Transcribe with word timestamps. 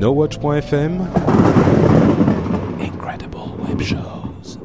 NoWatch.fm 0.00 1.06
Incredible 2.80 3.36
Web 3.68 3.82
Shows. 3.82 4.58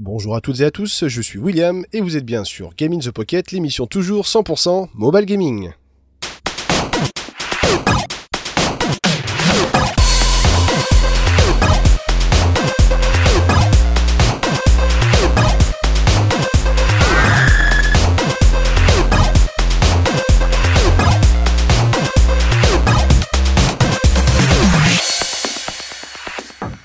Bonjour 0.00 0.34
à 0.34 0.40
toutes 0.40 0.58
et 0.58 0.64
à 0.64 0.72
tous, 0.72 1.06
je 1.06 1.22
suis 1.22 1.38
William 1.38 1.84
et 1.92 2.00
vous 2.00 2.16
êtes 2.16 2.24
bien 2.24 2.42
sur 2.42 2.74
Game 2.74 2.94
in 2.94 2.98
the 2.98 3.12
Pocket, 3.12 3.52
l'émission 3.52 3.86
toujours 3.86 4.24
100% 4.24 4.88
mobile 4.92 5.24
gaming. 5.24 5.70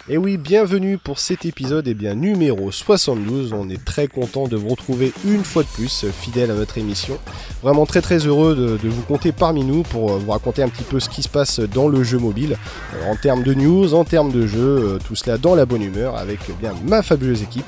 Et 0.09 0.17
oui, 0.17 0.37
bienvenue 0.37 0.97
pour 0.97 1.19
cet 1.19 1.43
épisode 1.43 1.85
et 1.89 1.93
bien 1.93 2.15
numéro 2.15 2.71
72. 2.71 3.51
On 3.51 3.69
est 3.69 3.83
très 3.83 4.07
content 4.07 4.47
de 4.47 4.55
vous 4.55 4.69
retrouver 4.69 5.11
une 5.25 5.43
fois 5.43 5.63
de 5.63 5.67
plus, 5.67 6.05
fidèle 6.13 6.49
à 6.49 6.53
notre 6.53 6.77
émission. 6.77 7.19
Vraiment 7.61 7.85
très 7.85 7.99
très 8.01 8.19
heureux 8.19 8.55
de, 8.55 8.77
de 8.81 8.89
vous 8.89 9.01
compter 9.01 9.33
parmi 9.33 9.65
nous 9.65 9.83
pour 9.83 10.13
euh, 10.13 10.17
vous 10.17 10.31
raconter 10.31 10.63
un 10.63 10.69
petit 10.69 10.85
peu 10.85 11.01
ce 11.01 11.09
qui 11.09 11.23
se 11.23 11.27
passe 11.27 11.59
dans 11.59 11.89
le 11.89 12.03
jeu 12.05 12.19
mobile, 12.19 12.55
euh, 12.95 13.11
en 13.11 13.17
termes 13.17 13.43
de 13.43 13.53
news, 13.53 13.93
en 13.95 14.05
termes 14.05 14.31
de 14.31 14.47
jeu, 14.47 14.59
euh, 14.95 14.97
tout 15.05 15.15
cela 15.15 15.37
dans 15.37 15.55
la 15.55 15.65
bonne 15.65 15.81
humeur 15.83 16.15
avec 16.15 16.39
eh 16.49 16.53
bien 16.53 16.73
ma 16.85 17.01
fabuleuse 17.03 17.41
équipe. 17.43 17.65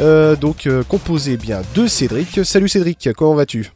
Euh, 0.00 0.34
donc 0.34 0.66
euh, 0.66 0.82
composée 0.82 1.36
bien 1.36 1.62
de 1.76 1.86
Cédric. 1.86 2.44
Salut 2.44 2.68
Cédric, 2.68 3.08
comment 3.16 3.34
vas-tu? 3.36 3.70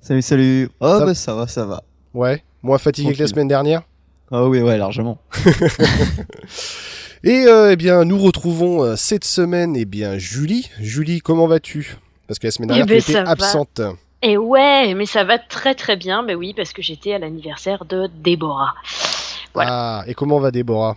Salut, 0.00 0.22
salut. 0.22 0.68
Oh, 0.78 0.98
Ça- 1.00 1.04
bah 1.06 1.14
ça 1.14 1.34
va, 1.34 1.48
ça 1.48 1.66
va. 1.66 1.82
Ouais, 2.14 2.44
moins 2.62 2.78
fatigué 2.78 3.14
que 3.14 3.22
la 3.22 3.26
semaine 3.28 3.48
dernière? 3.48 3.82
Ah 4.30 4.44
oui, 4.44 4.60
ouais, 4.62 4.78
largement. 4.78 5.18
Et 7.24 7.46
euh, 7.46 7.72
eh 7.72 7.76
bien, 7.76 8.04
nous 8.04 8.18
retrouvons 8.18 8.84
euh, 8.84 8.96
cette 8.96 9.24
semaine 9.24 9.74
eh 9.76 9.84
bien 9.84 10.18
Julie. 10.18 10.70
Julie, 10.80 11.20
comment 11.20 11.46
vas-tu? 11.46 11.96
Parce 12.26 12.38
que 12.38 12.46
la 12.46 12.50
semaine 12.50 12.70
Eh 12.70 12.74
dernière, 12.74 12.86
ben, 12.86 13.02
tu 13.02 13.10
étais 13.10 13.22
va. 13.22 13.30
absente. 13.30 13.80
Et 14.22 14.36
ouais, 14.36 14.94
mais 14.94 15.06
ça 15.06 15.24
va 15.24 15.38
très 15.38 15.74
très 15.74 15.96
bien. 15.96 16.22
Ben 16.22 16.36
oui, 16.36 16.54
parce 16.54 16.72
que 16.72 16.82
j'étais 16.82 17.14
à 17.14 17.18
l'anniversaire 17.18 17.84
de 17.84 18.08
Déborah. 18.22 18.74
Voilà. 19.54 19.70
Ah, 20.00 20.04
et 20.06 20.14
comment 20.14 20.38
va 20.38 20.50
Déborah? 20.50 20.96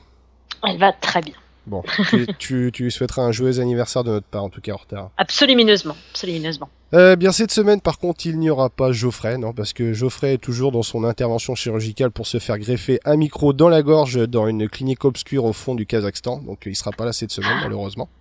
Elle 0.68 0.78
va 0.78 0.92
très 0.94 1.22
bien. 1.22 1.34
Bon, 1.68 1.84
tu, 2.10 2.28
tu, 2.40 2.72
tu 2.74 2.90
souhaiteras 2.90 3.22
un 3.22 3.32
joyeux 3.32 3.60
anniversaire 3.60 4.04
de 4.04 4.10
notre 4.10 4.26
part, 4.26 4.44
en 4.44 4.50
tout 4.50 4.62
cas 4.62 4.74
en 4.74 4.78
retard. 4.78 5.12
Absolumineusement. 5.18 5.96
Absolumineusement. 6.12 6.70
Euh, 6.94 7.16
bien, 7.16 7.32
cette 7.32 7.52
semaine, 7.52 7.80
par 7.80 8.00
contre, 8.00 8.26
il 8.26 8.40
n'y 8.40 8.50
aura 8.50 8.70
pas 8.70 8.92
Geoffrey, 8.92 9.38
non, 9.38 9.54
parce 9.54 9.72
que 9.72 9.94
Geoffrey 9.94 10.34
est 10.34 10.38
toujours 10.38 10.72
dans 10.72 10.82
son 10.82 11.04
intervention 11.04 11.56
chirurgicale 11.56 12.12
pour 12.12 12.28
se 12.28 12.40
faire 12.40 12.58
greffer 12.58 13.00
un 13.06 13.16
micro 13.16 13.54
dans 13.54 13.70
la 13.70 13.82
gorge 13.84 14.28
dans 14.28 14.48
une 14.48 14.68
clinique 14.68 15.06
obscure 15.06 15.46
au 15.46 15.54
fond 15.54 15.76
du 15.76 15.86
Kazakhstan. 15.86 16.40
Donc, 16.40 16.64
il 16.66 16.76
sera 16.76 16.92
pas 16.92 17.06
là 17.06 17.14
cette 17.14 17.32
semaine, 17.32 17.58
malheureusement. 17.64 18.10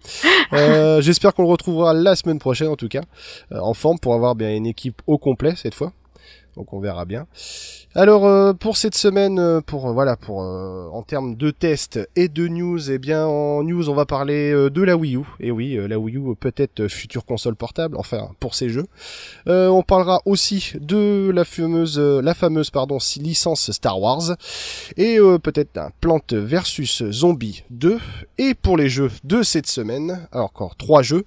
Euh, 0.53 1.01
J'espère 1.01 1.33
qu'on 1.33 1.43
le 1.43 1.49
retrouvera 1.49 1.95
la 1.95 2.17
semaine 2.17 2.41
prochaine, 2.41 2.67
en 2.67 2.75
tout 2.75 2.89
cas, 2.89 3.03
euh, 3.53 3.61
en 3.61 3.73
forme 3.73 4.01
pour 4.01 4.15
avoir 4.15 4.35
bien 4.35 4.53
une 4.53 4.67
équipe 4.67 5.01
au 5.07 5.17
complet 5.17 5.55
cette 5.55 5.75
fois. 5.75 5.93
Donc, 6.57 6.73
on 6.73 6.81
verra 6.81 7.05
bien. 7.05 7.29
Alors 7.97 8.25
euh, 8.25 8.53
pour 8.53 8.77
cette 8.77 8.95
semaine, 8.95 9.41
euh, 9.41 9.61
pour 9.61 9.89
euh, 9.89 9.93
voilà, 9.93 10.15
pour 10.15 10.39
en 10.39 11.03
termes 11.03 11.35
de 11.35 11.51
tests 11.51 11.99
et 12.15 12.29
de 12.29 12.47
news, 12.47 12.89
eh 12.89 12.99
bien 12.99 13.27
en 13.27 13.65
news 13.65 13.89
on 13.91 13.95
va 13.95 14.07
parler 14.07 14.53
de 14.53 14.83
la 14.83 14.97
Wii 14.97 15.17
U. 15.17 15.23
Et 15.41 15.51
oui, 15.51 15.77
euh, 15.77 15.89
la 15.89 15.99
Wii 15.99 16.17
U 16.17 16.37
peut-être 16.39 16.87
future 16.87 17.25
console 17.25 17.57
portable, 17.57 17.97
enfin 17.97 18.31
pour 18.39 18.55
ces 18.55 18.69
jeux. 18.69 18.87
On 19.47 19.83
parlera 19.83 20.23
aussi 20.25 20.75
de 20.81 21.33
la 21.35 21.45
fameuse, 21.45 21.99
la 21.99 22.35
fameuse 22.35 22.71
pardon 22.71 22.99
licence 23.17 23.73
Star 23.73 24.01
Wars 24.01 24.37
et 24.97 25.19
peut-être 25.43 25.91
Plante 26.01 26.33
versus 26.33 27.03
Zombie 27.11 27.65
2. 27.71 27.99
Et 28.39 28.55
pour 28.55 28.77
les 28.77 28.89
jeux 28.89 29.11
de 29.25 29.43
cette 29.43 29.67
semaine, 29.67 30.29
alors 30.31 30.47
encore 30.47 30.77
trois 30.77 31.03
jeux. 31.03 31.25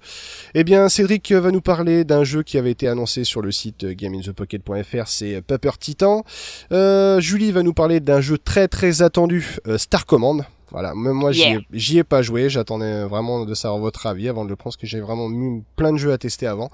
Eh 0.54 0.64
bien 0.64 0.88
Cédric 0.88 1.30
va 1.32 1.50
nous 1.50 1.60
parler 1.60 2.04
d'un 2.04 2.24
jeu 2.24 2.42
qui 2.42 2.56
avait 2.56 2.70
été 2.70 2.88
annoncé 2.88 3.24
sur 3.24 3.42
le 3.42 3.52
site 3.52 3.84
gameinthepocket.fr, 3.84 5.06
c'est 5.06 5.42
Paper 5.42 5.72
Titan. 5.78 6.24
Euh, 6.72 7.20
Julie 7.20 7.52
va 7.52 7.62
nous 7.62 7.74
parler 7.74 8.00
d'un 8.00 8.20
jeu 8.20 8.38
très 8.38 8.68
très 8.68 9.02
attendu, 9.02 9.56
euh, 9.66 9.78
Star 9.78 10.06
Command. 10.06 10.42
Voilà, 10.70 10.92
même 10.96 11.12
moi 11.12 11.30
j'y 11.30 11.42
ai- 11.42 11.50
Yeah. 11.52 11.60
j'y 11.72 11.98
ai 11.98 12.04
pas 12.04 12.20
joué, 12.22 12.48
j'attendais 12.48 13.04
vraiment 13.04 13.44
de 13.44 13.54
savoir 13.54 13.78
votre 13.80 14.06
avis 14.08 14.28
avant 14.28 14.44
de 14.44 14.48
le 14.50 14.56
prendre, 14.56 14.74
parce 14.74 14.80
que 14.80 14.88
j'ai 14.88 14.98
vraiment 15.00 15.28
mis 15.28 15.62
plein 15.76 15.92
de 15.92 15.98
jeux 15.98 16.12
à 16.12 16.18
tester 16.18 16.48
avant. 16.48 16.68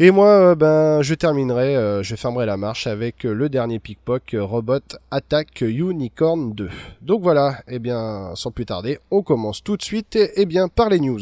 Et 0.00 0.10
moi, 0.10 0.26
euh, 0.26 0.54
ben, 0.56 1.00
je 1.02 1.14
terminerai, 1.14 2.02
je 2.02 2.16
fermerai 2.16 2.44
la 2.46 2.56
marche 2.56 2.88
avec 2.88 3.22
le 3.22 3.48
dernier 3.48 3.78
pickpock 3.78 4.34
Robot 4.36 4.80
Attack 5.12 5.60
Unicorn 5.60 6.54
2. 6.54 6.70
Donc 7.02 7.22
voilà, 7.22 7.58
et 7.68 7.78
bien, 7.78 8.32
sans 8.34 8.50
plus 8.50 8.66
tarder, 8.66 8.98
on 9.12 9.22
commence 9.22 9.62
tout 9.62 9.76
de 9.76 9.82
suite, 9.82 10.16
et, 10.16 10.32
eh 10.36 10.46
bien, 10.46 10.66
par 10.66 10.88
les 10.88 10.98
news. 10.98 11.20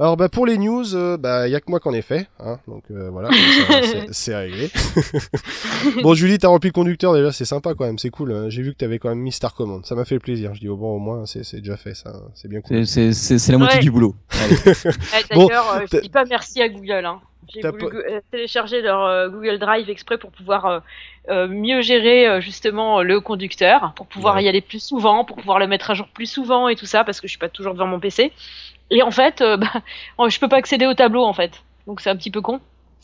Alors 0.00 0.16
bah 0.16 0.30
pour 0.30 0.46
les 0.46 0.56
news, 0.56 0.94
euh, 0.96 1.18
bah 1.18 1.46
y 1.46 1.54
a 1.54 1.60
que 1.60 1.70
moi 1.70 1.78
qu'en 1.78 1.92
ai 1.92 2.00
fait, 2.00 2.26
hein, 2.38 2.58
donc 2.66 2.84
euh, 2.90 3.10
voilà, 3.10 3.28
c'est- 4.12 4.34
réglé. 4.34 4.70
bon 6.02 6.14
Julie, 6.14 6.38
t'as 6.38 6.48
rempli 6.48 6.70
le 6.70 6.72
conducteur 6.72 7.12
déjà, 7.12 7.32
c'est 7.32 7.44
sympa 7.44 7.74
quand 7.74 7.84
même, 7.84 7.98
c'est 7.98 8.08
cool. 8.08 8.32
hein. 8.32 8.48
J'ai 8.48 8.62
vu 8.62 8.72
que 8.72 8.78
t'avais 8.78 8.98
quand 8.98 9.10
même 9.10 9.18
mis 9.18 9.30
Star 9.30 9.54
Command, 9.54 9.84
ça 9.84 9.94
m'a 9.94 10.06
fait 10.06 10.18
plaisir. 10.18 10.54
Je 10.54 10.60
dis 10.60 10.68
au 10.70 10.76
bon 10.76 10.96
au 10.96 10.98
moins 10.98 11.26
c'est 11.26 11.56
déjà 11.60 11.76
fait, 11.76 11.94
ça, 11.94 12.14
c'est 12.34 12.48
bien 12.48 12.62
cool. 12.62 12.86
C'est- 12.86 13.12
la 13.52 13.58
moitié 13.58 13.76
Ouais. 13.76 13.82
du 13.82 13.90
boulot. 13.90 14.14
Eh, 14.32 15.34
Bon, 15.34 15.46
D'ailleurs, 15.46 15.70
euh, 15.74 15.86
je 15.92 15.98
dis 16.00 16.08
pas 16.08 16.24
merci 16.24 16.62
à 16.62 16.68
Google. 16.70 17.04
Hein. 17.04 17.20
J'ai 17.52 17.60
euh, 17.66 18.20
télécharger 18.30 18.80
leur 18.80 19.04
euh, 19.04 19.28
Google 19.28 19.58
Drive 19.58 19.90
exprès 19.90 20.16
pour 20.18 20.30
pouvoir 20.30 20.64
euh, 20.66 20.80
euh, 21.30 21.48
mieux 21.48 21.82
gérer 21.82 22.26
euh, 22.26 22.40
justement 22.40 23.02
le 23.02 23.20
conducteur, 23.20 23.92
pour 23.96 24.06
pouvoir 24.06 24.36
Ouais. 24.36 24.44
y 24.44 24.48
aller 24.48 24.60
plus 24.62 24.82
souvent, 24.82 25.24
pour 25.26 25.36
pouvoir 25.36 25.58
le 25.58 25.66
mettre 25.66 25.90
à 25.90 25.94
jour 25.94 26.06
plus 26.14 26.26
souvent 26.30 26.68
et 26.68 26.76
tout 26.76 26.86
ça, 26.86 27.02
parce 27.04 27.20
que 27.20 27.26
je 27.26 27.32
suis 27.32 27.38
pas 27.38 27.48
toujours 27.48 27.74
devant 27.74 27.86
mon 27.88 27.98
PC. 28.00 28.32
Et 28.90 29.02
en 29.02 29.10
fait, 29.10 29.40
euh, 29.40 29.56
bah, 30.18 30.28
je 30.28 30.38
peux 30.38 30.48
pas 30.48 30.56
accéder 30.56 30.86
au 30.86 30.94
tableau 30.94 31.24
en 31.24 31.32
fait. 31.32 31.52
Donc 31.86 32.00
c'est 32.00 32.10
un 32.10 32.16
petit 32.16 32.30
peu 32.30 32.40
con. 32.40 32.60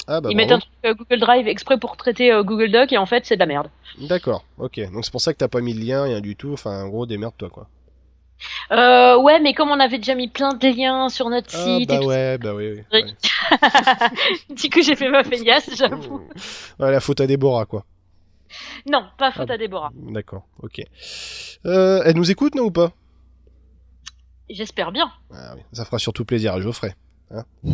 Ah 0.08 0.20
bah 0.20 0.28
Ils 0.30 0.36
mettent 0.36 0.52
un 0.52 0.58
truc 0.60 0.72
euh, 0.84 0.94
Google 0.94 1.18
Drive 1.20 1.48
exprès 1.48 1.78
pour 1.78 1.96
traiter 1.96 2.30
euh, 2.32 2.42
Google 2.44 2.70
Doc 2.70 2.92
et 2.92 2.98
en 2.98 3.06
fait 3.06 3.24
c'est 3.26 3.34
de 3.34 3.40
la 3.40 3.46
merde. 3.46 3.68
D'accord, 4.00 4.44
ok. 4.58 4.78
Donc 4.92 5.04
c'est 5.04 5.10
pour 5.10 5.20
ça 5.20 5.32
que 5.32 5.38
t'as 5.38 5.48
pas 5.48 5.60
mis 5.60 5.74
le 5.74 5.84
lien, 5.84 6.04
rien 6.04 6.20
du 6.20 6.36
tout. 6.36 6.52
Enfin, 6.52 6.84
en 6.84 6.88
gros, 6.88 7.06
démerde-toi 7.06 7.50
quoi. 7.50 7.68
Euh, 8.70 9.16
ouais, 9.18 9.40
mais 9.40 9.54
comme 9.54 9.70
on 9.70 9.80
avait 9.80 9.96
déjà 9.96 10.14
mis 10.14 10.28
plein 10.28 10.52
de 10.52 10.68
liens 10.68 11.08
sur 11.08 11.30
notre 11.30 11.48
Ah 11.54 11.64
site 11.64 11.88
bah 11.88 11.94
et 11.96 12.00
tout 12.00 12.06
ouais, 12.06 12.38
bah 12.38 12.54
oui, 12.54 12.70
oui. 12.72 12.82
Ouais. 12.92 13.04
du 14.54 14.68
coup 14.68 14.82
j'ai 14.82 14.94
fait 14.94 15.08
ma 15.08 15.24
feignasse, 15.24 15.70
j'avoue. 15.76 16.20
Ouais, 16.78 16.90
la 16.90 17.00
faute 17.00 17.20
à 17.22 17.26
Déborah 17.26 17.64
quoi. 17.64 17.84
Non, 18.88 19.06
pas 19.18 19.32
faute 19.32 19.48
Ah. 19.50 19.54
à 19.54 19.58
Déborah. 19.58 19.90
D'accord, 19.94 20.42
ok. 20.62 20.82
Euh, 21.64 22.02
elle 22.04 22.14
nous 22.16 22.30
écoute, 22.30 22.54
non 22.54 22.64
ou 22.64 22.70
pas? 22.70 22.92
J'espère 24.50 24.92
bien. 24.92 25.10
ah, 25.34 25.54
oui. 25.56 25.62
Ça 25.72 25.84
fera 25.84 25.98
surtout 25.98 26.24
plaisir 26.24 26.54
à 26.54 26.60
Geoffrey. 26.60 26.94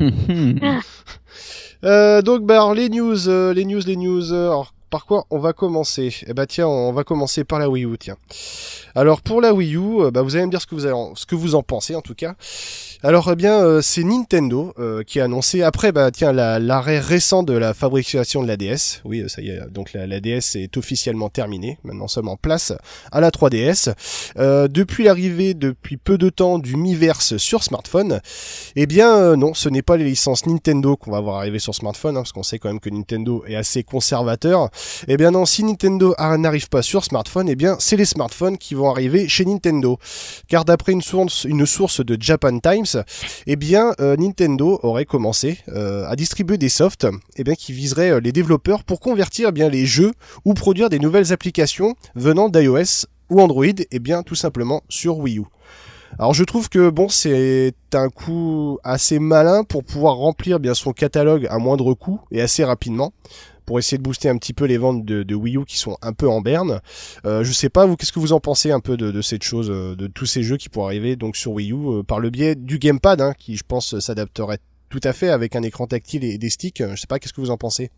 Euh, 1.84 2.22
donc 2.22 2.46
bah 2.46 2.54
alors 2.54 2.74
les 2.74 2.88
news, 2.88 3.28
euh, 3.28 3.52
les 3.52 3.64
news, 3.64 3.80
les 3.84 3.96
news. 3.96 4.32
euh, 4.32 4.50
alors 4.50 4.72
par 4.92 5.06
quoi 5.06 5.24
on 5.30 5.38
va 5.38 5.54
commencer? 5.54 6.14
Eh 6.26 6.34
bah 6.34 6.46
tiens, 6.46 6.68
on 6.68 6.92
va 6.92 7.02
commencer 7.02 7.44
par 7.44 7.58
la 7.58 7.68
Wii 7.70 7.86
U, 7.86 7.96
tiens. 7.98 8.16
Alors 8.94 9.22
pour 9.22 9.40
la 9.40 9.54
Wii 9.54 9.74
U, 9.74 10.02
euh, 10.02 10.10
bah 10.10 10.20
vous 10.20 10.36
allez 10.36 10.44
me 10.44 10.50
dire 10.50 10.60
ce 10.60 10.66
que 10.66 10.74
vous 10.74 10.84
allez 10.84 10.92
en- 10.94 11.14
ce 11.14 11.24
que 11.24 11.34
vous 11.34 11.54
en 11.54 11.62
pensez 11.62 11.94
en 11.94 12.02
tout 12.02 12.14
cas. 12.14 12.34
Alors 13.02 13.30
eh 13.32 13.36
bien 13.36 13.54
euh, 13.64 13.80
c'est 13.80 14.04
Nintendo 14.04 14.74
euh, 14.78 15.02
qui 15.02 15.18
a 15.18 15.24
annoncé 15.24 15.62
après 15.62 15.92
bah 15.92 16.10
tiens 16.10 16.32
la- 16.32 16.58
l'arrêt 16.58 17.00
récent 17.00 17.42
de 17.42 17.54
la 17.54 17.72
fabrication 17.72 18.42
de 18.42 18.48
la 18.48 18.58
DS. 18.58 19.00
Oui, 19.06 19.24
ça 19.28 19.40
y 19.40 19.48
est, 19.48 19.60
donc 19.70 19.94
la, 19.94 20.20
DS 20.20 20.56
est 20.56 20.76
officiellement 20.76 21.30
terminée, 21.30 21.78
maintenant 21.84 22.06
seulement 22.06 22.36
place 22.36 22.74
à 23.10 23.20
la 23.20 23.30
3DS. 23.30 23.94
Euh, 24.36 24.68
depuis 24.68 25.04
l'arrivée 25.04 25.54
depuis 25.54 25.96
peu 25.96 26.18
de 26.18 26.28
temps 26.28 26.58
du 26.58 26.76
Miiverse 26.76 27.38
sur 27.38 27.64
smartphone, 27.64 28.20
eh 28.76 28.86
bien 28.86 29.36
non, 29.36 29.54
ce 29.54 29.70
n'est 29.70 29.82
pas 29.82 29.96
les 29.96 30.04
licences 30.04 30.44
Nintendo 30.46 30.96
qu'on 30.96 31.12
va 31.12 31.20
voir 31.20 31.36
arriver 31.36 31.58
sur 31.58 31.74
smartphone, 31.74 32.16
hein, 32.18 32.20
parce 32.20 32.32
qu'on 32.32 32.42
sait 32.42 32.58
quand 32.58 32.68
même 32.68 32.78
que 32.80 32.90
Nintendo 32.90 33.42
est 33.48 33.56
assez 33.56 33.82
conservateur. 33.82 34.68
Eh 35.08 35.16
bien 35.16 35.30
non, 35.30 35.46
si 35.46 35.64
Nintendo 35.64 36.14
n'arrive 36.18 36.68
pas 36.68 36.82
sur 36.82 37.04
smartphone, 37.04 37.48
eh 37.48 37.56
bien 37.56 37.76
c'est 37.78 37.96
les 37.96 38.04
smartphones 38.04 38.58
qui 38.58 38.74
vont 38.74 38.90
arriver 38.90 39.28
chez 39.28 39.44
Nintendo. 39.44 39.98
Car 40.48 40.64
d'après 40.64 40.92
une 40.92 41.02
source, 41.02 41.46
de 42.00 42.16
Japan 42.20 42.58
Times, 42.58 43.02
eh 43.46 43.56
bien 43.56 43.94
euh, 44.00 44.16
Nintendo 44.16 44.78
aurait 44.82 45.04
commencé 45.04 45.58
euh, 45.68 46.06
à 46.08 46.16
distribuer 46.16 46.58
des 46.58 46.68
softs 46.68 47.06
eh 47.36 47.56
qui 47.56 47.72
viseraient 47.72 48.12
euh, 48.12 48.20
les 48.20 48.32
développeurs 48.32 48.84
pour 48.84 49.00
convertir 49.00 49.48
eh 49.48 49.52
bien, 49.52 49.68
les 49.68 49.86
jeux 49.86 50.12
ou 50.44 50.54
produire 50.54 50.88
des 50.88 50.98
nouvelles 50.98 51.32
applications 51.32 51.94
venant 52.14 52.48
d'iOS 52.48 53.06
ou 53.30 53.40
Android, 53.40 53.64
eh 53.90 53.98
bien 53.98 54.22
tout 54.22 54.34
simplement 54.34 54.82
sur 54.88 55.18
Wii 55.18 55.38
U. 55.38 55.44
Alors 56.18 56.34
je 56.34 56.44
trouve 56.44 56.68
que 56.68 56.90
bon 56.90 57.08
c'est 57.08 57.74
un 57.94 58.08
coup 58.10 58.78
assez 58.84 59.18
malin 59.18 59.64
pour 59.64 59.82
pouvoir 59.82 60.16
remplir 60.16 60.60
bien 60.60 60.74
son 60.74 60.92
catalogue 60.92 61.46
à 61.50 61.58
moindre 61.58 61.94
coût 61.94 62.20
et 62.30 62.42
assez 62.42 62.64
rapidement. 62.64 63.12
Pour 63.66 63.78
essayer 63.78 63.98
de 63.98 64.02
booster 64.02 64.28
un 64.28 64.36
petit 64.38 64.52
peu 64.52 64.64
les 64.64 64.78
ventes 64.78 65.04
de, 65.04 65.22
de 65.22 65.34
Wii 65.34 65.56
U 65.56 65.64
qui 65.64 65.78
sont 65.78 65.96
un 66.02 66.12
peu 66.12 66.28
en 66.28 66.40
berne. 66.40 66.80
Euh, 67.24 67.44
je 67.44 67.52
sais 67.52 67.68
pas 67.68 67.86
vous, 67.86 67.96
qu'est-ce 67.96 68.12
que 68.12 68.20
vous 68.20 68.32
en 68.32 68.40
pensez 68.40 68.70
un 68.72 68.80
peu 68.80 68.96
de, 68.96 69.10
de 69.10 69.22
cette 69.22 69.42
chose, 69.42 69.70
euh, 69.70 69.94
de 69.96 70.06
tous 70.06 70.26
ces 70.26 70.42
jeux 70.42 70.56
qui 70.56 70.68
pourraient 70.68 70.86
arriver 70.94 71.16
donc 71.16 71.36
sur 71.36 71.52
Wii 71.52 71.72
U 71.72 71.76
euh, 71.88 72.02
par 72.02 72.20
le 72.20 72.30
biais 72.30 72.54
du 72.54 72.78
gamepad, 72.78 73.20
hein, 73.20 73.32
qui 73.38 73.56
je 73.56 73.64
pense 73.66 73.98
s'adapterait 73.98 74.58
tout 74.88 75.00
à 75.04 75.12
fait 75.12 75.30
avec 75.30 75.56
un 75.56 75.62
écran 75.62 75.86
tactile 75.86 76.22
et 76.24 76.36
des 76.38 76.50
sticks. 76.50 76.82
Je 76.86 76.96
sais 77.00 77.06
pas, 77.06 77.18
qu'est-ce 77.18 77.32
que 77.32 77.40
vous 77.40 77.50
en 77.50 77.56
pensez? 77.56 77.90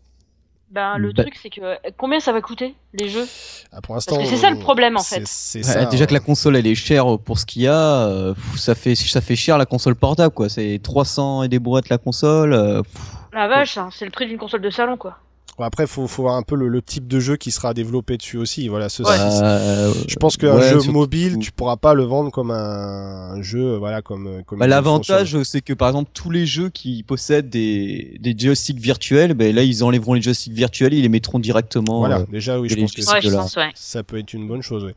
Ben, 0.71 0.97
le 0.97 1.13
Bah- 1.13 1.21
truc, 1.23 1.35
c'est 1.41 1.49
que 1.51 1.61
combien 1.95 2.19
ça 2.19 2.31
va 2.33 2.41
coûter 2.41 2.73
les 2.93 3.07
jeux? 3.07 3.27
Ah, 3.71 3.81
Pour 3.81 3.93
l'instant, 3.95 4.15
Parce 4.17 4.29
que 4.29 4.35
c'est 4.35 4.41
ça 4.41 4.49
le 4.49 4.57
problème, 4.57 4.97
en 4.97 5.03
fait. 5.03 5.21
C'est 5.25 5.59
Ouais, 5.59 5.63
ça. 5.63 5.85
déjà 5.85 6.05
que 6.07 6.13
la 6.13 6.19
console 6.19 6.55
elle 6.55 6.65
est 6.67 6.73
chère 6.75 7.19
pour 7.19 7.37
ce 7.37 7.45
qu'il 7.45 7.61
y 7.61 7.67
a, 7.67 8.07
euh, 8.07 8.33
ça 8.57 8.73
fait 8.75 8.95
ça 8.95 9.21
fait 9.21 9.35
cher 9.35 9.57
la 9.59 9.65
console 9.67 9.95
portable 9.95 10.33
quoi. 10.33 10.49
C'est 10.49 10.79
300 10.81 11.43
et 11.43 11.49
des 11.49 11.59
brouettes 11.59 11.89
la 11.89 11.97
console. 11.99 12.53
euh, 12.53 12.81
pff. 12.81 13.01
La 13.31 13.47
vache, 13.47 13.77
hein, 13.77 13.89
c'est 13.95 14.05
le 14.05 14.11
prix 14.11 14.25
d'une 14.27 14.37
console 14.39 14.61
de 14.61 14.69
salon, 14.71 14.97
quoi. 14.97 15.17
Bon, 15.57 15.63
après, 15.63 15.87
faut, 15.87 16.05
faut 16.07 16.23
voir 16.23 16.35
un 16.35 16.41
peu 16.43 16.55
le, 16.55 16.67
le 16.67 16.81
type 16.81 17.07
de 17.07 17.19
jeu 17.21 17.37
qui 17.37 17.51
sera 17.51 17.73
développé 17.73 18.17
dessus 18.17 18.37
aussi. 18.37 18.67
Voilà, 18.67 18.89
ce, 18.89 19.03
Ouais. 19.03 19.09
Euh, 19.17 19.93
Je 20.07 20.15
pense 20.17 20.35
qu'un 20.35 20.55
ouais, 20.55 20.63
jeu 20.63 20.79
surtout- 20.81 20.91
mobile, 20.91 21.37
tu 21.39 21.51
pourras 21.53 21.77
pas 21.77 21.93
le 21.93 22.03
vendre 22.03 22.29
comme 22.31 22.51
un 22.51 23.41
jeu, 23.41 23.77
voilà, 23.77 24.01
comme. 24.01 24.43
comme 24.45 24.59
Bah, 24.59 24.67
L'avantage, 24.67 25.41
c'est 25.43 25.61
que 25.61 25.71
par 25.73 25.87
exemple 25.89 26.11
tous 26.13 26.29
les 26.29 26.45
jeux 26.45 26.69
qui 26.69 27.03
possèdent 27.03 27.49
des, 27.49 28.17
des 28.19 28.35
joysticks 28.37 28.79
virtuels, 28.79 29.33
ben 29.33 29.55
là 29.55 29.63
ils 29.63 29.83
enlèveront 29.83 30.13
les 30.13 30.21
joysticks 30.21 30.53
virtuels, 30.53 30.93
ils 30.93 31.01
les 31.03 31.09
mettront 31.09 31.39
directement. 31.39 31.99
Voilà, 31.99 32.19
euh, 32.19 32.25
déjà, 32.29 32.59
oui, 32.59 32.67
je 32.69 32.75
pense 32.75 32.91
que 32.93 33.01
Ouais, 33.13 33.21
je 33.21 33.29
pense, 33.29 33.55
ça 33.75 34.03
peut 34.03 34.17
être 34.17 34.33
une 34.33 34.47
bonne 34.47 34.61
chose. 34.61 34.83
oui. 34.85 34.91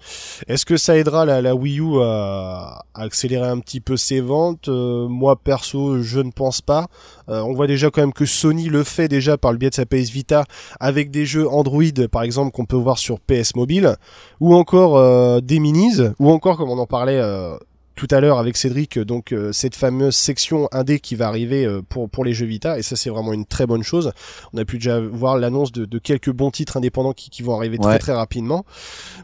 Est-ce 0.49 0.67
que 0.67 0.77
ça 0.77 0.97
aidera 0.97 1.25
la, 1.25 1.41
la 1.41 1.55
Wii 1.55 1.79
U 1.81 2.01
à, 2.03 2.83
à 2.95 3.03
accélérer 3.03 3.47
un 3.49 3.61
petit 3.61 3.81
peu 3.81 3.97
ses 3.97 4.21
ventes? 4.21 4.69
Euh, 4.69 5.07
Moi, 5.09 5.37
perso, 5.37 6.03
je 6.03 6.19
ne 6.21 6.31
pense 6.33 6.61
pas. 6.61 6.87
Euh, 7.29 7.43
on 7.43 7.53
voit 7.55 7.67
déjà 7.67 7.91
quand 7.91 8.01
même 8.01 8.13
que 8.13 8.25
Sony 8.27 8.69
le 8.69 8.83
fait 8.85 9.07
déjà 9.09 9.37
par 9.37 9.53
le 9.53 9.59
biais 9.59 9.71
de 9.71 9.75
sa 9.75 9.85
PS 9.87 10.09
Vita 10.11 10.45
avec 10.81 11.11
des 11.11 11.27
jeux 11.27 11.49
Android, 11.49 11.83
par 12.11 12.23
exemple, 12.23 12.51
qu'on 12.53 12.65
peut 12.67 12.77
voir 12.77 12.99
sur 12.99 13.21
PS 13.21 13.55
Mobile, 13.57 13.97
ou 14.41 14.55
encore 14.55 14.97
euh, 14.97 15.41
des 15.41 15.59
minis, 15.61 16.01
ou 16.19 16.31
encore, 16.31 16.57
comme 16.57 16.71
on 16.71 16.79
en 16.79 16.87
parlait 16.87 17.19
euh, 17.21 17.57
tout 17.95 18.07
à 18.13 18.21
l'heure 18.21 18.39
avec 18.39 18.57
Cédric, 18.57 18.97
donc 19.01 19.33
euh, 19.33 19.51
cette 19.53 19.75
fameuse 19.75 20.15
section 20.15 20.69
indé 20.71 21.01
qui 21.01 21.17
va 21.17 21.27
arriver 21.27 21.65
euh, 21.67 21.83
pour 21.89 22.09
pour 22.09 22.25
les 22.25 22.33
jeux 22.33 22.47
Vita, 22.47 22.79
et 22.79 22.83
ça 22.83 22.95
c'est 22.95 23.11
vraiment 23.11 23.33
une 23.33 23.45
très 23.45 23.67
bonne 23.67 23.83
chose. 23.83 24.13
On 24.53 24.59
a 24.59 24.65
pu 24.65 24.77
déjà 24.79 25.01
voir 25.01 25.37
l'annonce 25.37 25.73
de, 25.73 25.85
de 25.85 25.99
quelques 25.99 26.31
bons 26.31 26.53
titres 26.53 26.77
indépendants 26.77 27.13
qui, 27.13 27.29
qui 27.29 27.43
vont 27.43 27.57
arriver 27.57 27.77
très 27.77 27.89
Ouais. 27.93 27.99
très 27.99 28.13
rapidement. 28.15 28.65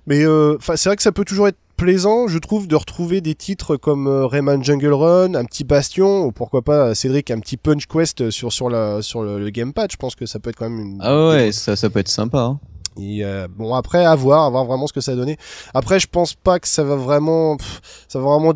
Mais 0.09 0.25
euh, 0.25 0.59
c'est 0.75 0.87
vrai 0.89 0.97
que 0.97 1.03
ça 1.05 1.13
peut 1.13 1.25
toujours 1.25 1.47
être 1.47 1.59
plaisant, 1.77 2.29
je 2.29 2.39
trouve, 2.39 2.67
de 2.67 2.77
retrouver 2.77 3.21
des 3.21 3.35
titres 3.35 3.77
comme 3.77 4.07
euh, 4.07 4.27
Rayman 4.27 4.63
Jungle 4.63 4.93
Run, 4.93 5.35
un 5.35 5.45
petit 5.45 5.65
Bastion, 5.65 6.25
ou 6.25 6.33
pourquoi 6.33 6.63
pas 6.63 6.89
euh, 6.89 6.95
Cédric, 6.95 7.31
un 7.31 7.41
petit 7.41 7.57
Punch 7.57 7.87
Quest 7.87 8.31
sur 8.31 8.53
sur 8.53 8.71
la 8.71 9.03
sur 9.03 9.23
le, 9.23 9.39
le 9.39 9.51
gamepad. 9.51 9.91
Je 9.91 9.97
pense 9.97 10.15
que 10.15 10.27
ça 10.27 10.39
peut 10.39 10.51
être 10.51 10.57
quand 10.57 10.69
même 10.69 10.81
une. 10.81 10.99
Ah 11.01 11.29
ouais, 11.29 11.53
ça, 11.53 11.77
ça 11.77 11.91
peut 11.91 12.01
être 12.01 12.09
sympa. 12.09 12.41
Hein. 12.41 12.61
Et 13.01 13.25
euh, 13.25 13.49
bon 13.51 13.75
après 13.75 14.05
à 14.05 14.15
voir, 14.15 14.45
à 14.45 14.51
voir 14.51 14.65
vraiment 14.65 14.87
ce 14.87 14.93
que 14.93 15.01
ça 15.01 15.13
a 15.13 15.17
donné. 15.17 15.37
Après 15.75 15.99
je 15.99 16.07
pense 16.07 16.35
pas 16.35 16.59
que 16.61 16.69
ça 16.69 16.85
va 16.85 16.95
vraiment, 16.97 17.57
pff, 17.57 17.81
ça 18.09 18.19
va 18.21 18.27
vraiment 18.27 18.55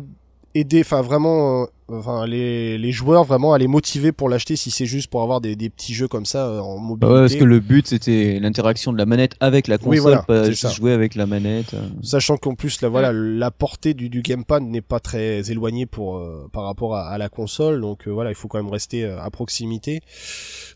aider, 0.55 0.81
enfin 0.81 1.01
vraiment, 1.01 1.63
euh, 1.63 1.65
enfin 1.91 2.25
les, 2.25 2.77
les 2.77 2.91
joueurs 2.91 3.23
vraiment 3.23 3.53
à 3.53 3.57
les 3.57 3.67
motiver 3.67 4.11
pour 4.11 4.29
l'acheter 4.29 4.55
si 4.55 4.71
c'est 4.71 4.85
juste 4.85 5.09
pour 5.09 5.21
avoir 5.21 5.41
des, 5.41 5.55
des 5.55 5.69
petits 5.69 5.93
jeux 5.93 6.07
comme 6.07 6.25
ça 6.25 6.47
euh, 6.47 6.59
en 6.59 6.75
Bah 6.79 6.81
mobilité. 6.81 7.13
ouais, 7.13 7.19
parce 7.21 7.35
que 7.35 7.43
le 7.43 7.59
but 7.59 7.87
c'était 7.87 8.39
l'interaction 8.39 8.91
de 8.93 8.97
la 8.97 9.05
manette 9.05 9.35
avec 9.39 9.67
la 9.67 9.77
console, 9.77 9.89
Oui, 9.91 9.99
voilà, 9.99 10.21
pas 10.23 10.43
juste 10.45 10.69
jouer 10.73 10.93
avec 10.93 11.15
la 11.15 11.25
manette. 11.25 11.73
euh. 11.73 11.81
Sachant 12.01 12.37
qu'en 12.37 12.55
plus, 12.55 12.81
là, 12.81 12.89
voilà, 12.89 13.11
la 13.13 13.51
portée 13.51 13.93
du, 13.93 14.09
du 14.09 14.21
gamepad 14.21 14.63
n'est 14.63 14.81
pas 14.81 14.99
très 14.99 15.49
éloignée 15.51 15.85
pour 15.85 16.17
euh, 16.17 16.47
par 16.51 16.63
rapport 16.63 16.95
à, 16.95 17.09
à 17.09 17.17
la 17.17 17.29
console, 17.29 17.81
donc 17.81 18.07
euh, 18.07 18.11
voilà, 18.11 18.29
il 18.31 18.35
faut 18.35 18.47
quand 18.47 18.61
même 18.61 18.71
rester 18.71 19.03
euh, 19.05 19.19
à 19.21 19.29
proximité. 19.29 20.01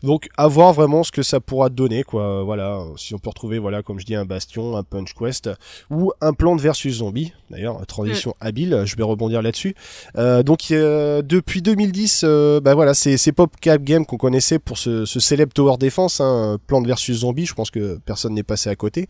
Donc, 0.02 0.28
à 0.36 0.48
voir 0.48 0.72
vraiment 0.72 1.02
ce 1.02 1.12
que 1.12 1.22
ça 1.22 1.40
pourra 1.40 1.68
donner, 1.70 2.02
quoi. 2.02 2.42
Voilà, 2.42 2.82
si 2.96 3.14
on 3.14 3.18
peut 3.18 3.30
retrouver, 3.30 3.58
voilà, 3.58 3.82
comme 3.82 3.98
je 3.98 4.04
dis, 4.06 4.14
un 4.14 4.24
Bastion, 4.24 4.76
un 4.76 4.82
Punch 4.82 5.14
Quest 5.14 5.50
ou 5.90 6.12
un 6.20 6.32
Plante 6.32 6.60
versus 6.60 6.96
Zombie. 6.98 7.32
D'ailleurs, 7.50 7.84
transition 7.86 8.34
habile, 8.40 8.82
je 8.84 8.96
vais 8.96 9.02
rebondir 9.02 9.40
là-dessus. 9.42 9.74
Euh, 10.18 10.42
donc, 10.42 10.70
euh, 11.04 11.22
depuis 11.22 11.60
2010, 11.60 12.22
euh, 12.24 12.60
bah 12.60 12.74
voilà, 12.74 12.94
c'est 12.94 13.16
c'est 13.16 13.32
PopCap 13.32 13.82
Game 13.82 14.06
qu'on 14.06 14.16
connaissait 14.16 14.58
pour 14.58 14.78
ce, 14.78 15.04
célèbre 15.04 15.52
Tower 15.52 15.76
Defense, 15.78 16.20
hein, 16.20 16.58
Plante 16.66 16.86
versus 16.86 17.18
Zombie. 17.18 17.46
Je 17.46 17.54
pense 17.54 17.70
que 17.70 17.98
personne 18.06 18.34
n'est 18.34 18.42
passé 18.42 18.70
à 18.70 18.76
côté. 18.76 19.06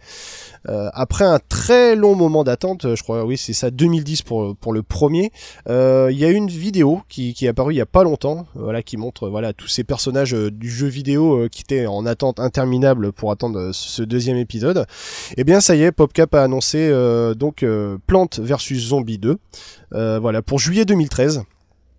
Euh, 0.69 0.89
après 0.93 1.25
un 1.25 1.39
très 1.49 1.95
long 1.95 2.15
moment 2.17 2.43
d'attente, 2.43 2.95
je 2.95 3.03
crois, 3.03 3.25
oui, 3.25 3.37
c'est 3.37 3.53
ça, 3.53 3.71
2010 3.71 4.23
pour 4.23 4.57
pour 4.57 4.73
le 4.73 4.83
premier. 4.83 5.31
euh, 5.69 6.09
Il 6.11 6.19
y 6.19 6.25
a 6.25 6.31
une 6.31 6.49
vidéo 6.49 7.03
qui, 7.09 7.33
qui 7.35 7.47
est 7.47 7.49
apparue 7.49 7.75
il 7.75 7.77
y 7.77 7.81
a 7.81 7.87
pas 7.87 8.03
longtemps, 8.03 8.47
voilà, 8.55 8.83
qui 8.83 8.97
montre 8.97 9.29
voilà 9.29 9.53
tous 9.53 9.69
ces 9.69 9.85
personnages 9.85 10.33
du 10.33 10.71
jeu 10.71 10.89
vidéo 10.89 11.49
qui 11.51 11.63
étaient 11.63 11.87
en 11.87 12.07
attente 12.07 12.41
interminable 12.41 13.13
pour 13.13 13.31
attendre 13.31 13.71
ce 13.73 14.03
deuxième 14.03 14.37
épisode. 14.37 14.87
Et 15.37 15.45
bien 15.45 15.61
ça 15.61 15.77
y 15.77 15.83
est, 15.83 15.93
PopCap 15.93 16.35
a 16.35 16.43
annoncé 16.43 16.93
donc 17.37 17.65
Plante 18.07 18.41
versus 18.41 18.89
Zombie 18.89 19.19
2, 19.19 19.39
euh, 19.95 20.19
voilà 20.21 20.43
pour 20.43 20.59
juillet 20.59 20.85
2013. 20.85 21.45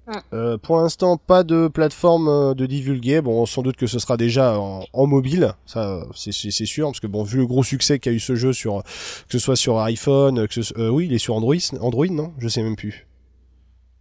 Mm. 0.07 0.11
Euh, 0.33 0.57
pour 0.57 0.77
l'instant, 0.77 1.17
pas 1.17 1.43
de 1.43 1.67
plateforme 1.67 2.27
euh, 2.27 2.53
de 2.53 2.65
divulguer. 2.65 3.21
Bon, 3.21 3.45
sans 3.45 3.61
doute 3.63 3.75
que 3.75 3.87
ce 3.87 3.97
sera 3.99 4.17
déjà 4.17 4.59
en, 4.59 4.85
en 4.93 5.07
mobile, 5.07 5.53
ça 5.65 6.03
c'est- 6.15 6.31
c'est 6.31 6.51
c'est 6.51 6.65
sûr, 6.65 6.87
parce 6.87 6.99
que 6.99 7.07
bon, 7.07 7.23
vu 7.23 7.37
le 7.39 7.47
gros 7.47 7.63
succès 7.63 7.97
qu'a 7.99 8.11
eu 8.11 8.19
ce 8.19 8.35
jeu 8.35 8.53
sur 8.53 8.83
que 8.83 8.89
ce 9.31 9.39
soit 9.39 9.55
sur 9.55 9.79
iPhone, 9.79 10.47
que 10.47 10.61
ce, 10.61 10.77
euh, 10.79 10.89
oui, 10.89 11.05
il 11.07 11.13
est 11.13 11.17
sur 11.17 11.33
Android, 11.35 11.55
Android 11.81 12.07
non, 12.11 12.33
je 12.37 12.47
sais 12.47 12.61
même 12.61 12.75
plus. 12.75 13.07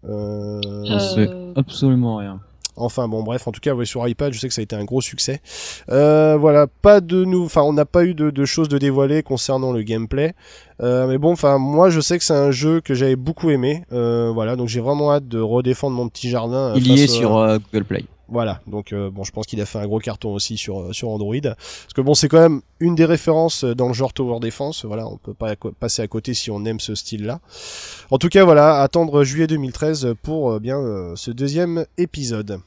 Euh, 0.07 0.61
J'en 0.85 0.99
sais 0.99 1.29
Euh, 1.29 1.53
absolument 1.57 2.17
rien. 2.19 2.41
Enfin 2.77 3.07
bon 3.09 3.23
bref, 3.23 3.47
en 3.47 3.53
tout 3.53 3.61
cas 3.61 3.73
ouais, 3.75 3.85
sur 3.85 4.07
iPad, 4.09 4.33
je 4.33 4.39
sais 4.41 4.49
que 4.49 4.55
ça 4.55 4.61
a 4.61 4.65
été 4.65 4.75
un 4.77 4.85
gros 4.85 5.01
succès. 5.01 5.41
Euh, 5.91 6.37
voilà, 6.39 6.67
pas 6.67 7.01
de 7.01 7.25
nous, 7.25 7.45
enfin 7.45 7.63
on 7.63 7.73
n'a 7.73 7.85
pas 7.85 8.05
eu 8.05 8.15
de, 8.15 8.31
de 8.31 8.45
choses 8.45 8.69
de 8.69 8.79
dévoiler 8.79 9.23
concernant 9.23 9.73
le 9.73 9.83
gameplay. 9.83 10.35
Euh, 10.83 11.07
mais 11.07 11.19
bon, 11.19 11.33
enfin 11.33 11.59
moi 11.59 11.89
je 11.91 12.01
sais 12.01 12.19
que 12.19 12.25
c'est 12.25 12.33
un 12.35 12.51
jeu 12.51 12.81
que 12.81 12.95
j'avais 12.95 13.17
beaucoup 13.17 13.51
aimé. 13.51 13.85
Euh, 13.93 14.31
voilà, 14.35 14.57
donc 14.57 14.69
j'ai 14.69 14.81
vraiment 14.81 15.13
hâte 15.13 15.29
de 15.29 15.39
redéfendre 15.41 15.95
mon 15.97 16.09
petit 16.09 16.29
jardin. 16.29 16.71
euh, 16.71 16.75
Il 16.77 16.87
y 16.89 17.01
est 17.03 17.11
au- 17.11 17.13
sur 17.13 17.37
euh, 17.39 17.59
Google 17.73 17.85
Play. 17.85 18.05
Voilà, 18.29 18.61
donc 18.67 18.93
euh, 18.93 19.11
bon, 19.11 19.23
je 19.25 19.33
pense 19.33 19.47
qu'il 19.47 19.61
a 19.61 19.67
fait 19.67 19.79
un 19.79 19.87
gros 19.87 19.99
carton 19.99 20.33
aussi 20.33 20.57
sur 20.57 20.81
euh, 20.81 20.93
sur 20.93 21.09
Android, 21.11 21.35
parce 21.43 21.93
que 21.95 22.01
bon, 22.01 22.15
c'est 22.15 22.29
quand 22.29 22.41
même 22.41 22.63
une 22.81 22.95
des 22.95 23.05
références 23.05 23.65
euh, 23.65 23.75
dans 23.75 23.89
le 23.89 23.95
genre 23.95 24.13
Tower 24.13 24.41
Defense. 24.41 24.85
Voilà, 24.85 25.07
on 25.07 25.17
peut 25.19 25.35
pas 25.35 25.55
passer 25.79 26.03
à 26.03 26.09
côté 26.09 26.33
si 26.35 26.51
on 26.51 26.65
aime 26.65 26.81
ce 26.81 26.95
style-là. 26.95 27.41
En 28.11 28.19
tout 28.19 28.29
cas, 28.29 28.45
voilà, 28.45 28.81
attendre 28.81 29.25
juillet 29.25 29.47
2013 29.47 30.15
pour 30.23 30.53
euh, 30.53 30.59
bien 30.59 30.79
euh, 30.79 31.15
ce 31.17 31.31
deuxième 31.31 31.85
épisode. 31.99 32.61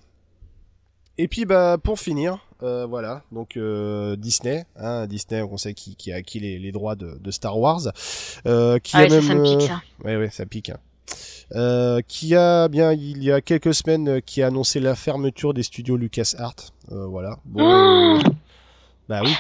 Et 1.20 1.28
puis 1.28 1.46
bah 1.46 1.78
pour 1.84 2.00
finir, 2.00 2.38
euh, 2.62 2.86
voilà, 2.86 3.24
donc 3.32 3.58
euh, 3.58 4.16
Disney, 4.16 4.66
hein, 4.76 5.08
Disney, 5.08 5.42
on 5.42 5.58
sait 5.58 5.74
qui, 5.74 5.96
qui 5.96 6.12
a 6.12 6.18
acquis 6.18 6.40
les, 6.40 6.60
les 6.60 6.72
droits 6.72 6.96
de, 6.96 7.18
de 7.20 7.32
Star 7.32 7.58
Wars, 7.58 7.82
euh, 8.46 8.78
qui 8.78 8.96
ah 8.96 9.00
a 9.00 9.08
même 9.10 9.24
ça 9.24 9.34
me 9.34 9.44
pique, 9.44 9.64
euh, 9.64 9.68
ça. 9.68 9.82
Ouais, 10.06 10.16
ouais, 10.16 10.30
ça 10.30 10.46
pique. 10.46 10.70
hein. 10.70 10.78
Euh, 11.56 12.02
qui 12.08 12.36
a 12.36 12.68
bien, 12.68 12.92
il 12.92 13.24
y 13.24 13.32
a 13.32 13.40
quelques 13.42 13.74
semaines, 13.74 14.10
euh, 14.10 14.20
qui 14.20 14.42
a 14.44 14.48
annoncé 14.48 14.80
la 14.82 14.96
fermeture 14.96 15.54
des 15.54 15.64
studios 15.64 15.96
LucasArts. 15.96 16.56
Euh, 16.92 17.06
voilà. 17.06 17.38
Bon, 17.46 17.62
Oh 17.64 17.72
euh, 17.72 18.20
bah 19.10 19.22
oui. 19.24 19.34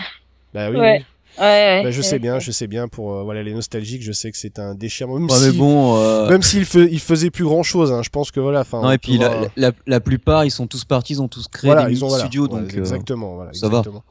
Bah 0.53 0.69
oui. 0.69 0.77
Ouais. 0.77 0.97
oui. 0.99 1.05
Ouais, 1.39 1.43
ouais, 1.43 1.83
Bah, 1.83 1.91
je 1.91 1.97
ouais, 1.97 2.03
sais 2.03 2.17
bien, 2.17 2.35
ouais. 2.35 2.39
je 2.39 2.49
sais 2.49 2.65
bien 2.65 2.87
pour 2.87 3.13
euh, 3.13 3.21
voilà 3.23 3.43
les 3.43 3.53
nostalgiques, 3.53 4.01
je 4.01 4.11
sais 4.11 4.31
que 4.31 4.37
c'est 4.37 4.57
un 4.57 4.73
déchirement. 4.73 5.15
Même 5.19 5.29
Ouais, 5.29 5.37
mais 5.39 5.51
si, 5.51 5.57
bon. 5.57 5.95
euh, 5.97 6.27
même 6.29 6.41
s'il 6.41 6.63
fe- 6.63 6.87
il 6.89 6.99
faisait 6.99 7.29
plus 7.29 7.43
grand 7.43 7.61
chose, 7.61 7.91
hein, 7.91 8.01
je 8.01 8.09
pense 8.09 8.31
que 8.31 8.39
voilà. 8.39 8.63
Non, 8.73 8.79
on 8.85 8.91
et 8.91 8.97
puis 8.97 9.19
la, 9.19 9.27
voir- 9.29 9.45
la, 9.55 9.71
la 9.85 9.99
plupart 9.99 10.45
ils 10.45 10.49
sont 10.51 10.65
tous 10.65 10.83
partis, 10.85 11.13
ils 11.13 11.21
ont 11.21 11.27
tous 11.27 11.47
créé 11.47 11.67
voilà, 11.69 11.85
des 11.85 11.91
ils 11.93 12.03
ont 12.03 12.07
voilà. 12.07 12.23
studios 12.23 12.43
Ouais, 12.47 12.61
donc. 12.61 12.73
euh, 12.73 12.79
exactement, 12.79 13.35
voilà, 13.35 13.53
ça 13.53 13.67
va. 13.67 13.79
exactement. 13.79 14.03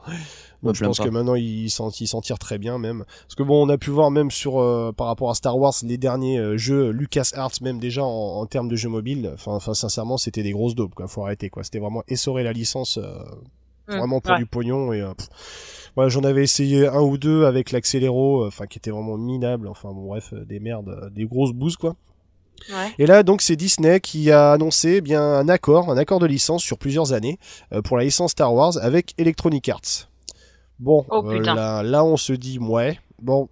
Je 0.74 0.84
pense 0.84 0.98
pas. 0.98 1.04
que 1.04 1.10
maintenant 1.10 1.34
ils 1.34 1.70
s'en 1.70 1.90
ils 1.90 2.06
s'en 2.06 2.20
tirent 2.20 2.38
très 2.38 2.58
bien 2.58 2.78
même. 2.78 3.04
Parce 3.22 3.34
que 3.34 3.42
bon, 3.42 3.66
on 3.66 3.68
a 3.68 3.78
pu 3.78 3.90
voir 3.90 4.10
même 4.10 4.30
sur 4.30 4.60
euh, 4.60 4.92
par 4.92 5.06
rapport 5.06 5.30
à 5.30 5.34
Star 5.34 5.56
Wars 5.58 5.74
les 5.82 5.98
derniers 5.98 6.38
euh, 6.38 6.56
jeux 6.56 6.90
Lucas 6.90 7.30
Arts 7.34 7.52
même 7.62 7.78
déjà 7.78 8.04
en, 8.04 8.08
en 8.40 8.46
termes 8.46 8.68
de 8.68 8.76
jeux 8.76 8.88
mobiles. 8.88 9.30
Enfin, 9.34 9.52
enfin 9.52 9.74
sincèrement, 9.74 10.16
c'était 10.16 10.42
des 10.42 10.52
grosses 10.52 10.74
daubes 10.74 10.94
quoi. 10.94 11.08
Faut 11.08 11.22
arrêter 11.24 11.50
quoi. 11.50 11.64
C'était 11.64 11.78
vraiment 11.78 12.02
essorer 12.08 12.42
la 12.42 12.52
licence 12.52 12.98
euh, 12.98 13.14
Mm, 13.88 13.98
vraiment 13.98 14.20
pour 14.20 14.32
ouais. 14.32 14.38
du 14.38 14.46
pognon 14.46 14.92
et. 14.92 15.00
euh, 15.00 16.08
j'en 16.08 16.24
avais 16.24 16.42
essayé 16.42 16.86
un 16.88 17.00
ou 17.00 17.18
deux 17.18 17.44
avec 17.44 17.70
l'accéléro, 17.70 18.42
euh, 18.42 18.48
enfin 18.48 18.66
qui 18.66 18.78
était 18.78 18.90
vraiment 18.90 19.16
minable. 19.16 19.68
Enfin 19.68 19.92
bon 19.92 20.06
bref, 20.06 20.30
euh, 20.32 20.44
des 20.44 20.58
merdes, 20.60 20.88
euh, 20.88 21.10
des 21.10 21.24
grosses 21.24 21.52
bouses 21.52 21.76
quoi. 21.76 21.94
Ouais. 22.70 22.90
Et 22.98 23.06
là, 23.06 23.22
donc, 23.22 23.42
c'est 23.42 23.54
Disney 23.54 24.00
qui 24.00 24.30
a 24.30 24.52
annoncé 24.52 24.94
eh 24.96 25.00
bien 25.02 25.22
un 25.22 25.48
accord, 25.48 25.90
un 25.90 25.96
accord 25.98 26.20
de 26.20 26.26
licence 26.26 26.62
sur 26.62 26.78
plusieurs 26.78 27.12
années 27.12 27.38
euh, 27.72 27.82
pour 27.82 27.96
la 27.98 28.04
licence 28.04 28.32
Star 28.32 28.52
Wars 28.54 28.72
avec 28.80 29.14
Electronic 29.18 29.68
Arts. 29.68 30.08
Bon, 30.78 31.04
Oh, 31.10 31.22
euh, 31.26 31.40
là, 31.40 31.82
là, 31.82 32.04
on 32.04 32.16
se 32.16 32.32
dit 32.32 32.58
ouais. 32.58 32.98
Bon, 33.22 33.48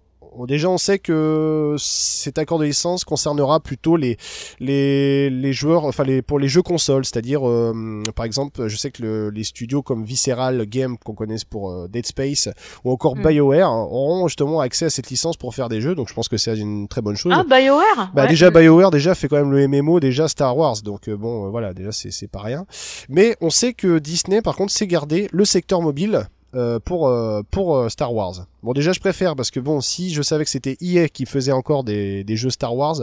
déjà, 0.47 0.69
on 0.69 0.77
sait 0.77 0.99
que 0.99 1.75
cet 1.79 2.37
accord 2.37 2.59
de 2.59 2.65
licence 2.65 3.03
concernera 3.03 3.59
plutôt 3.59 3.95
les 3.97 4.17
les, 4.59 5.29
les 5.31 5.53
joueurs, 5.53 5.85
enfin 5.85 6.03
les 6.03 6.21
pour 6.21 6.37
les 6.39 6.47
jeux 6.47 6.61
consoles, 6.61 7.03
c'est-à-dire 7.05 7.47
euh, 7.47 8.03
par 8.15 8.25
exemple, 8.25 8.67
je 8.67 8.75
sais 8.77 8.91
que 8.91 9.01
le- 9.01 9.29
les 9.31 9.43
studios 9.43 9.81
comme 9.81 10.03
Visceral 10.03 10.65
Game 10.67 10.97
qu'on 11.03 11.13
connaisse 11.15 11.45
pour 11.45 11.71
euh, 11.71 11.87
Dead 11.87 12.05
Space 12.05 12.49
ou 12.83 12.91
encore 12.91 13.15
Mm. 13.15 13.23
BioWare 13.27 13.71
auront 13.71 14.27
justement 14.27 14.59
accès 14.59 14.85
à 14.85 14.89
cette 14.91 15.09
licence 15.09 15.35
pour 15.37 15.55
faire 15.55 15.69
des 15.69 15.81
jeux. 15.81 15.95
Donc, 15.95 16.09
je 16.09 16.13
pense 16.13 16.27
que 16.27 16.37
c'est 16.37 16.55
une 16.57 16.87
très 16.87 17.01
bonne 17.01 17.15
chose. 17.15 17.33
Ah, 17.35 17.43
BioWare? 17.43 18.11
Bah 18.13 18.23
Ouais. 18.23 18.27
déjà 18.27 18.51
BioWare 18.51 18.91
déjà 18.91 19.15
fait 19.15 19.27
quand 19.27 19.37
même 19.37 19.51
le 19.51 19.67
MMO 19.67 19.99
déjà 19.99 20.27
Star 20.27 20.55
Wars 20.55 20.81
donc 20.83 21.07
euh, 21.07 21.15
bon 21.17 21.49
voilà 21.49 21.73
déjà 21.73 21.91
c'est 21.91 22.11
c'est 22.11 22.27
pas 22.27 22.41
rien 22.41 22.65
mais 23.09 23.35
on 23.41 23.49
sait 23.49 23.73
que 23.73 23.97
Disney 23.99 24.41
par 24.41 24.55
contre 24.55 24.71
s'est 24.73 24.85
gardé 24.87 25.27
le 25.31 25.43
secteur 25.45 25.81
mobile 25.81 26.27
euh, 26.55 26.79
pour 26.79 27.07
euh, 27.07 27.41
pour 27.51 27.75
euh, 27.75 27.89
Star 27.89 28.13
Wars. 28.13 28.45
Bon 28.63 28.71
déjà 28.71 28.93
je 28.93 28.99
préfère 29.01 29.35
parce 29.35 29.51
que 29.51 29.59
bon 29.59 29.81
si 29.81 30.13
je 30.13 30.21
savais 30.21 30.45
que 30.45 30.49
c'était 30.49 30.77
EA 30.79 31.09
qui 31.09 31.25
faisait 31.25 31.51
encore 31.51 31.83
des, 31.83 32.23
des 32.23 32.35
jeux 32.37 32.49
Star 32.49 32.75
Wars, 32.75 33.01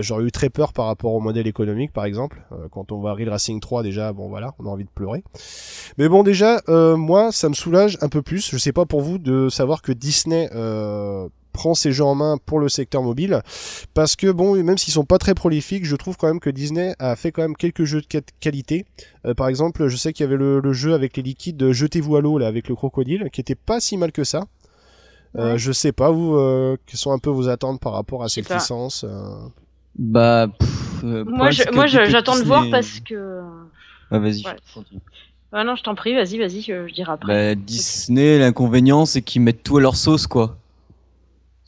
j'aurais 0.00 0.24
eu 0.24 0.32
très 0.32 0.48
peur 0.48 0.72
par 0.72 0.86
rapport 0.86 1.12
au 1.12 1.20
modèle 1.20 1.46
économique 1.46 1.92
par 1.92 2.04
exemple. 2.04 2.42
Quand 2.72 2.90
on 2.90 2.98
voit 2.98 3.14
Real 3.14 3.28
Racing 3.28 3.60
3 3.60 3.82
déjà 3.82 4.12
bon 4.12 4.28
voilà 4.28 4.54
on 4.58 4.66
a 4.66 4.68
envie 4.70 4.84
de 4.84 4.90
pleurer. 4.92 5.22
Mais 5.98 6.08
bon 6.08 6.22
déjà 6.22 6.60
moi 6.96 7.30
ça 7.30 7.48
me 7.48 7.54
soulage 7.54 7.96
un 8.00 8.08
peu 8.08 8.22
plus. 8.22 8.50
Je 8.50 8.58
sais 8.58 8.72
pas 8.72 8.86
pour 8.86 9.02
vous 9.02 9.18
de 9.18 9.48
savoir 9.48 9.82
que 9.82 9.92
Disney 9.92 10.48
prend 11.58 11.74
ses 11.74 11.90
jeux 11.92 12.04
en 12.04 12.14
main 12.14 12.36
pour 12.46 12.60
le 12.60 12.68
secteur 12.68 13.02
mobile 13.02 13.42
parce 13.92 14.14
que 14.16 14.30
bon 14.30 14.54
même 14.62 14.78
s'ils 14.78 14.92
sont 14.94 15.04
pas 15.04 15.18
très 15.18 15.34
prolifiques 15.34 15.84
je 15.84 15.96
trouve 15.96 16.16
quand 16.16 16.28
même 16.28 16.38
que 16.40 16.50
Disney 16.50 16.94
a 17.00 17.16
fait 17.16 17.32
quand 17.32 17.42
même 17.42 17.56
quelques 17.56 17.84
jeux 17.84 18.00
de 18.00 18.06
qualité 18.40 18.86
Euh, 19.26 19.34
par 19.34 19.48
exemple 19.48 19.88
je 19.88 19.96
sais 19.96 20.12
qu'il 20.12 20.22
y 20.24 20.26
avait 20.28 20.36
le, 20.36 20.60
le 20.60 20.72
jeu 20.72 20.94
avec 20.94 21.16
les 21.16 21.22
liquides 21.24 21.72
jetez-vous 21.72 22.14
à 22.16 22.20
l'eau 22.20 22.38
là 22.38 22.46
avec 22.46 22.68
le 22.68 22.74
crocodile 22.76 23.28
qui 23.32 23.40
était 23.40 23.56
pas 23.56 23.80
si 23.80 23.96
mal 23.96 24.12
que 24.12 24.24
ça 24.24 24.44
Euh, 25.36 25.52
Ouais. 25.52 25.58
je 25.58 25.72
sais 25.72 25.92
pas 25.92 26.10
vous 26.10 26.36
euh, 26.36 26.76
quelles 26.86 26.98
sont 26.98 27.12
un 27.12 27.18
peu 27.18 27.30
vos 27.30 27.48
attentes 27.48 27.80
par 27.80 27.92
rapport 27.92 28.22
à 28.22 28.28
cette 28.28 28.48
pas. 28.48 28.54
licence 28.54 29.04
euh? 29.04 29.34
Bah, 29.98 30.46
pff, 30.58 31.02
euh, 31.04 31.24
Moi, 31.26 31.50
je- 31.50 31.70
moi, 31.74 31.86
j'attends 31.86 32.38
de 32.38 32.44
voir 32.44 32.64
parce 32.70 33.00
que. 33.00 33.40
Ah, 34.12 34.18
vas-y. 34.20 34.44
Ouais. 34.46 34.56
Ah 35.50 35.64
non, 35.64 35.74
je 35.76 35.82
t'en 35.82 35.94
prie, 35.94 36.14
vas-y, 36.14 36.38
vas-y, 36.38 36.60
je, 36.60 36.86
je 36.88 36.94
dirai 36.94 37.10
après. 37.12 37.54
Bah, 37.54 37.60
Disney, 37.60 38.38
l'inconvénient, 38.38 39.06
c'est 39.06 39.22
qu'ils 39.22 39.40
mettent 39.42 39.62
tout 39.62 39.78
à 39.78 39.80
leur 39.80 39.96
sauce, 39.96 40.26
quoi. 40.26 40.57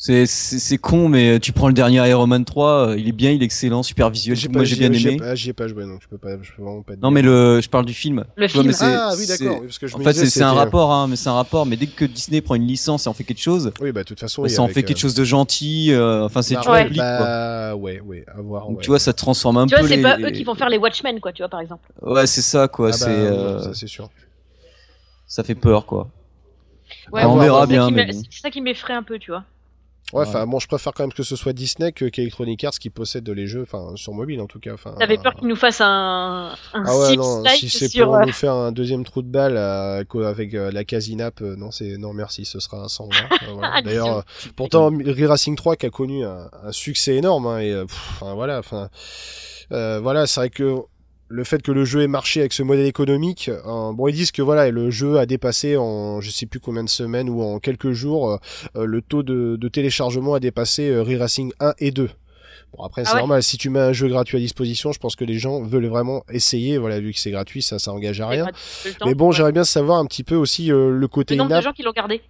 C'est, 0.02 0.24
c'est, 0.24 0.78
con, 0.78 1.10
mais 1.10 1.38
tu 1.40 1.52
prends 1.52 1.68
le 1.68 1.74
dernier 1.74 1.98
Iron 2.08 2.26
Man 2.26 2.46
3, 2.46 2.88
euh, 2.88 2.98
il 2.98 3.06
est 3.06 3.12
bien, 3.12 3.32
il 3.32 3.42
est 3.42 3.44
excellent, 3.44 3.82
super 3.82 4.08
visuel. 4.08 4.38
Moi, 4.50 4.64
j'ai 4.64 4.76
bien 4.76 4.90
ai 4.90 4.96
aimé. 4.96 5.18
pas- 5.18 5.34
j'y 5.34 5.50
ai 5.50 5.52
pas 5.52 5.68
joué 5.68 5.84
donc 5.84 6.00
je 6.02 6.08
peux 6.08 6.16
pas 6.16 6.30
je 6.40 6.50
peux 6.56 6.62
vraiment 6.62 6.80
pas 6.80 6.94
te 6.96 7.00
Non, 7.00 7.08
dire. 7.08 7.16
mais 7.16 7.20
le, 7.20 7.60
je 7.60 7.68
parle 7.68 7.84
du 7.84 7.92
film. 7.92 8.24
Le 8.34 8.46
Tu 8.48 8.54
vois, 8.54 8.62
film. 8.62 8.74
ah 8.80 9.12
oui 9.18 9.26
d'accord 9.26 9.58
En 9.58 9.98
me 9.98 10.04
fait, 10.04 10.14
c'est, 10.14 10.24
c'est 10.30 10.42
un 10.42 10.48
c'était- 10.48 10.58
rapport, 10.58 10.90
hein, 10.90 11.06
mais 11.06 11.16
c'est 11.16 11.28
un 11.28 11.34
rapport. 11.34 11.66
Mais 11.66 11.76
dès 11.76 11.86
que 11.86 12.06
Disney 12.06 12.40
prend 12.40 12.54
une 12.54 12.66
licence 12.66 13.04
et 13.04 13.08
en 13.10 13.12
fait 13.12 13.24
quelque 13.24 13.42
chose, 13.42 13.72
oui 13.78 13.92
bah 13.92 14.00
de 14.00 14.06
toute 14.08 14.20
façon 14.20 14.40
bah, 14.40 14.48
ça 14.48 14.62
en 14.62 14.68
fait 14.68 14.80
euh, 14.80 14.84
quelque 14.84 14.98
chose 15.00 15.12
de 15.12 15.22
gentil. 15.24 15.92
euh, 15.92 16.24
enfin, 16.24 16.40
c'est 16.40 16.54
du 16.54 16.60
public, 16.62 16.96
quoi. 16.96 17.18
bah 17.18 17.76
ouais 17.76 18.00
ouais 18.00 18.24
à 18.34 18.40
voir 18.40 18.68
Donc, 18.68 18.78
ouais. 18.78 18.82
tu 18.82 18.88
vois, 18.88 18.98
ça 18.98 19.12
transforme 19.12 19.58
un 19.58 19.66
Tu 19.66 19.74
peu 19.74 19.80
vois, 19.82 19.88
c'est 19.90 20.00
pas 20.00 20.18
eux 20.18 20.30
qui 20.30 20.44
vont 20.44 20.54
faire 20.54 20.70
les 20.70 20.78
Watchmen, 20.78 21.20
quoi, 21.20 21.34
tu 21.34 21.42
vois, 21.42 21.50
par 21.50 21.60
exemple. 21.60 21.86
Ouais, 22.00 22.26
c'est 22.26 22.40
ça, 22.40 22.68
quoi. 22.68 22.88
Ah 22.88 22.92
bah, 22.92 22.96
c'est, 22.96 23.10
euh, 23.10 23.74
c'est 23.74 23.86
sûr 23.86 24.08
ça 25.26 25.44
fait 25.44 25.54
peur, 25.54 25.84
quoi. 25.84 26.08
Ouais, 27.12 27.22
on 27.26 27.36
verra 27.36 27.66
bien. 27.66 27.90
C'est 27.94 28.40
ça 28.40 28.50
qui 28.50 28.62
m'effraie 28.62 28.94
un 28.94 29.02
peu, 29.02 29.18
tu 29.18 29.30
vois. 29.30 29.44
Ouais, 30.12 30.20
Ouais. 30.22 30.26
enfin, 30.28 30.46
bon, 30.46 30.58
je 30.58 30.66
préfère 30.66 30.92
quand 30.92 31.02
même 31.04 31.12
que 31.12 31.22
ce 31.22 31.36
soit 31.36 31.52
Disney 31.52 31.92
que 31.92 32.04
qu'Electronic 32.06 32.64
Arts 32.64 32.72
qui 32.80 32.90
possède 32.90 33.28
les 33.28 33.46
jeux, 33.46 33.62
enfin, 33.62 33.92
sur 33.96 34.12
mobile 34.12 34.40
en 34.40 34.46
tout 34.46 34.58
cas. 34.58 34.72
Enfin, 34.74 34.94
T'avais 34.98 35.18
peur 35.18 35.34
qu'ils 35.34 35.48
nous 35.48 35.56
fassent 35.56 35.80
un, 35.80 36.52
un 36.74 36.84
Ah 36.86 36.98
ouais, 36.98 37.16
non, 37.16 37.44
si 37.46 37.68
c'est 37.68 37.88
sur. 37.88 38.06
pour 38.06 38.16
euh, 38.16 38.24
nous 38.26 38.32
faire 38.32 38.54
un 38.54 38.72
deuxième 38.72 39.04
trou 39.04 39.22
de 39.22 39.28
balle 39.30 39.56
euh, 39.56 40.02
avec 40.26 40.54
euh, 40.54 40.70
la 40.72 40.84
Casinap, 40.84 41.40
euh, 41.42 41.56
non, 41.56 41.70
c'est 41.70 41.96
non, 41.98 42.12
merci, 42.12 42.44
ce 42.44 42.58
sera 42.60 42.88
sans 42.88 43.04
moi. 43.06 43.14
Euh, 43.42 43.52
voilà. 43.54 43.72
Ah, 43.74 43.82
D'ailleurs, 43.82 44.18
euh, 44.18 44.22
pourtant, 44.56 44.90
Re-Racing 44.90 45.56
3 45.56 45.76
qui 45.76 45.86
a 45.86 45.90
connu 45.90 46.24
un, 46.24 46.50
un 46.62 46.72
succès 46.72 47.14
énorme, 47.16 47.46
hein, 47.46 47.58
et 47.60 47.72
euh, 47.72 47.84
pff, 47.86 47.96
enfin, 48.20 48.34
voilà, 48.34 48.58
enfin, 48.58 48.88
euh, 49.72 50.00
voilà, 50.02 50.26
c'est 50.26 50.40
vrai 50.40 50.50
que 50.50 50.76
le 51.32 51.44
fait 51.44 51.62
que 51.62 51.70
le 51.70 51.84
jeu 51.84 52.02
ait 52.02 52.08
marché 52.08 52.40
avec 52.40 52.52
ce 52.52 52.62
modèle 52.64 52.86
économique, 52.86 53.48
euh, 53.48 53.92
bon, 53.92 54.08
ils 54.08 54.14
disent 54.14 54.32
que 54.32 54.42
voilà, 54.42 54.68
le 54.70 54.90
jeu 54.90 55.18
a 55.18 55.26
dépassé 55.26 55.76
en 55.76 56.20
je 56.20 56.28
sais 56.28 56.44
plus 56.46 56.58
combien 56.58 56.82
de 56.82 56.88
semaines 56.88 57.30
ou 57.30 57.40
en 57.40 57.60
quelques 57.60 57.92
jours, 57.92 58.30
euh, 58.32 58.36
euh, 58.76 58.84
le 58.84 59.00
taux 59.00 59.22
de, 59.22 59.56
de 59.56 59.68
téléchargement 59.68 60.34
a 60.34 60.40
dépassé 60.40 60.88
euh, 60.90 61.02
Re-Racing 61.04 61.52
1 61.60 61.74
et 61.78 61.92
2. 61.92 62.10
Bon 62.76 62.84
après 62.84 63.04
c'est 63.04 63.10
Ah 63.10 63.14
ouais. 63.14 63.20
normal, 63.20 63.42
si 63.44 63.58
tu 63.58 63.70
mets 63.70 63.80
un 63.80 63.92
jeu 63.92 64.08
gratuit 64.08 64.36
à 64.36 64.40
disposition, 64.40 64.92
je 64.92 64.98
pense 64.98 65.14
que 65.16 65.24
les 65.24 65.38
gens 65.38 65.62
veulent 65.62 65.86
vraiment 65.86 66.24
essayer, 66.30 66.78
voilà, 66.78 66.98
vu 67.00 67.12
que 67.12 67.18
c'est 67.20 67.30
gratuit, 67.30 67.62
ça 67.62 67.78
ça 67.78 67.92
engage 67.92 68.20
à 68.20 68.26
rien. 68.28 68.46
Mais 69.06 69.14
bon, 69.14 69.30
j'aimerais 69.32 69.52
bien 69.52 69.64
savoir 69.64 69.98
un 69.98 70.06
petit 70.06 70.24
peu 70.24 70.34
aussi 70.36 70.70
euh, 70.72 70.90
le 70.90 71.08
côté 71.08 71.34
Le 71.34 71.38
nombre 71.42 71.56
de 71.56 71.60
gens 71.60 71.72
qui 71.72 71.82
l'ont 71.82 71.92
gardé. 71.92 72.20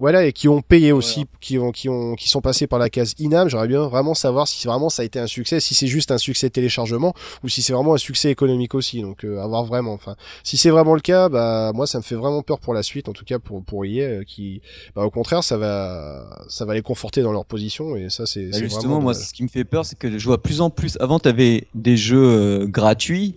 Voilà, 0.00 0.24
et 0.24 0.32
qui 0.32 0.48
ont 0.48 0.62
payé 0.62 0.92
aussi, 0.92 1.26
qui 1.40 1.58
ont 1.58 1.70
qui 1.72 1.88
ont 1.90 2.14
qui 2.14 2.28
sont 2.28 2.40
passés 2.40 2.66
par 2.66 2.78
la 2.78 2.88
case 2.88 3.14
in-app. 3.20 3.48
J'aimerais 3.48 3.68
bien 3.68 3.86
vraiment 3.86 4.14
savoir 4.14 4.48
si 4.48 4.66
vraiment 4.66 4.88
ça 4.88 5.02
a 5.02 5.04
été 5.04 5.18
un 5.20 5.26
succès, 5.26 5.60
si 5.60 5.74
c'est 5.74 5.86
juste 5.86 6.10
un 6.10 6.18
succès 6.18 6.48
de 6.48 6.52
téléchargement 6.52 7.12
ou 7.44 7.48
si 7.48 7.62
c'est 7.62 7.74
vraiment 7.74 7.94
un 7.94 7.98
succès 7.98 8.30
économique 8.30 8.74
aussi. 8.74 9.02
Donc 9.02 9.24
euh, 9.24 9.38
à 9.40 9.46
voir 9.46 9.64
vraiment. 9.64 9.92
Enfin, 9.92 10.16
si 10.42 10.56
c'est 10.56 10.70
vraiment 10.70 10.94
le 10.94 11.00
cas, 11.02 11.28
bah 11.28 11.72
moi 11.74 11.86
ça 11.86 11.98
me 11.98 12.02
fait 12.02 12.14
vraiment 12.14 12.42
peur 12.42 12.58
pour 12.60 12.72
la 12.72 12.82
suite, 12.82 13.08
en 13.08 13.12
tout 13.12 13.26
cas 13.26 13.38
pour 13.38 13.62
pour 13.62 13.84
EA, 13.84 14.00
euh, 14.04 14.24
qui, 14.24 14.62
bah, 14.96 15.04
au 15.04 15.10
contraire, 15.10 15.44
ça 15.44 15.58
va 15.58 16.44
ça 16.48 16.64
va 16.64 16.72
les 16.74 16.82
conforter 16.82 17.20
dans 17.22 17.32
leur 17.32 17.44
position 17.44 17.94
et 17.94 18.08
ça 18.08 18.24
c'est 18.24 18.46
Bah, 18.46 18.58
justement, 18.58 18.80
vraiment 18.94 19.00
moi, 19.02 19.14
ce 19.14 19.32
qui 19.34 19.42
me 19.42 19.48
fait 19.48 19.64
peur, 19.64 19.84
c'est 19.84 19.98
que 19.98 20.18
je 20.18 20.24
vois 20.24 20.42
plus 20.42 20.62
en 20.62 20.70
plus. 20.70 20.96
Avant, 21.00 21.18
t'avais 21.18 21.66
des 21.74 21.98
jeux 21.98 22.24
euh, 22.62 22.66
gratuits, 22.66 23.34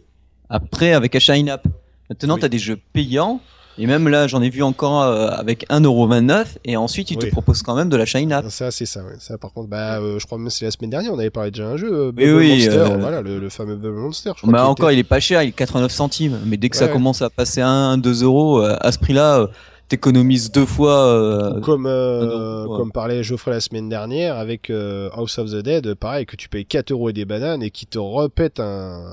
après 0.50 0.94
avec 0.94 1.14
achat 1.14 1.34
in-app. 1.34 1.68
Maintenant, 2.10 2.36
Oui. 2.36 2.42
t'as 2.42 2.50
des 2.50 2.60
jeux 2.60 2.80
payants. 2.94 3.42
Et 3.80 3.88
même 3.88 4.08
là, 4.08 4.28
j'en 4.28 4.42
ai 4.42 4.50
vu 4.50 4.62
encore 4.64 5.02
euh, 5.02 5.30
avec 5.30 5.68
1,29€ 5.70 6.46
et 6.66 6.78
ensuite 6.78 7.10
ils 7.12 7.18
Oui. 7.18 7.26
te 7.26 7.32
proposent 7.32 7.64
quand 7.64 7.76
même 7.76 7.90
de 7.90 7.98
l'achat 7.98 8.20
in-app. 8.20 8.46
Ça 8.50 8.70
c'est 8.72 8.86
ça, 8.86 9.02
ouais. 9.02 9.16
ça 9.20 9.38
par 9.38 9.52
contre, 9.52 9.68
bah 9.68 10.00
euh, 10.00 10.20
je 10.20 10.26
crois 10.26 10.38
même 10.38 10.50
c'est 10.50 10.66
la 10.66 10.72
semaine 10.72 10.90
dernière, 10.92 11.12
on 11.14 11.18
avait 11.20 11.30
parlé 11.32 11.50
déjà 11.52 11.64
d'un 11.72 11.78
jeu, 11.78 11.92
euh, 11.92 12.12
Bubble 12.12 12.36
oui, 12.36 12.50
Monster, 12.50 12.70
euh, 12.78 12.98
voilà 13.00 13.22
le, 13.22 13.40
le 13.40 13.50
fameux 13.50 13.76
Bubble 13.76 13.98
Monster. 14.00 14.32
Je 14.36 14.42
crois 14.42 14.52
Bah 14.54 14.68
encore, 14.68 14.90
était- 14.90 14.98
il 14.98 15.00
est 15.00 15.04
pas 15.04 15.20
cher, 15.20 15.42
il 15.44 15.50
est 15.50 15.52
89 15.54 15.92
centimes. 15.92 16.40
Mais 16.46 16.58
dès 16.58 16.70
que 16.70 16.78
ça 16.78 16.88
commence 16.88 17.22
à 17.22 17.30
passer 17.30 17.62
à 17.62 17.68
1, 17.68 17.98
2 17.98 18.24
euros, 18.24 18.62
euh, 18.62 18.76
à 18.80 18.92
ce 18.92 19.00
prix-là, 19.00 19.40
euh, 19.40 19.48
t'économises 19.88 20.52
deux 20.52 20.66
fois. 20.66 20.96
euh, 21.08 21.60
comme 21.62 21.86
euh, 21.86 22.66
ouais. 22.66 22.78
comme 22.78 22.92
parlait 22.92 23.24
Geoffrey 23.24 23.52
la 23.52 23.60
semaine 23.60 23.90
dernière 23.90 24.38
avec 24.38 24.70
euh, 24.70 25.10
House 25.14 25.38
of 25.38 25.52
the 25.52 25.58
Dead, 25.58 25.94
pareil 25.96 26.26
que 26.26 26.36
tu 26.36 26.50
payes 26.50 26.66
4 26.66 26.92
euros 26.92 27.10
et 27.10 27.14
des 27.14 27.26
bananes 27.26 27.62
et 27.64 27.70
qui 27.72 27.86
te 27.86 28.00
repète 28.00 28.60
un, 28.60 29.04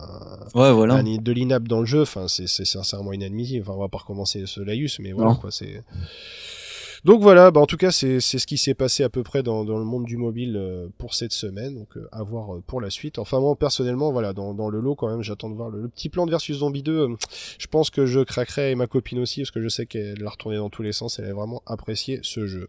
Ouais, 0.54 0.72
voilà. 0.72 0.94
un 0.94 1.02
de 1.02 1.32
l'inap 1.32 1.66
dans 1.68 1.80
le 1.80 1.86
jeu. 1.86 2.02
Enfin, 2.02 2.26
c'est 2.28 2.48
c'est 2.48 2.64
sincèrement 2.64 3.12
inadmissible. 3.12 3.64
Enfin, 3.68 3.76
on 3.76 3.80
va 3.80 3.88
pas 3.88 3.98
recommencer 3.98 4.44
ce 4.46 4.60
laïus, 4.60 4.98
mais 5.00 5.12
voilà 5.12 5.30
Non. 5.30 5.36
quoi. 5.36 5.50
C'est 5.50 5.82
donc 7.04 7.22
voilà, 7.22 7.50
bah 7.50 7.60
en 7.60 7.66
tout 7.66 7.76
cas 7.76 7.90
c'est 7.90 8.20
ce 8.20 8.46
qui 8.46 8.58
s'est 8.58 8.74
passé 8.74 9.02
à 9.02 9.08
peu 9.08 9.22
près 9.22 9.42
dans, 9.42 9.62
le 9.62 9.84
monde 9.84 10.04
du 10.04 10.16
mobile 10.16 10.56
euh, 10.56 10.88
pour 10.98 11.14
cette 11.14 11.32
semaine, 11.32 11.74
donc 11.74 11.96
euh, 11.96 12.08
à 12.12 12.22
voir 12.22 12.54
euh, 12.54 12.62
pour 12.66 12.80
la 12.80 12.90
suite. 12.90 13.18
Enfin 13.18 13.40
moi 13.40 13.56
personnellement 13.56 14.12
voilà 14.12 14.32
dans, 14.32 14.68
le 14.68 14.80
lot 14.80 14.94
quand 14.94 15.08
même 15.08 15.22
j'attends 15.22 15.48
de 15.48 15.54
voir 15.54 15.70
le, 15.70 15.88
petit 15.88 16.08
plan 16.08 16.26
de 16.26 16.30
versus 16.30 16.58
zombie 16.58 16.82
2. 16.82 16.92
euh, 16.92 17.16
je 17.58 17.66
pense 17.68 17.90
que 17.90 18.06
je 18.06 18.20
craquerai 18.20 18.72
et 18.72 18.74
ma 18.74 18.86
copine 18.86 19.18
aussi 19.18 19.40
parce 19.40 19.50
que 19.50 19.62
je 19.62 19.68
sais 19.68 19.86
qu'elle 19.86 20.18
l'a 20.18 20.30
retourné 20.30 20.58
dans 20.58 20.70
tous 20.70 20.82
les 20.82 20.92
sens, 20.92 21.18
elle 21.18 21.26
a 21.26 21.32
vraiment 21.32 21.62
apprécié 21.66 22.20
ce 22.22 22.46
jeu. 22.46 22.68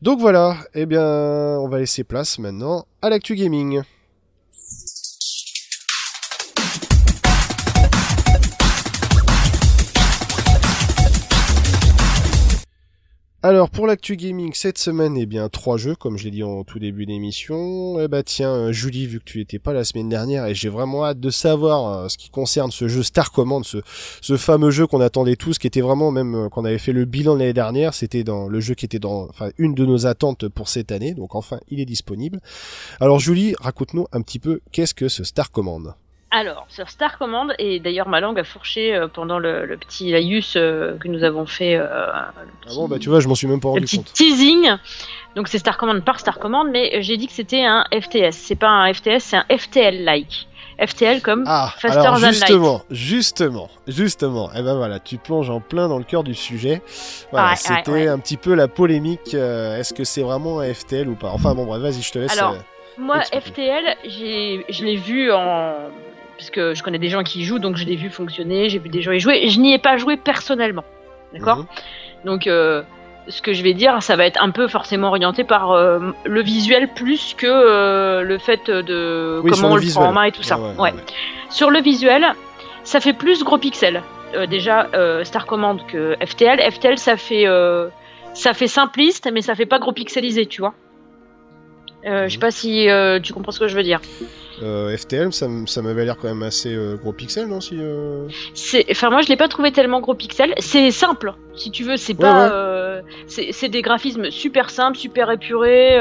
Donc 0.00 0.18
voilà, 0.18 0.56
eh 0.74 0.86
bien 0.86 1.04
on 1.58 1.68
va 1.68 1.78
laisser 1.78 2.04
place 2.04 2.38
maintenant 2.38 2.86
à 3.02 3.10
l'actu 3.10 3.34
gaming. 3.34 3.82
Alors 13.44 13.70
pour 13.70 13.88
l'actu 13.88 14.14
gaming 14.14 14.52
cette 14.54 14.78
semaine, 14.78 15.16
eh 15.16 15.26
bien 15.26 15.48
trois 15.48 15.76
jeux 15.76 15.96
comme 15.96 16.16
je 16.16 16.22
l'ai 16.22 16.30
dit 16.30 16.44
en 16.44 16.62
tout 16.62 16.78
début 16.78 17.06
d'émission. 17.06 17.98
Eh 17.98 18.06
bah 18.06 18.22
tiens 18.22 18.52
euh, 18.52 18.72
Julie, 18.72 19.08
vu 19.08 19.18
que 19.18 19.24
tu 19.24 19.40
étais 19.40 19.58
pas 19.58 19.72
la 19.72 19.82
semaine 19.82 20.08
dernière 20.08 20.46
et 20.46 20.54
j'ai 20.54 20.68
vraiment 20.68 21.04
hâte 21.04 21.18
de 21.18 21.28
savoir 21.28 22.04
euh, 22.04 22.08
ce 22.08 22.18
qui 22.18 22.30
concerne 22.30 22.70
ce 22.70 22.86
jeu 22.86 23.02
Star 23.02 23.32
Command, 23.32 23.64
ce, 23.64 24.36
fameux 24.36 24.70
jeu 24.70 24.86
qu'on 24.86 25.00
attendait 25.00 25.34
tous, 25.34 25.58
qui 25.58 25.66
était 25.66 25.80
vraiment 25.80 26.12
même 26.12 26.36
euh, 26.36 26.48
qu'on 26.50 26.64
avait 26.64 26.78
fait 26.78 26.92
le 26.92 27.04
bilan 27.04 27.34
l'année 27.34 27.52
dernière, 27.52 27.94
c'était 27.94 28.22
dans 28.22 28.46
le 28.46 28.60
jeu 28.60 28.74
qui 28.74 28.84
était 28.84 29.00
dans 29.00 29.28
enfin 29.28 29.50
une 29.58 29.74
de 29.74 29.86
nos 29.86 30.06
attentes 30.06 30.46
pour 30.46 30.68
cette 30.68 30.92
année. 30.92 31.12
Donc 31.12 31.34
enfin 31.34 31.58
il 31.68 31.80
est 31.80 31.84
disponible. 31.84 32.38
Alors 33.00 33.18
Julie, 33.18 33.56
raconte-nous 33.58 34.06
un 34.12 34.22
petit 34.22 34.38
peu 34.38 34.60
qu'est-ce 34.70 34.94
que 34.94 35.08
ce 35.08 35.24
Star 35.24 35.50
Command? 35.50 35.96
Alors, 36.34 36.64
sur 36.68 36.88
Star 36.88 37.18
Command, 37.18 37.52
et 37.58 37.78
d'ailleurs 37.78 38.08
ma 38.08 38.18
langue 38.20 38.38
a 38.40 38.44
fourché 38.44 38.94
euh, 38.94 39.06
pendant 39.06 39.38
le, 39.38 39.66
le 39.66 39.76
petit 39.76 40.10
laïus 40.10 40.54
euh, 40.56 40.96
que 40.96 41.06
nous 41.08 41.24
avons 41.24 41.44
fait. 41.44 41.76
euh, 41.76 41.84
le 41.84 41.88
Ah 42.70 42.74
bon 42.74 42.88
bah 42.88 42.98
tu 42.98 43.10
vois, 43.10 43.20
je 43.20 43.28
m'en 43.28 43.34
suis 43.34 43.46
même 43.46 43.60
pas 43.60 43.68
le 43.68 43.72
rendu 43.74 43.84
petit 43.84 43.98
compte. 43.98 44.12
teasing. 44.14 44.70
Donc 45.36 45.48
c'est 45.48 45.58
Star 45.58 45.76
Command 45.76 46.02
par 46.02 46.18
Star 46.18 46.38
Command, 46.38 46.66
mais 46.72 47.02
j'ai 47.02 47.18
dit 47.18 47.26
que 47.26 47.34
c'était 47.34 47.62
un 47.64 47.84
FTS. 47.92 48.32
C'est 48.32 48.56
pas 48.56 48.68
un 48.70 48.92
FTS, 48.94 49.18
c'est 49.20 49.36
un 49.36 49.44
FTL-like. 49.54 50.48
FTL 50.84 51.20
comme 51.20 51.44
Ah, 51.46 51.70
Faster 51.78 51.98
alors 52.00 52.18
than 52.18 52.28
justement, 52.28 52.80
justement, 52.90 53.68
justement, 53.86 54.50
et 54.54 54.62
ben 54.62 54.74
voilà, 54.74 54.98
tu 55.00 55.18
plonges 55.18 55.50
en 55.50 55.60
plein 55.60 55.86
dans 55.86 55.98
le 55.98 56.04
cœur 56.04 56.24
du 56.24 56.34
sujet. 56.34 56.80
Voilà, 57.30 57.56
c'était 57.56 57.90
ouais. 57.92 58.08
un 58.08 58.18
petit 58.18 58.38
peu 58.38 58.54
la 58.54 58.68
polémique. 58.68 59.34
euh, 59.34 59.76
Est-ce 59.78 59.92
que 59.92 60.02
c'est 60.04 60.22
vraiment 60.22 60.60
un 60.60 60.72
FTL 60.72 61.08
ou 61.08 61.14
pas? 61.14 61.28
Enfin 61.28 61.54
bon, 61.54 61.66
bref, 61.66 61.82
vas-y, 61.82 62.00
je 62.00 62.10
te 62.10 62.18
laisse. 62.18 62.36
Alors, 62.38 62.52
euh, 62.54 62.56
Moi, 62.98 63.18
Explique. 63.20 63.48
FTL, 63.54 63.96
je 64.06 64.84
l'ai 64.84 64.96
vu 64.96 65.30
en. 65.30 65.74
Puisque 66.36 66.74
je 66.74 66.82
connais 66.82 66.98
des 66.98 67.08
gens 67.08 67.22
qui 67.22 67.40
y 67.40 67.44
jouent, 67.44 67.58
donc 67.58 67.76
je 67.76 67.84
l'ai 67.84 67.96
vu 67.96 68.10
fonctionner, 68.10 68.68
j'ai 68.68 68.78
vu 68.78 68.88
des 68.88 69.02
gens 69.02 69.12
y 69.12 69.20
jouer. 69.20 69.48
Je 69.48 69.60
n'y 69.60 69.74
ai 69.74 69.78
pas 69.78 69.96
joué 69.96 70.16
personnellement. 70.16 70.84
D'accord 71.32 71.58
mhm. 71.58 71.66
Donc, 72.24 72.46
euh, 72.46 72.82
ce 73.28 73.42
que 73.42 73.52
je 73.52 73.62
vais 73.62 73.74
dire, 73.74 74.02
ça 74.02 74.16
va 74.16 74.26
être 74.26 74.42
un 74.42 74.50
peu 74.50 74.68
forcément 74.68 75.08
orienté 75.08 75.44
par 75.44 75.72
euh, 75.72 75.98
le 76.24 76.42
visuel 76.42 76.88
plus 76.94 77.34
que 77.34 77.46
euh, 77.46 78.22
le 78.22 78.38
fait 78.38 78.70
de 78.70 79.40
Oui, 79.42 79.50
comment 79.50 79.68
le 79.68 79.72
on 79.72 79.76
le 79.76 79.80
visuel. 79.80 80.02
prend 80.02 80.10
en 80.10 80.12
main 80.12 80.24
et 80.24 80.32
tout 80.32 80.42
ça. 80.42 80.58
Ouais, 80.58 80.68
ouais, 80.70 80.74
Ouais. 80.78 80.92
ouais. 80.92 81.04
Sur 81.50 81.70
le 81.70 81.80
visuel, 81.80 82.24
ça 82.84 83.00
fait 83.00 83.12
plus 83.12 83.44
gros 83.44 83.58
pixels. 83.58 84.02
Déjà, 84.48 84.88
Star 85.24 85.44
Command 85.44 85.84
que 85.86 86.16
FTL. 86.24 86.58
FTL, 86.72 86.96
ça 86.96 87.18
fait, 87.18 87.44
ça 88.32 88.54
fait 88.54 88.66
simpliste, 88.66 89.28
mais 89.30 89.42
ça 89.42 89.54
fait 89.54 89.66
pas 89.66 89.78
gros 89.78 89.92
pixelisé, 89.92 90.46
tu 90.46 90.62
vois. 90.62 90.72
Euh, 92.06 92.24
Je 92.26 92.32
sais 92.32 92.36
Mhm. 92.36 92.40
pas 92.40 92.50
si 92.50 92.88
euh, 92.90 93.20
tu 93.20 93.32
comprends 93.32 93.52
ce 93.52 93.60
que 93.60 93.68
je 93.68 93.76
veux 93.76 93.82
dire. 93.82 94.00
Euh, 94.62 94.96
FTL, 94.96 95.32
ça, 95.32 95.46
m- 95.46 95.66
ça 95.66 95.82
m'avait 95.82 96.04
l'air 96.04 96.16
quand 96.16 96.28
même 96.28 96.42
assez 96.42 96.74
euh, 96.74 96.96
gros 96.96 97.12
pixel, 97.12 97.46
non 97.48 97.60
si, 97.60 97.76
euh, 97.80 98.26
C'est, 98.54 98.84
enfin 98.90 99.08
moi 99.10 99.22
je 99.22 99.28
l'ai 99.28 99.36
pas 99.36 99.48
trouvé 99.48 99.72
tellement 99.72 100.00
gros 100.00 100.14
pixels. 100.14 100.54
C'est 100.58 100.90
simple, 100.90 101.34
si 101.54 101.70
tu 101.70 101.84
veux. 101.84 101.96
C'est 101.96 102.14
pas, 102.14 102.44
ouais. 102.44 102.50
euh, 102.52 103.00
c'est, 103.26 103.48
c'est 103.52 103.68
des 103.68 103.82
graphismes 103.82 104.30
super 104.30 104.70
simples, 104.70 104.98
super 104.98 105.30
épurés. 105.30 105.94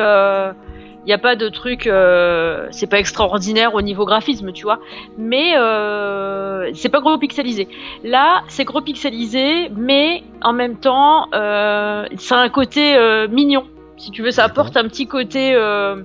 Il 1.03 1.07
n'y 1.07 1.13
a 1.13 1.17
pas 1.17 1.35
de 1.35 1.49
truc, 1.49 1.87
euh, 1.87 2.67
c'est 2.69 2.85
pas 2.85 2.99
extraordinaire 2.99 3.73
au 3.73 3.81
niveau 3.81 4.05
graphisme, 4.05 4.51
tu 4.51 4.63
vois. 4.63 4.79
Mais 5.17 5.53
euh, 5.57 6.69
c'est 6.75 6.89
pas 6.89 6.99
gros 6.99 7.17
pixelisé. 7.17 7.67
Là, 8.03 8.43
c'est 8.49 8.65
gros 8.65 8.81
pixelisé, 8.81 9.69
mais 9.75 10.21
en 10.43 10.53
même 10.53 10.75
temps, 10.77 11.27
euh, 11.33 12.05
c'est 12.17 12.35
un 12.35 12.49
côté 12.49 12.95
euh, 12.95 13.27
mignon. 13.27 13.63
Si 14.01 14.09
tu 14.11 14.23
veux, 14.23 14.31
ça 14.31 14.45
apporte 14.45 14.75
un 14.77 14.87
petit 14.87 15.05
côté, 15.05 15.53
euh, 15.53 15.95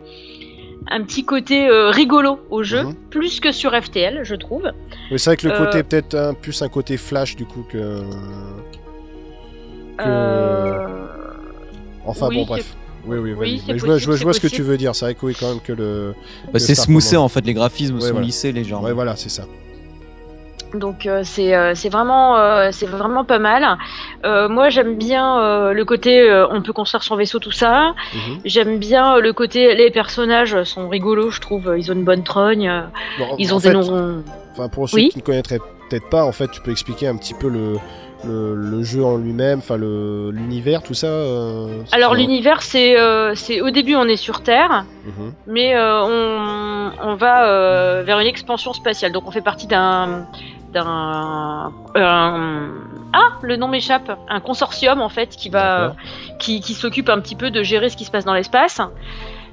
un 0.91 1.03
petit 1.03 1.25
côté 1.25 1.67
euh, 1.67 1.89
rigolo 1.91 2.41
au 2.51 2.63
jeu, 2.63 2.83
Mhm. 2.85 2.95
plus 3.11 3.41
que 3.41 3.53
sur 3.53 3.73
FTL, 3.75 4.21
je 4.23 4.35
trouve. 4.35 4.71
Oui, 5.11 5.19
c'est 5.19 5.31
vrai 5.31 5.37
que 5.39 5.49
le 5.49 5.55
Euh, 5.55 5.65
côté 5.65 5.83
peut-être 5.83 6.15
un, 6.15 6.35
plus 6.35 6.61
un 6.61 6.69
côté 6.69 6.99
flash 6.99 7.37
du 7.37 7.47
coup 7.47 7.65
que. 7.69 8.03
Que- 9.97 10.03
Euh, 10.07 11.07
Enfin 12.05 12.29
Oui, 12.29 12.37
bon, 12.37 12.45
bref. 12.45 12.77
Oui, 13.07 13.19
oui, 13.19 13.33
Oui, 13.33 13.63
Mais 13.67 13.79
je 13.79 13.85
vois, 13.87 13.97
je 13.99 14.05
vois, 14.05 14.15
possible, 14.15 14.17
je 14.19 14.23
vois 14.25 14.33
ce 14.35 14.41
que 14.41 14.47
tu 14.49 14.63
veux 14.63 14.77
dire. 14.77 14.95
C'est 14.95 15.05
vrai 15.07 15.15
que 15.15 15.25
oui, 15.27 15.35
quand 15.39 15.49
même 15.49 15.61
que 15.61 15.73
le. 15.73 16.15
Bah, 16.53 16.59
c'est 16.59 16.75
smoothé 16.75 17.17
en 17.17 17.29
fait, 17.29 17.45
les 17.47 17.55
graphismes 17.55 17.95
Ouais, 17.97 18.01
sont 18.03 18.11
voilà. 18.13 18.27
lissés 18.27 18.53
légèrement. 18.53 18.85
Ouais, 18.85 18.93
voilà, 18.93 19.17
c'est 19.17 19.29
ça. 19.31 19.45
Donc 20.79 21.07
euh, 21.07 21.23
c'est 21.25 21.55
euh, 21.55 21.75
c'est 21.75 21.89
vraiment 21.89 22.37
euh, 22.37 22.71
vraiment 22.87 23.25
pas 23.25 23.39
mal. 23.39 23.79
Euh, 24.25 24.49
moi 24.49 24.69
j'aime 24.69 24.97
bien 24.97 25.41
euh, 25.41 25.73
le 25.73 25.85
côté 25.85 26.11
on 26.51 26.63
peut 26.63 26.73
construire 26.73 27.03
son 27.03 27.17
vaisseau 27.17 27.39
tout 27.39 27.51
ça. 27.53 27.95
Mhm. 28.15 28.39
J'aime 28.45 28.79
bien 28.79 29.19
le 29.19 29.33
côté 29.33 29.75
les 29.75 29.91
personnages 29.91 30.63
sont 30.65 30.89
rigolos 30.89 31.31
je 31.31 31.41
trouve 31.41 31.75
ils 31.77 31.91
ont 31.91 31.95
une 31.95 32.05
bonne 32.05 32.23
trogne. 32.25 32.71
Bon, 33.19 33.27
Ils 33.39 33.55
ont 33.55 33.59
des 33.59 33.73
noms. 33.73 34.23
Enfin, 34.53 34.69
pour 34.69 34.89
ceux 34.89 34.97
Oui. 34.97 35.09
qui 35.11 35.19
ne 35.19 35.23
connaîtraient 35.23 35.59
peut-être 35.91 36.09
pas, 36.09 36.25
en 36.25 36.33
fait, 36.33 36.51
tu 36.51 36.61
peux 36.63 36.71
expliquer 36.71 37.07
un 37.07 37.17
petit 37.17 37.35
peu 37.35 37.49
le, 37.49 37.75
le, 38.25 38.55
le 38.57 38.83
jeu 38.83 39.05
en 39.05 39.19
lui-même, 39.19 39.59
enfin 39.59 39.77
l'univers, 39.77 40.83
tout 40.83 40.95
ça. 40.95 41.07
euh, 41.07 41.83
Alors 41.93 42.15
l'univers 42.15 42.63
c'est 42.63 42.99
euh, 42.99 43.35
au 43.63 43.71
début 43.71 43.95
on 43.95 44.05
est 44.09 44.17
sur 44.17 44.43
Terre 44.43 44.85
Mhm. 45.07 45.33
mais 45.47 45.77
euh, 45.77 46.01
on, 46.03 46.91
on 47.11 47.15
va 47.15 48.03
vers 48.03 48.19
une 48.19 48.27
expansion 48.27 48.73
spatiale 48.73 49.13
donc 49.13 49.29
on 49.29 49.31
fait 49.31 49.43
partie 49.43 49.67
d'un 49.69 50.27
d'un 50.73 51.73
un- 51.95 52.73
ah 53.13 53.29
le 53.43 53.57
nom 53.57 53.69
m'échappe 53.69 54.11
un 54.29 54.41
consortium 54.41 55.01
en 55.01 55.09
fait 55.09 55.31
qui 55.37 55.49
va 55.49 55.95
qui, 56.39 56.61
qui 56.61 56.75
s'occupe 56.75 57.09
un 57.09 57.21
petit 57.21 57.35
peu 57.37 57.51
de 57.51 57.63
gérer 57.63 57.89
ce 57.89 57.97
qui 57.97 58.05
se 58.05 58.11
passe 58.11 58.25
dans 58.25 58.35
l'espace. 58.35 58.81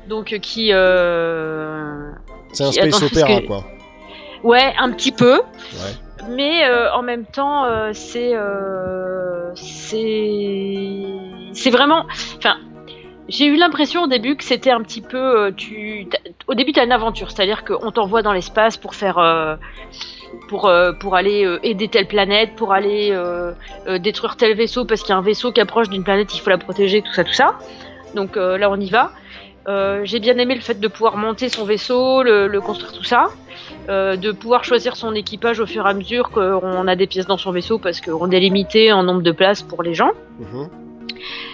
Donc 0.10 0.34
euh, 0.34 0.38
qui 0.40 0.70
euh... 0.74 2.12
C'est 2.52 2.64
un 2.66 2.70
qui- 2.70 2.74
space 2.74 2.96
attends, 3.04 3.06
opéra, 3.06 3.42
que- 3.42 3.48
quoi. 3.48 3.64
ouais 4.44 4.74
un 4.78 4.92
petit 4.92 5.12
peu, 5.14 5.36
Ouais. 5.36 6.28
mais 6.30 6.66
euh, 6.68 6.92
en 6.94 7.02
même 7.04 7.26
temps 7.26 7.66
euh, 7.66 7.92
c'est 7.94 8.32
euh, 8.36 9.52
c'est 9.56 11.06
c'est 11.54 11.70
vraiment 11.70 12.06
enfin 12.38 12.56
j'ai 13.30 13.46
eu 13.46 13.56
l'impression 13.56 14.04
au 14.04 14.08
début 14.08 14.36
que 14.36 14.44
c'était 14.44 14.72
un 14.72 14.82
petit 14.82 15.02
peu 15.02 15.54
tu 15.56 16.08
au 16.48 16.54
début 16.56 16.74
t'as 16.74 16.84
une 16.84 16.92
aventure 16.92 17.32
c'est-à-dire 17.32 17.64
qu'on 17.64 17.92
t'envoie 17.92 18.22
dans 18.22 18.34
l'espace 18.34 18.76
pour 18.76 18.96
faire 18.96 19.18
pour 20.48 20.68
euh, 20.68 20.92
pour 20.94 21.16
aller 21.16 21.46
euh, 21.46 21.60
aider 21.64 21.88
telle 21.88 22.08
planète 22.08 22.56
pour 22.56 22.74
aller 22.74 23.10
euh, 23.12 23.54
détruire 24.00 24.36
tel 24.36 24.56
vaisseau 24.56 24.86
parce 24.86 25.02
qu'il 25.02 25.10
y 25.10 25.14
a 25.14 25.18
un 25.18 25.22
vaisseau 25.22 25.52
qui 25.52 25.62
approche 25.62 25.90
d'une 25.90 26.04
planète 26.04 26.34
il 26.36 26.40
faut 26.40 26.50
la 26.50 26.58
protéger 26.58 27.02
tout 27.02 27.14
ça 27.14 27.24
tout 27.24 27.34
ça 27.34 27.58
donc 28.16 28.36
là 28.36 28.70
on 28.70 28.80
y 28.80 28.90
va 28.90 29.12
j'ai 30.04 30.20
bien 30.20 30.38
aimé 30.38 30.56
le 30.56 30.62
fait 30.62 30.80
de 30.80 30.88
pouvoir 30.90 31.16
monter 31.16 31.48
son 31.48 31.64
vaisseau, 31.64 32.22
le, 32.22 32.48
le 32.48 32.60
construire 32.60 32.92
tout 32.92 33.06
ça, 33.06 33.30
de 33.88 34.32
pouvoir 34.34 34.66
choisir 34.66 34.98
son 34.98 35.16
équipage 35.16 35.62
au 35.62 35.66
fur 35.66 35.88
et 35.88 35.90
à 35.90 35.94
mesure 35.94 36.32
qu'on 36.32 36.86
a 36.86 36.96
des 36.98 37.08
pièces 37.08 37.28
dans 37.28 37.38
son 37.38 37.52
vaisseau 37.52 37.80
parce 37.80 38.02
qu'on 38.02 38.30
est 38.30 38.40
limité 38.42 38.92
en 38.92 39.04
nombre 39.04 39.22
de 39.22 39.32
places 39.32 39.62
pour 39.62 39.82
les 39.82 39.94
gens. 39.94 40.12
Mhm. 40.40 40.68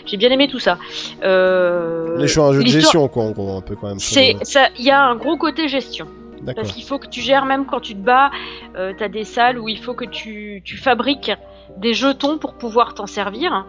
J'ai 0.06 0.18
bien 0.18 0.30
aimé 0.32 0.48
tout 0.48 0.60
ça. 0.60 0.78
Euh, 1.24 2.16
On 2.18 2.24
est 2.24 2.28
sur 2.28 2.46
un 2.46 2.54
jeu 2.54 2.64
de 2.64 2.68
gestion, 2.68 3.08
quoi, 3.08 3.24
en 3.24 3.32
gros, 3.32 3.56
un 3.56 3.62
peu 3.62 3.76
quand 3.76 3.88
même. 3.88 3.98
il 4.00 4.84
y 4.84 4.92
a 4.92 5.02
un 5.02 5.16
gros 5.16 5.38
côté 5.38 5.68
gestion. 5.68 6.08
Parce 6.56 6.72
qu'il 6.72 6.84
faut 6.84 7.00
que 7.00 7.08
tu 7.08 7.22
gères 7.22 7.46
même 7.46 7.66
quand 7.66 7.80
tu 7.80 7.94
te 7.94 8.00
bats. 8.00 8.32
Euh, 8.76 8.94
T'as 8.98 9.08
des 9.08 9.24
salles 9.24 9.58
où 9.60 9.68
il 9.70 9.80
faut 9.80 9.94
que 9.94 10.06
tu, 10.06 10.62
tu 10.66 10.78
fabriques 10.78 11.32
des 11.78 11.94
jetons 11.94 12.38
pour 12.38 12.54
pouvoir 12.56 12.94
t'en 12.94 13.06
servir. 13.06 13.66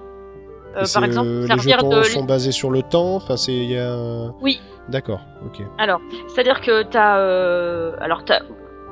Euh, 0.76 0.84
c'est, 0.84 0.94
par 0.94 1.04
exemple, 1.04 1.28
euh, 1.28 1.40
les 1.42 1.46
servir 1.48 1.76
jetons 1.78 1.96
de 1.96 2.02
sont 2.02 2.24
basés 2.24 2.52
sur 2.52 2.70
le 2.70 2.82
temps. 2.82 3.16
Enfin, 3.16 3.36
c'est 3.36 3.52
il 3.52 3.70
y 3.70 3.78
a. 3.78 3.96
Oui. 4.40 4.60
D'accord. 4.88 5.20
Ok. 5.44 5.64
Alors, 5.78 6.00
c'est-à-dire 6.28 6.60
que 6.60 6.82
t'as, 6.82 7.18
euh, 7.18 7.92
alors 8.00 8.24
t'as, 8.24 8.40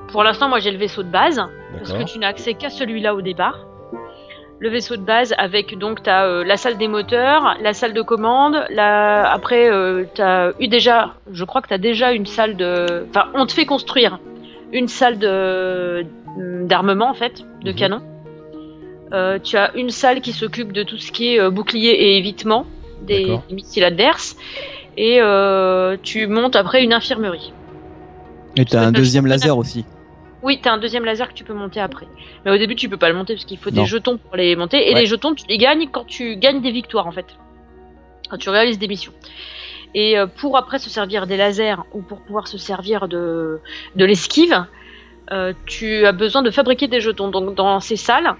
pour 0.09 0.23
l'instant, 0.25 0.49
moi 0.49 0.59
j'ai 0.59 0.71
le 0.71 0.79
vaisseau 0.79 1.03
de 1.03 1.11
base 1.11 1.43
parce 1.77 1.93
que 1.93 2.03
tu 2.05 2.19
n'as 2.19 2.29
accès 2.29 2.55
qu'à 2.55 2.71
celui-là 2.71 3.15
au 3.15 3.21
départ. 3.23 3.68
Le 4.61 4.69
vaisseau 4.71 4.97
de 4.97 5.03
base 5.03 5.35
avec 5.39 5.79
donc 5.79 6.03
t'as 6.03 6.27
euh, 6.27 6.45
la 6.45 6.57
salle 6.57 6.79
des 6.79 6.89
moteurs, 6.89 7.57
la 7.61 7.73
salle 7.75 7.93
de 7.93 8.03
commande, 8.03 8.57
la... 8.71 9.31
après 9.31 9.71
euh, 9.71 10.05
t'as 10.15 10.51
eu 10.59 10.67
déjà, 10.67 11.15
je 11.31 11.45
crois 11.45 11.63
que 11.63 11.69
t'as 11.69 11.79
déjà 11.79 12.13
une 12.13 12.27
salle 12.27 12.57
de, 12.57 13.07
enfin 13.09 13.27
on 13.35 13.47
te 13.47 13.53
fait 13.53 13.67
construire 13.67 14.19
une 14.73 14.89
salle 14.89 15.19
de 15.19 16.05
d'armement 16.65 17.09
en 17.09 17.15
fait, 17.15 17.45
de 17.63 17.71
Mhm. 17.71 17.77
canon. 17.77 18.01
Euh, 19.13 19.39
tu 19.39 19.57
as 19.57 19.75
une 19.77 19.91
salle 19.91 20.21
qui 20.21 20.33
s'occupe 20.33 20.73
de 20.73 20.83
tout 20.83 20.99
ce 20.99 21.13
qui 21.13 21.35
est 21.35 21.51
bouclier 21.51 21.91
et 21.91 22.19
évitement 22.19 22.67
des, 23.03 23.39
missiles 23.51 23.85
adverses 23.85 24.37
et 24.97 25.21
tu 26.03 26.27
montes 26.27 26.57
après 26.57 26.83
une 26.83 26.93
infirmerie. 26.93 27.53
Et 28.57 28.65
t'as 28.65 28.81
un 28.81 28.93
deuxième 28.93 29.27
laser 29.27 29.57
aussi. 29.57 29.85
Oui, 30.43 30.61
t'as 30.63 30.73
un 30.73 30.79
deuxième 30.79 31.05
laser 31.05 31.29
que 31.29 31.35
tu 31.35 31.45
peux 31.45 31.55
monter 31.55 31.81
après. 31.81 32.07
Mais 32.45 32.51
au 32.53 32.59
début, 32.59 32.77
tu 32.77 32.89
peux 32.89 32.97
pas 32.97 33.09
le 33.09 33.15
monter 33.17 33.35
parce 33.35 33.45
qu'il 33.45 33.59
faut 33.59 33.71
Non. 33.71 33.83
des 33.83 33.87
jetons 33.89 34.19
pour 34.19 34.37
les 34.37 34.55
monter. 34.57 34.89
Et 34.91 34.95
Ouais. 34.95 35.01
les 35.01 35.07
jetons, 35.07 35.35
tu 35.35 35.45
les 35.49 35.59
gagnes 35.59 35.89
quand 35.91 36.05
tu 36.07 36.37
gagnes 36.37 36.61
des 36.61 36.71
victoires, 36.71 37.07
en 37.07 37.13
fait. 37.13 37.27
Quand 38.31 38.37
tu 38.37 38.49
réalises 38.51 38.79
des 38.79 38.89
missions. 38.89 39.13
Et 39.95 40.19
euh, 40.19 40.27
pour 40.27 40.57
après 40.57 40.79
se 40.79 40.91
servir 40.91 41.27
des 41.27 41.37
lasers 41.37 41.77
ou 41.93 42.03
pour 42.03 42.21
pouvoir 42.21 42.47
se 42.47 42.59
servir 42.59 43.09
de, 43.09 43.59
de 43.97 44.05
l'esquive, 44.05 44.65
euh, 45.33 45.53
tu 45.67 46.07
as 46.07 46.13
besoin 46.13 46.43
de 46.43 46.51
fabriquer 46.51 46.89
des 46.89 47.01
jetons. 47.01 47.29
Donc 47.29 47.55
dans 47.55 47.81
ces 47.81 47.97
salles, 47.97 48.35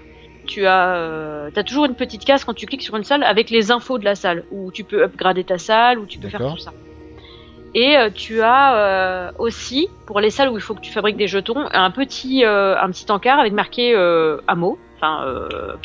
tu 0.45 0.65
as, 0.67 0.95
euh, 0.95 1.49
as 1.55 1.63
toujours 1.63 1.85
une 1.85 1.95
petite 1.95 2.23
case 2.23 2.43
quand 2.45 2.53
tu 2.53 2.65
cliques 2.65 2.83
sur 2.83 2.95
une 2.95 3.03
salle 3.03 3.23
avec 3.23 3.49
les 3.49 3.71
infos 3.71 3.97
de 3.97 4.05
la 4.05 4.15
salle, 4.15 4.45
où 4.51 4.71
tu 4.71 4.83
peux 4.83 5.03
upgrader 5.03 5.43
ta 5.43 5.57
salle, 5.57 5.99
où 5.99 6.05
tu 6.05 6.17
peux 6.19 6.29
faire 6.29 6.39
tout 6.53 6.57
ça. 6.59 6.71
Et 7.75 7.97
euh, 7.97 8.09
tu 8.13 8.41
as 8.41 8.75
euh, 8.75 9.31
aussi, 9.37 9.87
pour 10.07 10.19
les 10.19 10.29
salles 10.29 10.49
où 10.49 10.57
il 10.57 10.61
faut 10.61 10.73
que 10.73 10.81
tu 10.81 10.91
fabriques 10.91 11.17
des 11.17 11.27
jetons, 11.27 11.65
un 11.71 11.91
petit, 11.91 12.43
euh, 12.43 12.75
un 12.79 12.89
petit 12.89 13.09
encart 13.11 13.39
avec 13.39 13.53
marqué 13.53 13.93
ammo, 14.47 14.77
enfin 14.97 15.25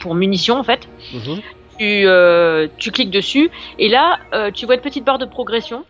pour 0.01 0.15
munitions 0.15 0.57
en 0.59 0.65
fait. 0.65 0.89
Mhm. 1.13 1.41
Tu, 1.79 2.05
euh, 2.07 2.69
tu 2.79 2.93
cliques 2.93 3.11
dessus 3.11 3.51
et 3.81 3.89
là 3.89 4.19
euh, 4.33 4.53
tu 4.53 4.65
vois 4.65 4.77
une 4.77 4.81
petite 4.81 5.05
barre 5.05 5.19
de 5.19 5.25
progression. 5.27 5.85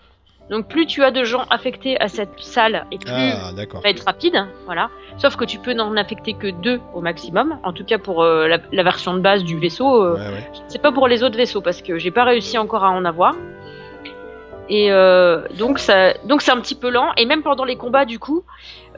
Donc 0.50 0.66
plus 0.68 0.86
tu 0.86 1.02
as 1.04 1.10
de 1.10 1.24
gens 1.24 1.44
affectés 1.50 1.98
à 2.00 2.08
cette 2.08 2.38
salle 2.38 2.86
et 2.90 2.98
plus 2.98 3.10
Ah, 3.10 3.52
d'accord. 3.54 3.80
va 3.82 3.88
être 3.90 4.04
rapide, 4.04 4.46
voilà. 4.66 4.90
Sauf 5.18 5.36
que 5.36 5.44
tu 5.44 5.58
peux 5.58 5.72
n'en 5.74 5.96
affecter 5.96 6.34
que 6.34 6.48
deux 6.48 6.80
au 6.94 7.00
maximum. 7.00 7.58
En 7.64 7.72
tout 7.72 7.84
cas 7.84 7.96
pour 7.98 8.22
euh, 8.22 8.46
la, 8.48 8.58
la 8.72 8.82
version 8.82 9.14
de 9.14 9.20
base 9.20 9.42
du 9.44 9.58
vaisseau. 9.58 10.14
Ouais, 10.14 10.18
ouais. 10.20 10.50
c'est 10.68 10.80
pas 10.82 10.92
pour 10.92 11.06
les 11.08 11.22
autres 11.22 11.36
vaisseaux 11.36 11.60
parce 11.62 11.80
que 11.82 11.98
j'ai 11.98 12.10
pas 12.10 12.24
réussi 12.24 12.56
encore 12.58 12.84
à 12.84 12.90
en 12.90 13.04
avoir. 13.06 13.34
Et 14.68 14.90
euh, 14.90 15.42
donc 15.58 15.78
ça, 15.78 16.14
donc 16.24 16.42
c'est 16.42 16.50
un 16.50 16.60
petit 16.60 16.74
peu 16.74 16.88
lent. 16.88 17.12
Et 17.16 17.26
même 17.26 17.42
pendant 17.42 17.64
les 17.64 17.76
combats, 17.76 18.04
du 18.04 18.18
coup, 18.18 18.44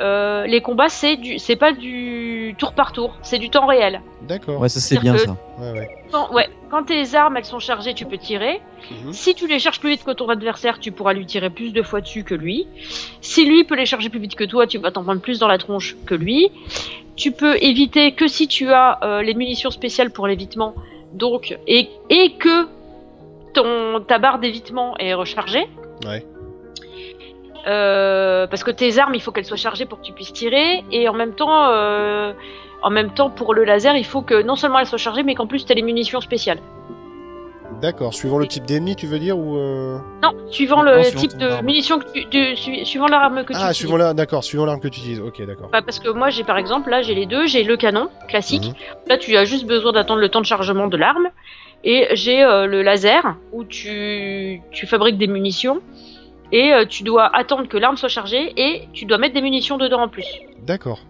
euh, 0.00 0.46
les 0.46 0.61
combats 0.61 0.88
c'est 0.88 1.16
du, 1.16 1.38
c'est 1.38 1.57
pas 1.57 1.72
du 1.72 2.55
tour 2.59 2.72
par 2.72 2.92
tour, 2.92 3.16
c'est 3.22 3.38
du 3.38 3.50
temps 3.50 3.66
réel. 3.66 4.00
D'accord. 4.22 4.61
Ouais, 4.61 4.68
ça 4.68 4.81
c'est 4.81 4.98
bien 5.00 5.16
ça. 5.16 5.37
Ouais, 5.59 5.72
ouais. 5.72 5.88
Quand, 6.12 6.33
ouais, 6.33 6.48
quand 6.70 6.85
tes 6.85 7.14
armes 7.14 7.37
elles 7.37 7.44
sont 7.44 7.59
chargées, 7.59 7.94
tu 7.94 8.07
peux 8.07 8.18
tirer. 8.18 8.61
Mhm. 8.90 9.12
Si 9.12 9.35
tu 9.35 9.48
les 9.48 9.59
charges 9.59 9.81
plus 9.81 9.90
vite 9.90 10.05
que 10.05 10.12
ton 10.12 10.29
adversaire, 10.29 10.79
tu 10.79 10.92
pourras 10.92 11.14
lui 11.14 11.26
tirer 11.26 11.50
plus 11.50 11.72
de 11.72 11.83
fois 11.83 12.00
dessus 12.00 12.22
que 12.22 12.35
lui. 12.35 12.68
Si 13.20 13.44
lui 13.44 13.64
peut 13.64 13.74
les 13.76 13.87
charger 13.87 14.09
plus 14.09 14.20
vite 14.20 14.37
que 14.37 14.44
toi, 14.44 14.66
tu 14.66 14.79
vas 14.79 14.92
t'en 14.92 15.02
prendre 15.02 15.20
plus 15.20 15.38
dans 15.38 15.48
la 15.48 15.59
tronche 15.59 15.96
que 16.07 16.14
lui. 16.14 16.50
Tu 17.16 17.33
peux 17.33 17.57
éviter 17.62 18.12
que 18.12 18.29
si 18.29 18.46
tu 18.46 18.70
as 18.70 18.98
euh, 19.02 19.22
les 19.22 19.35
munitions 19.35 19.70
spéciales 19.70 20.11
pour 20.11 20.26
l'évitement, 20.26 20.74
donc 21.14 21.59
et, 21.66 21.88
et 22.11 22.35
que 22.35 22.68
ton 23.57 24.01
ta 24.07 24.19
barre 24.19 24.38
d'évitement 24.38 24.95
est 24.99 25.14
rechargée. 25.14 25.66
Ouais. 26.07 26.25
Euh, 27.66 28.47
parce 28.47 28.62
que 28.62 28.71
tes 28.71 28.99
armes, 28.99 29.14
il 29.14 29.21
faut 29.21 29.33
qu'elles 29.33 29.45
soient 29.45 29.57
chargées 29.57 29.87
pour 29.87 29.99
que 30.01 30.05
tu 30.07 30.12
puisses 30.12 30.33
tirer, 30.33 30.85
et 30.92 31.09
en 31.09 31.14
même 31.14 31.35
temps, 31.35 31.69
euh, 31.71 32.33
en 32.83 32.90
même 32.90 33.11
temps 33.12 33.29
pour 33.31 33.55
le 33.55 33.64
laser, 33.64 33.97
il 33.97 34.05
faut 34.07 34.23
que 34.23 34.40
non 34.42 34.55
seulement 34.55 34.79
elles 34.79 34.87
soient 34.87 34.99
chargées, 34.99 35.25
mais 35.25 35.35
qu'en 35.35 35.49
plus 35.49 35.64
tu 35.66 35.73
as 35.73 35.75
les 35.75 35.83
munitions 35.83 36.21
spéciales. 36.21 36.61
D'accord. 37.83 38.14
Suivant 38.14 38.38
le 38.38 38.47
type 38.47 38.64
d'ennemi, 38.64 38.95
tu 38.97 39.07
veux 39.07 39.19
dire 39.19 39.37
ou 39.37 39.59
euh, 39.59 39.99
Non, 40.23 40.31
suivant 40.51 40.77
Non, 40.83 40.92
le 40.92 41.03
suivant 41.03 41.21
type 41.21 41.37
de 41.37 41.47
arme. 41.49 41.66
munitions 41.66 41.99
que 41.99 42.05
tu, 42.11 42.25
de- 42.25 42.55
su- 42.55 42.85
suivant 42.87 43.07
l'arme 43.09 43.42
que 43.45 43.53
tu 43.53 43.59
Ah, 43.59 43.64
utilises. 43.64 43.77
suivant 43.77 43.97
la, 43.99 44.14
d'accord, 44.14 44.45
suivant 44.45 44.64
l'arme 44.64 44.79
que 44.81 44.88
tu 44.88 45.01
utilises. 45.01 45.21
Ok, 45.21 45.45
d'accord. 45.45 45.69
Bah, 45.73 45.83
parce 45.83 45.99
que 45.99 46.09
moi 46.09 46.31
j'ai 46.31 46.45
par 46.45 46.57
exemple 46.57 46.88
là 46.88 47.03
j'ai 47.03 47.14
les 47.14 47.27
deux, 47.27 47.47
j'ai 47.47 47.64
le 47.64 47.77
canon 47.77 48.09
classique. 48.29 48.69
Mhm. 48.69 48.75
Là 49.09 49.19
tu 49.19 49.37
as 49.37 49.45
juste 49.45 49.66
besoin 49.66 49.92
d'attendre 49.92 50.21
le 50.21 50.29
temps 50.31 50.40
de 50.40 50.47
chargement 50.47 50.87
de 50.87 50.97
l'arme 50.97 51.29
et 51.85 52.09
j'ai 52.12 52.43
euh, 52.43 52.67
le 52.67 52.83
laser 52.83 53.37
où 53.53 53.65
tu 53.65 54.61
tu 54.71 54.87
fabriques 54.87 55.19
des 55.19 55.27
munitions 55.27 55.81
et 56.53 56.73
euh, 56.73 56.85
tu 56.85 57.03
dois 57.03 57.35
attendre 57.35 57.69
que 57.69 57.77
l'arme 57.77 57.97
soit 57.97 58.09
chargée 58.09 58.53
et 58.57 58.89
tu 58.93 59.05
dois 59.05 59.19
mettre 59.19 59.35
des 59.35 59.43
munitions 59.43 59.79
dedans 59.79 60.03
en 60.03 60.09
plus. 60.09 60.27
D'accord. 60.62 61.01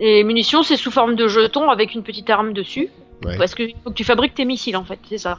Et 0.00 0.22
munitions, 0.22 0.62
c'est 0.62 0.76
sous 0.76 0.90
forme 0.90 1.16
de 1.16 1.26
jetons 1.26 1.70
avec 1.70 1.94
une 1.94 2.02
petite 2.02 2.30
arme 2.30 2.52
dessus. 2.52 2.88
Ouais. 3.24 3.36
Parce 3.36 3.54
que 3.54 3.64
faut 3.82 3.90
que 3.90 3.94
tu 3.94 4.04
fabriques 4.04 4.34
tes 4.34 4.44
missiles 4.44 4.76
en 4.76 4.84
fait, 4.84 4.98
c'est 5.08 5.18
ça. 5.18 5.38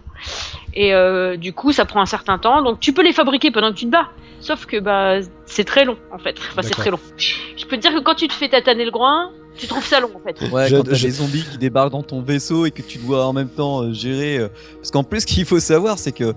Et 0.74 0.94
euh, 0.94 1.38
du 1.38 1.54
coup, 1.54 1.72
ça 1.72 1.86
prend 1.86 2.02
un 2.02 2.06
certain 2.06 2.38
temps. 2.38 2.62
Donc 2.62 2.80
tu 2.80 2.92
peux 2.94 3.04
les 3.04 3.14
fabriquer 3.14 3.52
pendant 3.52 3.72
que 3.72 3.78
tu 3.78 3.86
te 3.86 3.92
bats. 3.92 4.10
Sauf 4.42 4.66
que 4.66 4.80
bah 4.80 5.20
c'est 5.46 5.64
très 5.64 5.86
long 5.86 5.98
en 6.14 6.18
fait. 6.18 6.36
Enfin 6.52 6.62
c'est 6.62 6.70
très 6.72 6.92
long. 6.92 7.00
Je 7.18 7.66
peux 7.66 7.76
te 7.78 7.82
dire 7.82 7.94
que 7.94 8.00
quand 8.00 8.16
tu 8.16 8.28
te 8.28 8.34
fais 8.34 8.50
tataner 8.50 8.86
le 8.86 8.92
groin, 8.92 9.32
tu 9.58 9.68
trouves 9.68 9.86
ça 9.86 10.00
long 10.00 10.12
en 10.16 10.20
fait. 10.20 10.42
Ouais, 10.52 10.68
Je- 10.70 10.76
quand 10.78 10.84
t'as 10.84 10.94
je- 10.94 11.06
des 11.08 11.12
zombies 11.12 11.44
qui 11.44 11.58
débarquent 11.58 11.92
dans 11.92 12.04
ton 12.04 12.22
vaisseau 12.22 12.66
et 12.66 12.72
que 12.72 12.82
tu 12.82 12.98
dois 13.00 13.26
en 13.26 13.34
même 13.34 13.50
temps 13.50 13.84
euh, 13.84 13.94
gérer. 13.94 14.38
euh, 14.38 14.48
Parce 14.76 14.92
qu'en 14.92 15.04
plus, 15.04 15.22
ce 15.22 15.26
qu'il 15.26 15.46
faut 15.46 15.60
savoir, 15.60 16.00
c'est 16.00 16.12
que 16.14 16.34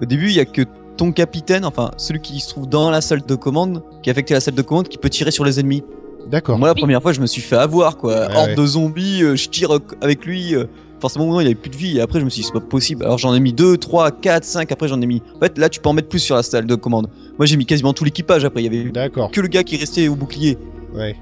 au 0.00 0.04
début, 0.04 0.26
il 0.28 0.34
y 0.34 0.40
a 0.40 0.44
que 0.44 0.62
ton 0.96 1.10
capitaine, 1.12 1.64
enfin 1.64 1.90
celui 1.96 2.20
qui 2.20 2.38
se 2.40 2.48
trouve 2.48 2.68
dans 2.68 2.90
la 2.90 3.00
salle 3.00 3.22
de 3.26 3.34
commande, 3.34 3.82
qui 4.02 4.10
est 4.10 4.12
affecté 4.12 4.34
à 4.34 4.36
la 4.36 4.40
salle 4.40 4.54
de 4.54 4.62
commande, 4.62 4.88
qui 4.88 4.98
peut 4.98 5.10
tirer 5.10 5.30
sur 5.32 5.44
les 5.44 5.58
ennemis. 5.60 5.82
D'accord. 6.26 6.58
Moi, 6.58 6.68
la 6.68 6.74
première 6.74 7.02
fois, 7.02 7.12
je 7.12 7.20
me 7.20 7.26
suis 7.26 7.42
fait 7.42 7.56
avoir, 7.56 7.98
quoi. 7.98 8.12
Ouais, 8.28 8.34
Horde 8.34 8.48
ouais. 8.50 8.54
de 8.56 8.66
zombies, 8.66 9.22
euh, 9.22 9.36
je 9.36 9.48
tire 9.48 9.70
avec 10.00 10.24
lui. 10.24 10.54
euh, 10.56 10.64
forcément, 11.04 11.26
non, 11.26 11.40
il 11.40 11.44
avait 11.46 11.54
plus 11.54 11.68
de 11.70 11.76
vie. 11.76 11.98
Et 11.98 12.00
après, 12.00 12.18
je 12.18 12.24
me 12.24 12.30
suis 12.30 12.40
dit, 12.40 12.46
c'est 12.46 12.58
pas 12.58 12.60
possible. 12.60 13.04
Alors, 13.04 13.18
j'en 13.18 13.34
ai 13.34 13.40
mis 13.40 13.52
2, 13.52 13.76
3, 13.76 14.10
4, 14.10 14.42
5. 14.42 14.72
Après, 14.72 14.88
j'en 14.88 15.00
ai 15.02 15.06
mis. 15.06 15.20
En 15.36 15.40
fait, 15.40 15.58
là, 15.58 15.68
tu 15.68 15.78
peux 15.80 15.88
en 15.90 15.92
mettre 15.92 16.08
plus 16.08 16.18
sur 16.18 16.34
la 16.34 16.42
salle 16.42 16.66
de 16.66 16.74
commande. 16.74 17.08
Moi, 17.38 17.44
j'ai 17.44 17.56
mis 17.58 17.66
quasiment 17.66 17.92
tout 17.92 18.04
l'équipage. 18.04 18.44
Après, 18.46 18.62
il 18.62 18.72
y 18.72 18.78
avait 18.78 18.90
D'accord. 18.90 19.30
que 19.30 19.40
le 19.42 19.48
gars 19.48 19.64
qui 19.64 19.76
restait 19.76 20.08
au 20.08 20.16
bouclier. 20.16 20.56
Ouais. 20.94 21.14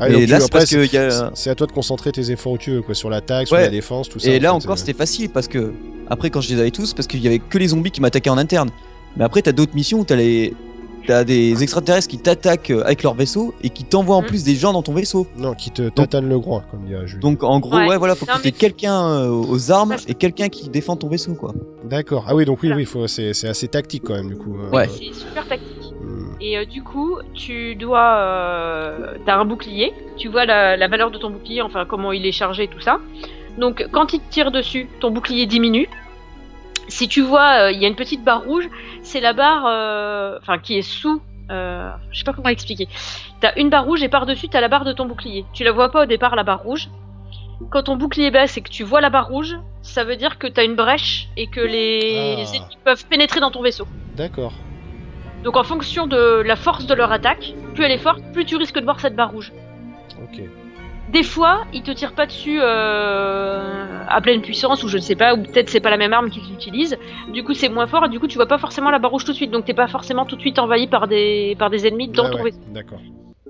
Ah, 0.00 0.08
et 0.08 0.26
là, 0.26 0.40
c'est 0.40 0.50
parce 0.50 0.72
a. 0.72 1.50
à 1.50 1.54
toi 1.54 1.66
de 1.66 1.72
concentrer 1.72 2.10
tes 2.10 2.30
efforts 2.30 2.52
où 2.52 2.58
tu 2.58 2.70
veux, 2.72 2.82
quoi, 2.82 2.94
sur 2.94 3.10
l'attaque, 3.10 3.46
sur 3.46 3.56
Ouais. 3.56 3.62
la 3.62 3.68
défense, 3.68 4.08
tout 4.08 4.18
ça. 4.18 4.28
Et 4.28 4.38
en 4.38 4.42
là 4.42 4.48
fait, 4.50 4.54
encore, 4.56 4.72
euh. 4.72 4.76
c'était 4.76 4.92
facile 4.92 5.30
parce 5.30 5.46
que 5.48 5.72
après, 6.08 6.30
quand 6.30 6.40
je 6.40 6.50
les 6.54 6.60
avais 6.60 6.70
tous, 6.70 6.94
parce 6.94 7.06
qu'il 7.06 7.20
y 7.20 7.26
avait 7.26 7.38
que 7.40 7.58
les 7.58 7.68
zombies 7.68 7.90
qui 7.90 8.00
m'attaquaient 8.00 8.30
en 8.30 8.38
interne. 8.38 8.70
Mais 9.16 9.24
après, 9.24 9.42
t'as 9.42 9.52
d'autres 9.52 9.74
missions 9.74 10.00
où 10.00 10.04
t'as 10.04 10.16
les. 10.16 10.54
T'as 11.08 11.24
des 11.24 11.62
extraterrestres 11.62 12.06
qui 12.08 12.18
t'attaquent 12.18 12.70
euh, 12.70 12.84
avec 12.84 13.02
leur 13.02 13.14
vaisseau 13.14 13.54
et 13.62 13.70
qui 13.70 13.82
t'envoient 13.84 14.16
en 14.16 14.20
Mhm. 14.20 14.26
plus 14.28 14.44
des 14.44 14.54
gens 14.54 14.74
dans 14.74 14.82
ton 14.82 14.92
vaisseau. 14.92 15.26
Non, 15.38 15.54
qui 15.54 15.70
te 15.70 15.88
tatane 15.88 16.28
le 16.28 16.38
groin, 16.38 16.62
comme 16.70 16.84
dirait 16.84 17.06
Jules. 17.08 17.18
Donc 17.20 17.42
en 17.42 17.58
gros, 17.60 17.76
Ouais. 17.76 17.88
ouais, 17.88 17.96
voilà, 17.96 18.14
faut 18.14 18.26
Non, 18.26 18.34
que 18.34 18.42
t'aies 18.42 18.48
mais- 18.50 18.52
quelqu'un 18.58 19.08
euh, 19.08 19.30
aux 19.30 19.72
armes 19.72 19.96
et 20.06 20.12
quelqu'un 20.12 20.50
qui 20.50 20.68
défend 20.68 20.96
ton 20.96 21.08
vaisseau, 21.08 21.34
quoi. 21.34 21.54
D'accord. 21.84 22.26
Ah 22.28 22.34
oui, 22.34 22.44
donc 22.44 22.58
oui, 22.62 22.68
Voilà. 22.68 22.76
oui, 22.76 22.84
faut... 22.84 23.06
c'est 23.06 23.32
c'est 23.32 23.48
assez 23.48 23.68
tactique 23.68 24.02
quand 24.04 24.12
même, 24.14 24.28
du 24.28 24.36
coup. 24.36 24.54
euh, 24.60 24.70
Ouais. 24.70 24.86
C'est 24.88 25.14
super 25.14 25.48
tactique. 25.48 25.92
hmm. 26.02 26.34
Et 26.42 26.58
euh, 26.58 26.66
du 26.66 26.82
coup, 26.82 27.16
tu 27.32 27.74
dois. 27.74 28.16
Euh, 28.18 29.14
T'as 29.24 29.36
un 29.36 29.44
bouclier. 29.46 29.92
Tu 30.18 30.28
vois 30.28 30.44
la, 30.44 30.76
la 30.76 30.88
valeur 30.88 31.10
de 31.10 31.16
ton 31.18 31.30
bouclier, 31.30 31.62
enfin 31.62 31.86
comment 31.88 32.12
il 32.12 32.26
est 32.26 32.32
chargé, 32.32 32.68
tout 32.68 32.80
ça. 32.80 32.98
Donc 33.58 33.86
quand 33.92 34.12
il 34.12 34.20
te 34.20 34.30
tire 34.30 34.50
dessus, 34.50 34.88
ton 35.00 35.10
bouclier 35.10 35.46
diminue. 35.46 35.88
Si 36.88 37.06
tu 37.08 37.20
vois, 37.22 37.64
euh, 37.66 37.72
il 37.72 37.80
y 37.80 37.84
a 37.84 37.88
une 37.88 37.94
petite 37.96 38.24
barre 38.24 38.44
rouge, 38.44 38.68
c'est 39.02 39.20
la 39.20 39.32
barre, 39.34 39.64
euh, 39.66 40.38
enfin 40.40 40.58
qui 40.58 40.78
est 40.78 40.82
sous. 40.82 41.20
Euh, 41.50 41.90
je 42.10 42.18
sais 42.18 42.24
pas 42.24 42.32
comment 42.32 42.48
expliquer. 42.48 42.88
T'as 43.40 43.52
une 43.56 43.70
barre 43.70 43.84
rouge 43.84 44.02
et 44.02 44.08
par-dessus 44.08 44.48
t'as 44.48 44.60
la 44.60 44.68
barre 44.68 44.84
de 44.84 44.92
ton 44.92 45.06
bouclier. 45.06 45.44
Tu 45.52 45.64
la 45.64 45.72
vois 45.72 45.90
pas 45.90 46.02
au 46.02 46.06
départ 46.06 46.34
la 46.36 46.42
barre 46.44 46.62
rouge. 46.62 46.88
Quand 47.70 47.82
ton 47.84 47.96
bouclier 47.96 48.30
baisse 48.30 48.56
et 48.56 48.60
que 48.62 48.70
tu 48.70 48.84
vois 48.84 49.00
la 49.00 49.10
barre 49.10 49.28
rouge, 49.28 49.56
ça 49.82 50.04
veut 50.04 50.16
dire 50.16 50.38
que 50.38 50.46
t'as 50.46 50.64
une 50.64 50.76
brèche 50.76 51.28
et 51.36 51.46
que 51.48 51.60
les 51.60 52.16
Ah. 52.16 52.40
ennemis 52.42 52.62
peuvent 52.84 53.04
pénétrer 53.06 53.40
dans 53.40 53.50
ton 53.50 53.62
vaisseau. 53.62 53.86
D'accord. 54.16 54.52
Donc 55.44 55.56
en 55.56 55.64
fonction 55.64 56.06
de 56.06 56.42
la 56.44 56.56
force 56.56 56.86
de 56.86 56.94
leur 56.94 57.12
attaque, 57.12 57.54
plus 57.74 57.84
elle 57.84 57.92
est 57.92 57.98
forte, 57.98 58.20
plus 58.32 58.44
tu 58.44 58.56
risques 58.56 58.78
de 58.78 58.84
voir 58.84 59.00
cette 59.00 59.16
barre 59.16 59.30
rouge. 59.32 59.52
Ok. 60.22 60.40
Des 61.12 61.22
fois, 61.22 61.64
ils 61.72 61.82
te 61.82 61.90
tirent 61.90 62.12
pas 62.12 62.26
dessus 62.26 62.58
euh, 62.60 64.04
à 64.06 64.20
pleine 64.20 64.42
puissance 64.42 64.82
ou 64.84 64.88
je 64.88 64.96
ne 64.98 65.02
sais 65.02 65.14
pas, 65.16 65.34
ou 65.34 65.42
peut-être 65.42 65.70
c'est 65.70 65.80
pas 65.80 65.90
la 65.90 65.96
même 65.96 66.12
arme 66.12 66.28
qu'ils 66.28 66.52
utilisent. 66.52 66.98
Du 67.32 67.42
coup, 67.44 67.54
c'est 67.54 67.70
moins 67.70 67.86
fort 67.86 68.04
et 68.04 68.08
du 68.10 68.20
coup, 68.20 68.26
tu 68.26 68.36
vois 68.36 68.46
pas 68.46 68.58
forcément 68.58 68.90
la 68.90 68.98
barre 68.98 69.12
rouge 69.12 69.24
tout 69.24 69.32
de 69.32 69.36
suite. 69.36 69.50
Donc 69.50 69.64
t'es 69.64 69.74
pas 69.74 69.88
forcément 69.88 70.26
tout 70.26 70.36
de 70.36 70.40
suite 70.42 70.58
envahi 70.58 70.86
par 70.86 71.08
des 71.08 71.56
par 71.58 71.70
des 71.70 71.86
ennemis 71.86 72.08
dans 72.08 72.24
Ouais, 72.24 72.30
ton 72.30 72.36
ouais, 72.38 72.44
vaisseau. 72.44 72.58
D'accord. 72.72 73.00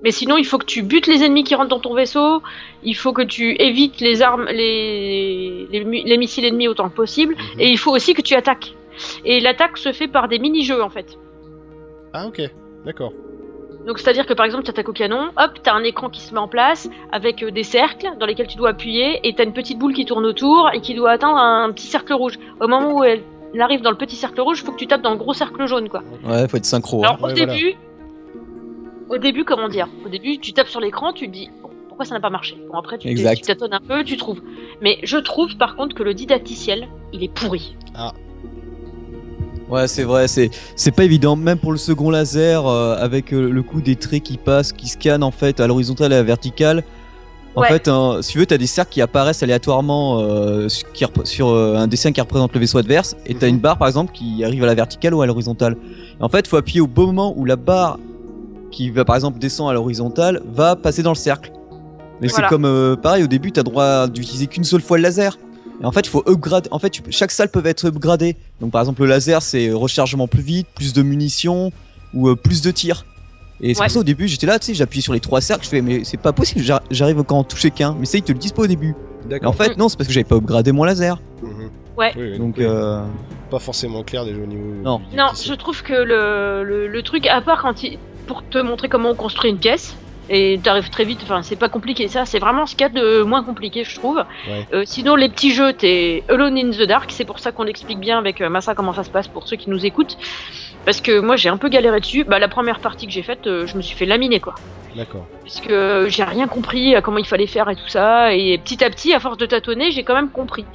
Mais 0.01 0.11
sinon, 0.11 0.37
il 0.37 0.45
faut 0.45 0.57
que 0.57 0.65
tu 0.65 0.81
butes 0.81 1.07
les 1.07 1.23
ennemis 1.23 1.43
qui 1.43 1.55
rentrent 1.55 1.69
dans 1.69 1.81
ton 1.81 1.93
vaisseau. 1.93 2.41
Il 2.83 2.95
faut 2.95 3.11
que 3.11 3.21
tu 3.21 3.61
évites 3.61 3.99
les 3.99 4.21
armes, 4.21 4.45
les 4.45 5.67
les 5.69 6.17
missiles 6.17 6.45
ennemis 6.45 6.69
autant 6.69 6.87
que 6.89 6.95
possible. 6.95 7.35
Mhm. 7.35 7.59
Et 7.59 7.69
il 7.69 7.77
faut 7.77 7.91
aussi 7.91 8.13
que 8.13 8.21
tu 8.21 8.35
attaques. 8.35 8.73
Et 9.25 9.41
l'attaque 9.41 9.77
se 9.77 9.91
fait 9.91 10.07
par 10.07 10.29
des 10.29 10.39
mini-jeux 10.39 10.81
en 10.81 10.89
fait. 10.89 11.17
Ah 12.13 12.25
ok. 12.27 12.41
D'accord. 12.85 13.11
Donc 13.89 13.97
c'est-à-dire 13.97 14.27
que 14.27 14.35
par 14.35 14.45
exemple 14.45 14.63
tu 14.65 14.69
attaques 14.69 14.87
au 14.87 14.93
canon, 14.93 15.31
hop, 15.35 15.51
t'as 15.63 15.73
un 15.73 15.81
écran 15.83 16.09
qui 16.09 16.21
se 16.21 16.31
met 16.31 16.39
en 16.39 16.47
place 16.47 16.87
avec 17.11 17.41
euh, 17.41 17.49
des 17.49 17.63
cercles 17.63 18.07
dans 18.19 18.27
lesquels 18.27 18.45
tu 18.45 18.55
dois 18.55 18.69
appuyer 18.69 19.19
et 19.27 19.33
t'as 19.33 19.43
une 19.45 19.51
petite 19.51 19.79
boule 19.79 19.93
qui 19.93 20.05
tourne 20.05 20.27
autour 20.27 20.69
et 20.73 20.79
qui 20.79 20.93
doit 20.93 21.09
atteindre 21.09 21.37
un 21.39 21.71
petit 21.71 21.87
cercle 21.87 22.13
rouge. 22.13 22.37
Au 22.61 22.67
moment 22.67 22.93
où 22.93 23.03
elle 23.03 23.23
arrive 23.59 23.81
dans 23.81 23.89
le 23.89 23.97
petit 23.97 24.15
cercle 24.15 24.39
rouge, 24.41 24.63
faut 24.63 24.73
que 24.73 24.77
tu 24.77 24.85
tapes 24.85 25.01
dans 25.01 25.09
le 25.09 25.17
gros 25.17 25.33
cercle 25.33 25.65
jaune 25.65 25.89
quoi. 25.89 26.03
Ouais, 26.23 26.47
faut 26.47 26.57
être 26.57 26.65
synchro. 26.65 26.99
hein. 27.03 27.07
Alors 27.07 27.23
au 27.23 27.25
Ouais, 27.29 27.33
voilà. 27.33 27.51
début, 27.55 27.73
au 29.09 29.17
début 29.17 29.43
comment 29.43 29.69
dire, 29.69 29.87
au 30.05 30.09
début 30.09 30.37
tu 30.37 30.53
tapes 30.53 30.67
sur 30.69 30.81
l'écran, 30.81 31.11
tu 31.11 31.25
te 31.25 31.31
dis 31.31 31.49
bon, 31.63 31.71
pourquoi 31.87 32.05
ça 32.05 32.13
n'a 32.13 32.21
pas 32.21 32.29
marché? 32.29 32.57
Bon 32.71 32.77
après 32.77 32.99
tu, 32.99 33.11
tu 33.15 33.41
tâtonnes 33.41 33.73
un 33.73 33.79
peu, 33.79 34.03
tu 34.03 34.17
trouves. 34.17 34.41
Mais 34.81 34.99
je 35.01 35.17
trouve 35.17 35.57
par 35.57 35.75
contre 35.75 35.95
que 35.95 36.03
le 36.03 36.13
didacticiel 36.13 36.87
il 37.11 37.23
est 37.23 37.33
pourri. 37.33 37.75
Ouais, 39.69 39.87
c'est 39.87 40.03
vrai, 40.03 40.27
c'est 40.27 40.49
c'est 40.75 40.91
pas 40.91 41.03
évident, 41.03 41.35
même 41.35 41.59
pour 41.59 41.71
le 41.71 41.77
second 41.77 42.09
laser, 42.09 42.65
euh, 42.65 42.95
avec 42.99 43.33
euh, 43.33 43.49
le 43.51 43.61
coup 43.61 43.81
des 43.81 43.95
traits 43.95 44.23
qui 44.23 44.37
passent, 44.37 44.71
qui 44.73 44.87
scannent 44.87 45.23
en 45.23 45.31
fait 45.31 45.59
à 45.59 45.67
l'horizontale 45.67 46.11
et 46.11 46.15
à 46.15 46.19
la 46.19 46.23
verticale. 46.23 46.83
En 47.55 47.61
Ouais. 47.61 47.67
fait, 47.67 47.87
hein, 47.87 48.17
si 48.21 48.31
tu 48.33 48.39
veux, 48.39 48.45
t'as 48.45 48.57
des 48.57 48.67
cercles 48.67 48.91
qui 48.93 49.01
apparaissent 49.01 49.43
aléatoirement 49.43 50.19
euh, 50.21 50.69
sur, 50.69 50.91
qui 50.91 51.03
repr- 51.03 51.25
sur, 51.25 51.49
un 51.53 51.87
dessin 51.87 52.11
qui 52.11 52.21
représente 52.21 52.53
le 52.53 52.59
vaisseau 52.59 52.77
adverse, 52.79 53.15
et 53.25 53.35
t'as 53.35 53.47
Mhm. 53.47 53.53
une 53.55 53.59
barre 53.59 53.77
par 53.77 53.87
exemple 53.87 54.11
qui 54.13 54.43
arrive 54.43 54.63
à 54.63 54.67
la 54.67 54.75
verticale 54.75 55.13
ou 55.13 55.21
à 55.21 55.25
l'horizontale. 55.27 55.75
Et 56.19 56.23
En 56.23 56.29
fait, 56.29 56.47
faut 56.47 56.57
appuyer 56.57 56.81
au 56.81 56.87
bon 56.87 57.07
moment 57.07 57.33
où 57.37 57.45
la 57.45 57.55
barre 57.55 57.99
qui 58.71 58.89
va 58.91 59.03
par 59.05 59.15
exemple 59.15 59.39
descendre 59.39 59.69
à 59.71 59.73
l'horizontale 59.73 60.41
va 60.51 60.75
passer 60.75 61.01
dans 61.03 61.09
le 61.11 61.15
cercle. 61.15 61.51
Mais 62.21 62.27
Voilà. 62.27 62.47
c'est 62.47 62.49
comme 62.55 62.97
pareil, 63.01 63.23
au 63.23 63.27
début, 63.27 63.51
t'as 63.51 63.63
droit 63.63 64.07
d'utiliser 64.07 64.47
qu'une 64.47 64.63
seule 64.63 64.81
fois 64.81 64.97
le 64.97 65.03
laser. 65.03 65.37
Et 65.81 65.85
en 65.85 65.91
fait, 65.91 66.01
il 66.01 66.09
faut 66.09 66.23
upgrade. 66.27 66.67
En 66.71 66.79
fait, 66.79 66.89
tu 66.89 67.01
peux- 67.01 67.11
chaque 67.11 67.31
salle 67.31 67.49
peut 67.49 67.65
être 67.65 67.85
upgradée. 67.87 68.35
Donc, 68.59 68.71
par 68.71 68.81
exemple, 68.81 69.01
le 69.03 69.07
laser, 69.07 69.41
c'est 69.41 69.71
rechargement 69.71 70.27
plus 70.27 70.41
vite, 70.41 70.67
plus 70.75 70.93
de 70.93 71.01
munitions 71.01 71.71
ou 72.13 72.27
euh, 72.29 72.35
plus 72.35 72.61
de 72.61 72.71
tirs. 72.71 73.05
Et 73.61 73.73
c'est 73.73 73.79
Ouais. 73.81 73.85
pour 73.87 73.93
ça 73.93 73.99
au 73.99 74.03
début, 74.03 74.27
j'étais 74.27 74.47
là, 74.47 74.57
tu 74.59 74.67
sais, 74.67 74.73
j'appuyais 74.73 75.01
sur 75.01 75.13
les 75.13 75.19
trois 75.19 75.41
cercles, 75.41 75.65
je 75.65 75.69
fais, 75.69 75.81
mais 75.81 76.03
c'est 76.05 76.17
pas 76.17 76.31
possible, 76.33 76.61
j'ar- 76.61 76.81
j'arrive 76.91 77.23
quand 77.23 77.37
en 77.39 77.43
toucher 77.43 77.71
qu'un. 77.71 77.95
Mais 77.99 78.05
ça, 78.05 78.17
ils 78.17 78.23
te 78.23 78.31
le 78.31 78.37
disent 78.39 78.53
pas 78.53 78.63
au 78.63 78.67
début. 78.67 78.95
Et 79.29 79.45
en 79.45 79.51
fait, 79.53 79.77
non, 79.77 79.89
c'est 79.89 79.97
parce 79.97 80.07
que 80.07 80.13
j'avais 80.13 80.23
pas 80.23 80.35
upgradé 80.37 80.71
mon 80.71 80.83
laser. 80.85 81.21
Mhm. 81.41 81.69
Ouais. 81.97 82.13
Oui, 82.17 82.37
Donc, 82.37 82.55
oui. 82.57 82.63
euh, 82.65 83.01
pas 83.51 83.59
forcément 83.59 84.03
clair 84.03 84.23
déjà 84.23 84.37
au 84.41 84.45
niveau. 84.45 84.63
Non. 84.83 84.99
du 85.09 85.15
Non, 85.17 85.27
je 85.41 85.53
trouve 85.53 85.83
que 85.83 85.93
le, 85.93 86.63
le, 86.63 86.87
le 86.87 87.03
truc, 87.03 87.27
à 87.27 87.41
part 87.41 87.61
quand 87.61 87.83
il, 87.83 87.99
pour 88.27 88.43
te 88.49 88.57
montrer 88.59 88.87
comment 88.87 89.09
on 89.11 89.15
construit 89.15 89.49
une 89.51 89.57
pièce, 89.57 89.93
et 90.29 90.59
t'arrives 90.61 90.89
très 90.89 91.05
vite, 91.05 91.19
enfin 91.23 91.41
c'est 91.41 91.55
pas 91.55 91.69
compliqué 91.69 92.07
ça, 92.07 92.25
c'est 92.25 92.39
vraiment 92.39 92.65
ce 92.65 92.75
qu'il 92.75 92.81
y 92.81 92.85
a 92.85 92.89
de 92.89 93.23
moins 93.23 93.43
compliqué 93.43 93.83
je 93.83 93.95
trouve. 93.95 94.17
Ouais. 94.47 94.67
Euh, 94.73 94.83
sinon 94.85 95.15
les 95.15 95.29
petits 95.29 95.51
jeux, 95.51 95.73
t'es 95.73 96.23
Alone 96.29 96.57
in 96.57 96.71
the 96.71 96.83
Dark, 96.83 97.11
c'est 97.11 97.25
pour 97.25 97.39
ça 97.39 97.51
qu'on 97.51 97.63
l'explique 97.63 97.99
bien 97.99 98.17
avec 98.17 98.41
euh, 98.41 98.49
Massa 98.49 98.75
comment 98.75 98.93
ça 98.93 99.03
se 99.03 99.09
passe 99.09 99.27
pour 99.27 99.47
ceux 99.47 99.57
qui 99.57 99.69
nous 99.69 99.85
écoutent. 99.85 100.17
Parce 100.85 101.01
que 101.01 101.19
moi 101.19 101.35
j'ai 101.35 101.49
un 101.49 101.57
peu 101.57 101.69
galéré 101.69 101.99
dessus, 101.99 102.23
bah 102.23 102.39
la 102.39 102.47
première 102.47 102.79
partie 102.79 103.05
que 103.05 103.11
j'ai 103.11 103.23
faite, 103.23 103.47
euh, 103.47 103.67
je 103.67 103.75
me 103.75 103.81
suis 103.81 103.97
fait 103.97 104.05
laminer 104.05 104.39
quoi. 104.39 104.55
D'accord. 104.95 105.25
Puisque 105.43 105.73
j'ai 106.07 106.23
rien 106.23 106.47
compris 106.47 106.95
à 106.95 107.01
comment 107.01 107.19
il 107.19 107.25
fallait 107.25 107.47
faire 107.47 107.69
et 107.69 107.75
tout 107.75 107.87
ça, 107.87 108.33
et 108.33 108.57
petit 108.57 108.83
à 108.83 108.89
petit, 108.89 109.13
à 109.13 109.19
force 109.19 109.37
de 109.37 109.45
tâtonner, 109.45 109.91
j'ai 109.91 110.03
quand 110.03 110.15
même 110.15 110.29
compris. 110.29 110.65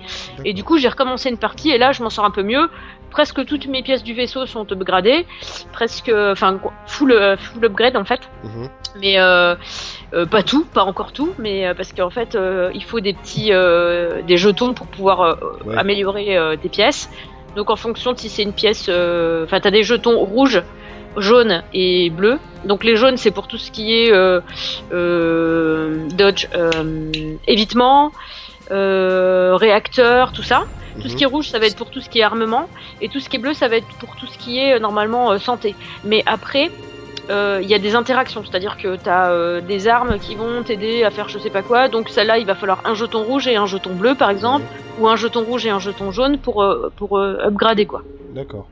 Et 0.45 0.53
du 0.53 0.65
coup, 0.65 0.79
j'ai 0.79 0.89
recommencé 0.89 1.31
une 1.31 1.37
partie 1.37 1.71
et 1.71 1.79
là, 1.79 1.93
je 1.93 2.03
m'en 2.03 2.11
sors 2.11 2.25
un 2.25 2.31
peu 2.31 2.43
mieux. 2.43 2.69
Presque 3.15 3.47
toutes 3.47 3.69
mes 3.69 3.85
pièces 3.85 4.03
du 4.03 4.13
vaisseau 4.13 4.45
sont 4.45 4.67
upgradées, 4.73 5.25
presque, 5.73 6.11
enfin, 6.13 6.59
full, 6.85 7.15
full 7.39 7.65
upgrade 7.65 7.97
en 7.97 8.05
fait. 8.05 8.19
Mhm. 8.43 8.69
Mais 9.01 9.21
euh, 9.21 9.55
euh, 10.15 10.27
pas 10.27 10.43
tout, 10.43 10.65
pas 10.65 10.83
encore 10.83 11.13
tout, 11.13 11.33
mais 11.39 11.65
euh, 11.65 11.75
parce 11.75 11.93
qu'en 11.93 12.11
fait, 12.11 12.37
il 12.75 12.83
faut 12.83 12.99
des 12.99 13.13
petits, 13.13 13.53
des 14.27 14.37
jetons 14.37 14.75
pour 14.75 14.89
pouvoir 14.89 15.39
Ouais. 15.65 15.77
améliorer 15.77 16.37
tes 16.61 16.69
pièces. 16.69 17.09
Donc 17.55 17.71
en 17.71 17.77
fonction 17.77 18.15
de 18.15 18.19
si 18.19 18.29
c'est 18.29 18.43
une 18.43 18.53
pièce, 18.53 18.89
enfin, 18.89 19.61
t'as 19.61 19.71
des 19.71 19.85
jetons 19.85 20.19
rouges, 20.19 20.65
jaunes 21.17 21.63
et 21.73 22.11
bleus. 22.11 22.41
Donc 22.65 22.83
les 22.83 22.97
jaunes, 22.97 23.17
c'est 23.17 23.31
pour 23.31 23.47
tout 23.47 23.59
ce 23.59 23.71
qui 23.71 23.95
est 23.95 24.13
euh, 24.13 24.41
euh, 24.93 26.09
dodge, 26.15 26.49
euh, 26.57 27.37
évitement, 27.47 28.11
réacteur, 28.71 30.33
tout 30.33 30.43
ça. 30.43 30.65
Tout 31.01 31.09
ce 31.09 31.13
Mhm. 31.13 31.17
qui 31.19 31.23
est 31.25 31.27
rouge, 31.27 31.49
ça 31.51 31.59
va 31.59 31.67
être 31.67 31.77
pour 31.77 31.91
tout 31.91 32.01
ce 32.01 32.09
qui 32.09 32.21
est 32.21 32.23
armement, 32.23 32.69
et 33.01 33.09
tout 33.09 33.21
ce 33.21 33.29
qui 33.29 33.37
est 33.37 33.39
bleu, 33.41 33.55
ça 33.55 33.69
va 33.69 33.77
être 33.77 33.87
pour 34.01 34.17
tout 34.17 34.27
ce 34.27 34.39
qui 34.39 34.59
est 34.59 34.75
euh, 34.75 34.79
normalement 34.79 35.33
euh, 35.33 35.39
santé. 35.39 35.75
Mais 36.05 36.23
après, 36.27 36.71
euh, 37.31 37.61
il 37.63 37.69
y 37.69 37.75
a 37.75 37.79
des 37.79 37.95
interactions, 37.95 38.43
c'est-à-dire 38.45 38.77
que 38.77 38.97
tu 38.97 39.09
as 39.09 39.61
des 39.63 39.89
armes 39.89 40.19
qui 40.19 40.35
vont 40.35 40.63
t'aider 40.63 41.05
à 41.05 41.11
faire 41.11 41.29
je 41.29 41.39
sais 41.39 41.51
pas 41.51 41.63
quoi, 41.63 41.89
donc 41.89 42.09
celle-là, 42.11 42.39
il 42.39 42.47
va 42.47 42.55
falloir 42.55 42.83
un 42.85 42.95
jeton 42.95 43.23
rouge 43.23 43.47
et 43.49 43.57
un 43.57 43.67
jeton 43.67 43.95
bleu 43.95 44.15
par 44.15 44.29
exemple, 44.31 44.65
ou 44.99 45.09
un 45.09 45.17
jeton 45.17 45.43
rouge 45.43 45.65
et 45.67 45.71
un 45.71 45.79
jeton 45.79 46.11
jaune 46.11 46.39
pour, 46.39 46.63
euh, 46.63 46.93
pour 46.97 47.19
upgrader 47.19 47.87
quoi. 47.87 48.03
D'accord. 48.35 48.67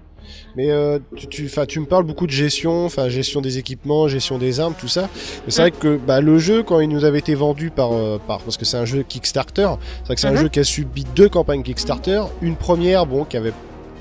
Mais 0.57 0.71
euh, 0.71 0.99
tu, 1.17 1.27
tu, 1.29 1.49
'fin, 1.49 1.67
tu 1.67 1.81
me 1.81 1.87
parles 1.87 2.05
beaucoup 2.05 2.27
de 2.27 2.33
gestion, 2.33 2.85
enfin 2.85 3.09
gestion 3.09 3.41
des 3.41 3.59
équipements, 3.59 4.09
gestion 4.09 4.39
des 4.39 4.61
armes, 4.61 4.75
tout 4.79 4.89
ça. 4.89 5.09
Mais 5.47 5.51
c'est 5.53 5.63
vrai 5.63 5.71
que 5.71 5.97
bah, 5.97 6.21
le 6.21 6.39
jeu, 6.39 6.63
quand 6.63 6.81
il 6.81 6.89
nous 6.89 7.05
avait 7.05 7.19
été 7.21 7.35
vendu 7.35 7.71
par, 7.71 7.93
euh, 7.93 8.19
par 8.27 8.41
parce 8.41 8.57
que 8.57 8.65
c'est 8.65 8.77
un 8.77 8.85
jeu 8.85 9.03
Kickstarter, 9.03 9.69
c'est 10.01 10.07
vrai 10.07 10.15
que 10.15 10.21
c'est 10.21 10.27
un 10.29 10.33
Mhm. 10.33 10.37
jeu 10.39 10.49
qui 10.49 10.61
a 10.61 10.65
subi 10.65 11.05
deux 11.17 11.29
campagnes 11.29 11.63
Kickstarter. 11.63 12.23
Une 12.43 12.57
première, 12.57 13.07
bon, 13.07 13.25
qui 13.25 13.37
avait 13.37 13.53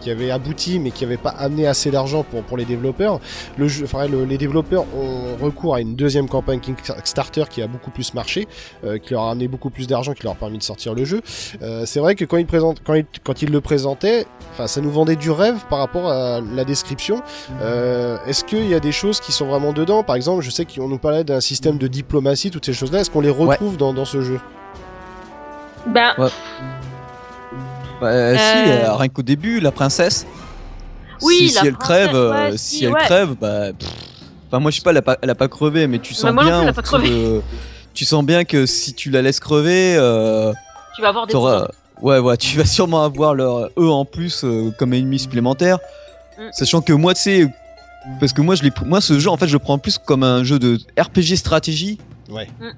qui 0.01 0.09
avait 0.11 0.31
abouti 0.31 0.79
mais 0.79 0.91
qui 0.91 1.05
avait 1.05 1.15
pas 1.17 1.29
amené 1.29 1.67
assez 1.67 1.91
d'argent 1.91 2.23
pour, 2.23 2.43
pour 2.43 2.57
les 2.57 2.65
développeurs. 2.65 3.19
Le 3.57 3.67
jeu, 3.69 3.85
enfin, 3.85 4.07
le- 4.07 4.25
les 4.25 4.37
développeurs 4.37 4.83
ont 4.95 5.41
recours 5.41 5.75
à 5.75 5.81
une 5.81 5.95
deuxième 5.95 6.27
campagne 6.27 6.59
Kickstarter 6.59 7.43
qui 7.49 7.61
a 7.61 7.67
beaucoup 7.67 7.91
plus 7.91 8.13
marché, 8.13 8.47
euh, 8.83 8.97
qui 8.97 9.13
leur 9.13 9.23
a 9.23 9.31
amené 9.31 9.47
beaucoup 9.47 9.69
plus 9.69 9.87
d'argent, 9.87 10.13
qui 10.13 10.23
leur 10.23 10.33
a 10.33 10.35
permis 10.35 10.57
de 10.57 10.63
sortir 10.63 10.93
le 10.93 11.05
jeu. 11.05 11.21
Euh, 11.61 11.83
c'est 11.85 11.99
vrai 12.01 12.15
que 12.15 12.25
quand 12.25 12.37
ils, 12.37 12.45
présentent, 12.45 12.81
quand, 12.83 12.95
ils, 12.95 13.05
quand 13.23 13.41
ils 13.41 13.49
le 13.51 13.61
présentaient, 13.61 14.25
enfin, 14.51 14.67
ça 14.67 14.81
nous 14.81 14.91
vendait 14.91 15.15
du 15.15 15.31
rêve 15.31 15.57
par 15.69 15.79
rapport 15.79 16.09
à 16.09 16.41
la 16.41 16.65
description. 16.65 17.21
Euh, 17.61 18.17
Est-ce 18.25 18.43
qu'il 18.43 18.67
y 18.67 18.73
a 18.73 18.79
des 18.79 18.91
choses 18.91 19.19
qui 19.19 19.31
sont 19.31 19.45
vraiment 19.45 19.71
dedans? 19.71 20.03
Par 20.03 20.15
exemple, 20.15 20.41
je 20.41 20.49
sais 20.49 20.65
qu'on 20.65 20.87
nous 20.87 20.97
parlait 20.97 21.23
d'un 21.23 21.39
système 21.41 21.77
de 21.77 21.87
diplomatie, 21.87 22.49
toutes 22.51 22.65
ces 22.65 22.73
choses-là. 22.73 22.99
Est-ce 23.01 23.09
qu'on 23.11 23.21
les 23.21 23.29
retrouve 23.29 23.77
dans, 23.77 23.93
dans 23.93 24.05
ce 24.05 24.21
jeu? 24.21 24.39
Ben, 25.87 26.13
Ouais. 26.17 26.29
Bah, 28.01 28.35
si, 28.35 28.41
Euh. 28.69 28.95
rien 28.95 29.07
qu'au 29.09 29.21
début, 29.21 29.59
la 29.59 29.71
princesse. 29.71 30.25
Oui, 31.21 31.49
si, 31.49 31.65
elle 31.67 31.75
crève, 31.77 32.15
euh, 32.15 32.49
ouais, 32.51 32.57
si, 32.57 32.77
si, 32.77 32.85
elle 32.85 32.93
ouais. 32.93 33.01
crève, 33.05 33.35
bah. 33.39 33.73
pff. 33.77 33.89
Enfin, 34.47 34.59
moi 34.59 34.71
je 34.71 34.77
sais 34.77 34.81
pas, 34.81 34.89
elle 34.91 34.97
a 34.97 35.01
pas, 35.03 35.17
elle 35.21 35.29
a 35.29 35.35
pas 35.35 35.47
crevé, 35.47 35.87
mais 35.87 35.99
tu 35.99 36.13
sens 36.13 36.33
moi 36.33 36.33
non 36.33 36.39
plus, 36.41 36.45
bien. 36.49 36.61
elle 36.63 36.67
a 36.67 36.71
en 36.71 36.73
pas 36.73 36.81
fonction 36.81 36.97
crevé. 36.97 37.09
de- 37.23 37.41
tu 37.93 38.03
sens 38.05 38.25
bien 38.25 38.43
que 38.43 38.65
si 38.65 38.93
tu 38.93 39.09
la 39.11 39.21
laisses 39.21 39.39
crever, 39.39 39.95
euh, 39.97 40.51
tu 40.95 41.01
vas 41.01 41.09
avoir 41.09 41.27
des 41.27 41.33
Ouais, 42.01 42.17
ouais, 42.17 42.35
tu 42.37 42.57
vas 42.57 42.65
sûrement 42.65 43.03
avoir 43.03 43.35
leur 43.35 43.69
eux 43.77 43.89
en 43.89 44.03
plus 44.05 44.43
euh, 44.43 44.71
comme 44.79 44.93
ennemi 44.93 45.19
supplémentaire. 45.19 45.77
Mm. 46.39 46.41
Sachant 46.51 46.81
que 46.81 46.91
moi, 46.93 47.13
tu 47.13 47.21
sais, 47.21 47.47
parce 48.19 48.33
que 48.33 48.41
moi, 48.41 48.55
je 48.55 48.63
moi, 48.85 48.99
ce 48.99 49.19
jeu, 49.19 49.29
en 49.29 49.37
fait, 49.37 49.47
je 49.47 49.53
le 49.53 49.59
prends 49.59 49.77
plus 49.77 49.99
comme 49.99 50.23
un 50.23 50.43
jeu 50.43 50.57
de 50.57 50.79
RPG 50.99 51.35
stratégie 51.37 51.99
Ouais. 52.29 52.47
Mm. 52.59 52.71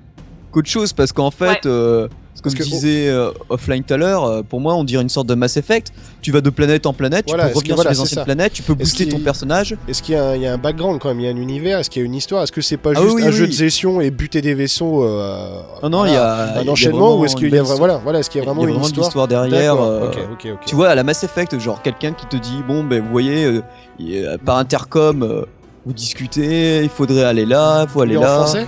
qu'autre 0.51 0.69
chose, 0.69 0.91
parce 0.91 1.13
qu'en 1.13 1.31
fait, 1.31 1.45
Ouais. 1.65 1.71
euh, 1.71 2.07
comme 2.41 2.53
que- 2.53 2.63
disait 2.63 3.07
euh, 3.09 3.31
offline 3.49 3.83
tout 3.83 3.93
à 3.93 3.97
l'heure, 3.97 4.23
euh, 4.25 4.41
pour 4.41 4.59
moi, 4.59 4.73
on 4.75 4.83
dirait 4.83 5.03
une 5.03 5.09
sorte 5.09 5.27
de 5.27 5.35
Mass 5.35 5.55
Effect. 5.57 5.91
Tu 6.21 6.31
vas 6.31 6.41
de 6.41 6.49
planète 6.49 6.85
en 6.85 6.93
planète, 6.93 7.25
Voilà, 7.27 7.43
tu 7.43 7.47
peux 7.49 7.53
que- 7.53 7.57
revenir 7.59 7.75
voilà, 7.75 7.93
sur 7.93 8.01
les 8.01 8.07
anciennes 8.07 8.19
ça. 8.19 8.25
planètes, 8.25 8.53
tu 8.53 8.63
peux 8.63 8.73
booster 8.73 9.07
ton 9.07 9.19
personnage. 9.19 9.77
Est-ce 9.87 10.01
qu'il 10.01 10.15
y, 10.15 10.17
a 10.17 10.29
un- 10.29 10.35
il 10.35 10.41
y 10.41 10.47
a 10.47 10.53
un 10.53 10.57
background 10.57 10.99
quand 10.99 11.09
même 11.09 11.19
Il 11.19 11.25
y 11.25 11.27
a 11.27 11.31
un 11.31 11.35
univers 11.37 11.79
Est-ce 11.79 11.89
qu'il 11.89 12.01
y 12.01 12.03
a 12.03 12.05
une 12.05 12.15
histoire 12.15 12.43
Est-ce 12.43 12.51
que 12.51 12.61
c'est 12.61 12.77
pas 12.77 12.91
Ah 12.95 13.01
juste 13.01 13.13
oui, 13.15 13.23
un 13.23 13.27
oui, 13.27 13.33
jeu 13.33 13.47
de 13.47 13.51
gestion 13.51 14.01
et 14.01 14.09
buter 14.11 14.41
des 14.41 14.53
vaisseaux 14.55 15.03
euh, 15.03 15.61
Non, 15.83 15.89
non, 15.89 15.97
voilà, 15.99 16.11
il 16.11 16.13
y 16.15 16.17
a 16.17 16.59
un 16.61 16.67
enchaînement 16.67 17.17
ou 17.19 17.25
est-ce 17.25 17.35
qu'il 17.35 17.53
y 17.53 17.57
a 17.57 17.63
voilà, 17.63 17.97
voilà 18.03 18.19
est-ce 18.19 18.29
qu'il 18.29 18.39
y 18.39 18.41
a 18.41 18.45
Il 18.45 18.47
y 18.47 18.49
a 18.49 18.53
vraiment 18.53 18.67
une 18.87 19.01
histoire 19.01 19.27
derrière. 19.27 19.75
Euh. 19.81 20.09
Tu 20.65 20.75
vois, 20.75 20.89
à 20.89 20.95
la 20.95 21.03
Mass 21.03 21.23
Effect, 21.23 21.59
genre 21.59 21.81
quelqu'un 21.81 22.13
qui 22.13 22.25
te 22.25 22.35
dit 22.37 22.59
bon, 22.67 22.83
ben 22.83 23.01
vous 23.01 23.09
voyez, 23.11 23.61
par 24.45 24.57
intercom, 24.57 25.45
vous 25.85 25.93
discutez, 25.93 26.81
il 26.83 26.89
faudrait 26.89 27.23
aller 27.25 27.45
là, 27.45 27.83
il 27.83 27.89
faut 27.89 28.01
aller 28.01 28.15
en 28.17 28.21
là. 28.21 28.27
français? 28.37 28.65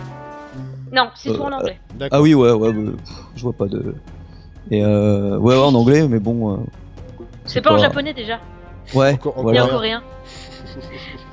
Non, 0.91 1.09
c'est 1.15 1.29
tout 1.33 1.41
Euh, 1.41 1.45
en 1.45 1.51
anglais. 1.51 1.79
D'accord. 1.95 2.19
Ah 2.19 2.21
oui, 2.21 2.33
ouais, 2.33 2.51
ouais, 2.51 2.71
bah, 2.73 2.91
pff, 3.03 3.15
je 3.35 3.41
vois 3.43 3.53
pas 3.53 3.65
de. 3.67 3.95
Et 4.71 4.83
euh, 4.83 5.37
ouais, 5.37 5.55
ouais, 5.55 5.61
en 5.61 5.73
anglais, 5.75 6.07
mais 6.07 6.19
bon. 6.19 6.53
euh, 6.53 6.57
C'est 7.45 7.61
pas 7.61 7.73
en 7.73 7.77
japonais 7.77 8.13
déjà, 8.13 8.39
Ouais, 8.93 9.13
Encore- 9.13 9.37
encore 9.37 9.51
ni 9.51 9.57
voilà. 9.57 9.65
en 9.65 9.69
coréen. 9.69 10.03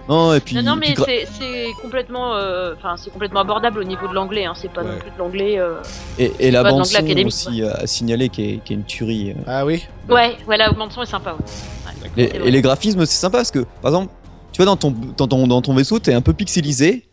Non, 0.08 0.34
et 0.34 0.40
puis. 0.40 0.56
Non, 0.56 0.62
non, 0.62 0.80
puis 0.80 0.90
mais 0.90 0.94
gra- 0.96 1.04
c'est- 1.04 1.26
c'est 1.38 1.66
complètement, 1.80 2.34
euh, 2.34 2.74
enfin, 2.76 2.96
c'est 2.96 3.10
complètement 3.10 3.40
abordable 3.40 3.78
au 3.78 3.84
niveau 3.84 4.08
de 4.08 4.14
l'anglais. 4.14 4.44
Hein. 4.44 4.52
C'est 4.56 4.70
pas 4.70 4.82
Ouais. 4.82 4.90
non 4.90 4.98
plus 4.98 5.10
de 5.12 5.18
l'anglais. 5.18 5.58
euh, 5.60 5.74
et, 6.18 6.32
et 6.40 6.50
la 6.50 6.62
pas 6.62 6.70
de 6.70 6.74
bande 6.74 6.78
l'anglais 6.80 6.92
son 6.92 6.96
académique, 7.04 7.26
aussi 7.28 7.62
euh, 7.62 7.72
à 7.74 7.86
signaler 7.86 8.28
qui 8.28 8.42
est, 8.54 8.64
qui 8.64 8.72
est 8.72 8.76
une 8.76 8.84
tuerie. 8.84 9.30
euh. 9.30 9.42
Ah 9.46 9.64
oui 9.64 9.86
Ouais, 10.10 10.36
voilà, 10.44 10.68
le 10.70 10.90
son 10.90 11.02
est 11.02 11.06
sympa. 11.06 11.34
Ouais. 11.34 11.44
Et, 12.16 12.28
C'est 12.30 12.36
et 12.36 12.38
vrai. 12.40 12.50
les 12.50 12.62
graphismes, 12.62 13.06
c'est 13.06 13.14
sympa 13.20 13.38
parce 13.38 13.52
que, 13.52 13.60
par 13.80 13.90
exemple, 13.92 14.12
tu 14.52 14.56
vois, 14.58 14.66
dans 14.66 14.76
ton, 14.76 14.92
dans 15.16 15.28
ton, 15.28 15.46
dans 15.46 15.62
ton 15.62 15.72
vaisseau, 15.72 16.00
t'es 16.00 16.12
un 16.14 16.20
peu 16.20 16.32
pixelisé. 16.32 17.06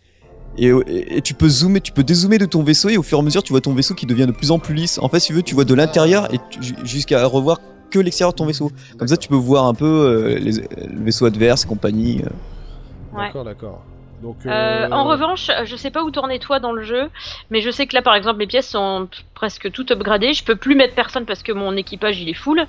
Et, 0.61 0.67
et- 0.87 1.17
et 1.17 1.21
tu 1.21 1.33
peux 1.33 1.47
zoomer, 1.49 1.79
tu 1.81 1.91
peux 1.91 2.03
dézoomer 2.03 2.37
de 2.37 2.45
ton 2.45 2.63
vaisseau 2.63 2.89
et 2.89 2.97
au 2.97 3.03
fur 3.03 3.17
et 3.17 3.21
à 3.21 3.23
mesure, 3.23 3.41
tu 3.43 3.53
vois 3.53 3.61
ton 3.61 3.73
vaisseau 3.73 3.93
qui 3.93 4.05
devient 4.05 4.25
de 4.27 4.31
plus 4.31 4.51
en 4.51 4.59
plus 4.59 4.73
lisse. 4.75 4.99
En 5.01 5.07
fait, 5.09 5.19
si 5.19 5.27
tu 5.27 5.33
veux, 5.33 5.43
tu 5.43 5.55
vois 5.55 5.65
de 5.65 5.73
l'intérieur 5.73 6.33
et 6.33 6.39
jusqu'à 6.83 7.25
revoir 7.25 7.59
que 7.89 7.99
l'extérieur 7.99 8.33
de 8.33 8.37
ton 8.37 8.45
vaisseau. 8.45 8.71
Comme 8.97 9.07
ça, 9.07 9.17
tu 9.17 9.27
peux 9.29 9.35
voir 9.35 9.65
un 9.65 9.73
peu 9.73 9.85
euh, 9.85 10.37
les, 10.39 10.51
le 10.53 11.03
vaisseau 11.03 11.25
adverse 11.25 11.63
et 11.63 11.67
compagnie. 11.67 12.21
euh. 12.23 13.17
Ouais. 13.17 13.25
D'accord, 13.27 13.43
d'accord. 13.45 13.81
Donc, 14.21 14.35
Euh, 14.45 14.49
euh, 14.49 14.89
En 14.91 15.05
revanche, 15.05 15.49
je 15.65 15.75
sais 15.77 15.89
pas 15.91 16.03
où 16.03 16.11
tourner 16.11 16.39
toi 16.39 16.59
dans 16.59 16.73
le 16.73 16.83
jeu, 16.83 17.09
mais 17.49 17.61
je 17.61 17.71
sais 17.71 17.87
que 17.87 17.95
là, 17.95 18.01
par 18.01 18.15
exemple, 18.15 18.37
mes 18.37 18.47
pièces 18.47 18.67
sont 18.67 19.07
presque 19.33 19.71
toutes 19.71 19.91
upgradées. 19.91 20.33
Je 20.33 20.43
peux 20.43 20.57
plus 20.57 20.75
mettre 20.75 20.93
personne 20.93 21.25
parce 21.25 21.41
que 21.41 21.51
mon 21.53 21.75
équipage 21.77 22.19
il 22.19 22.27
est 22.29 22.33
full. 22.33 22.67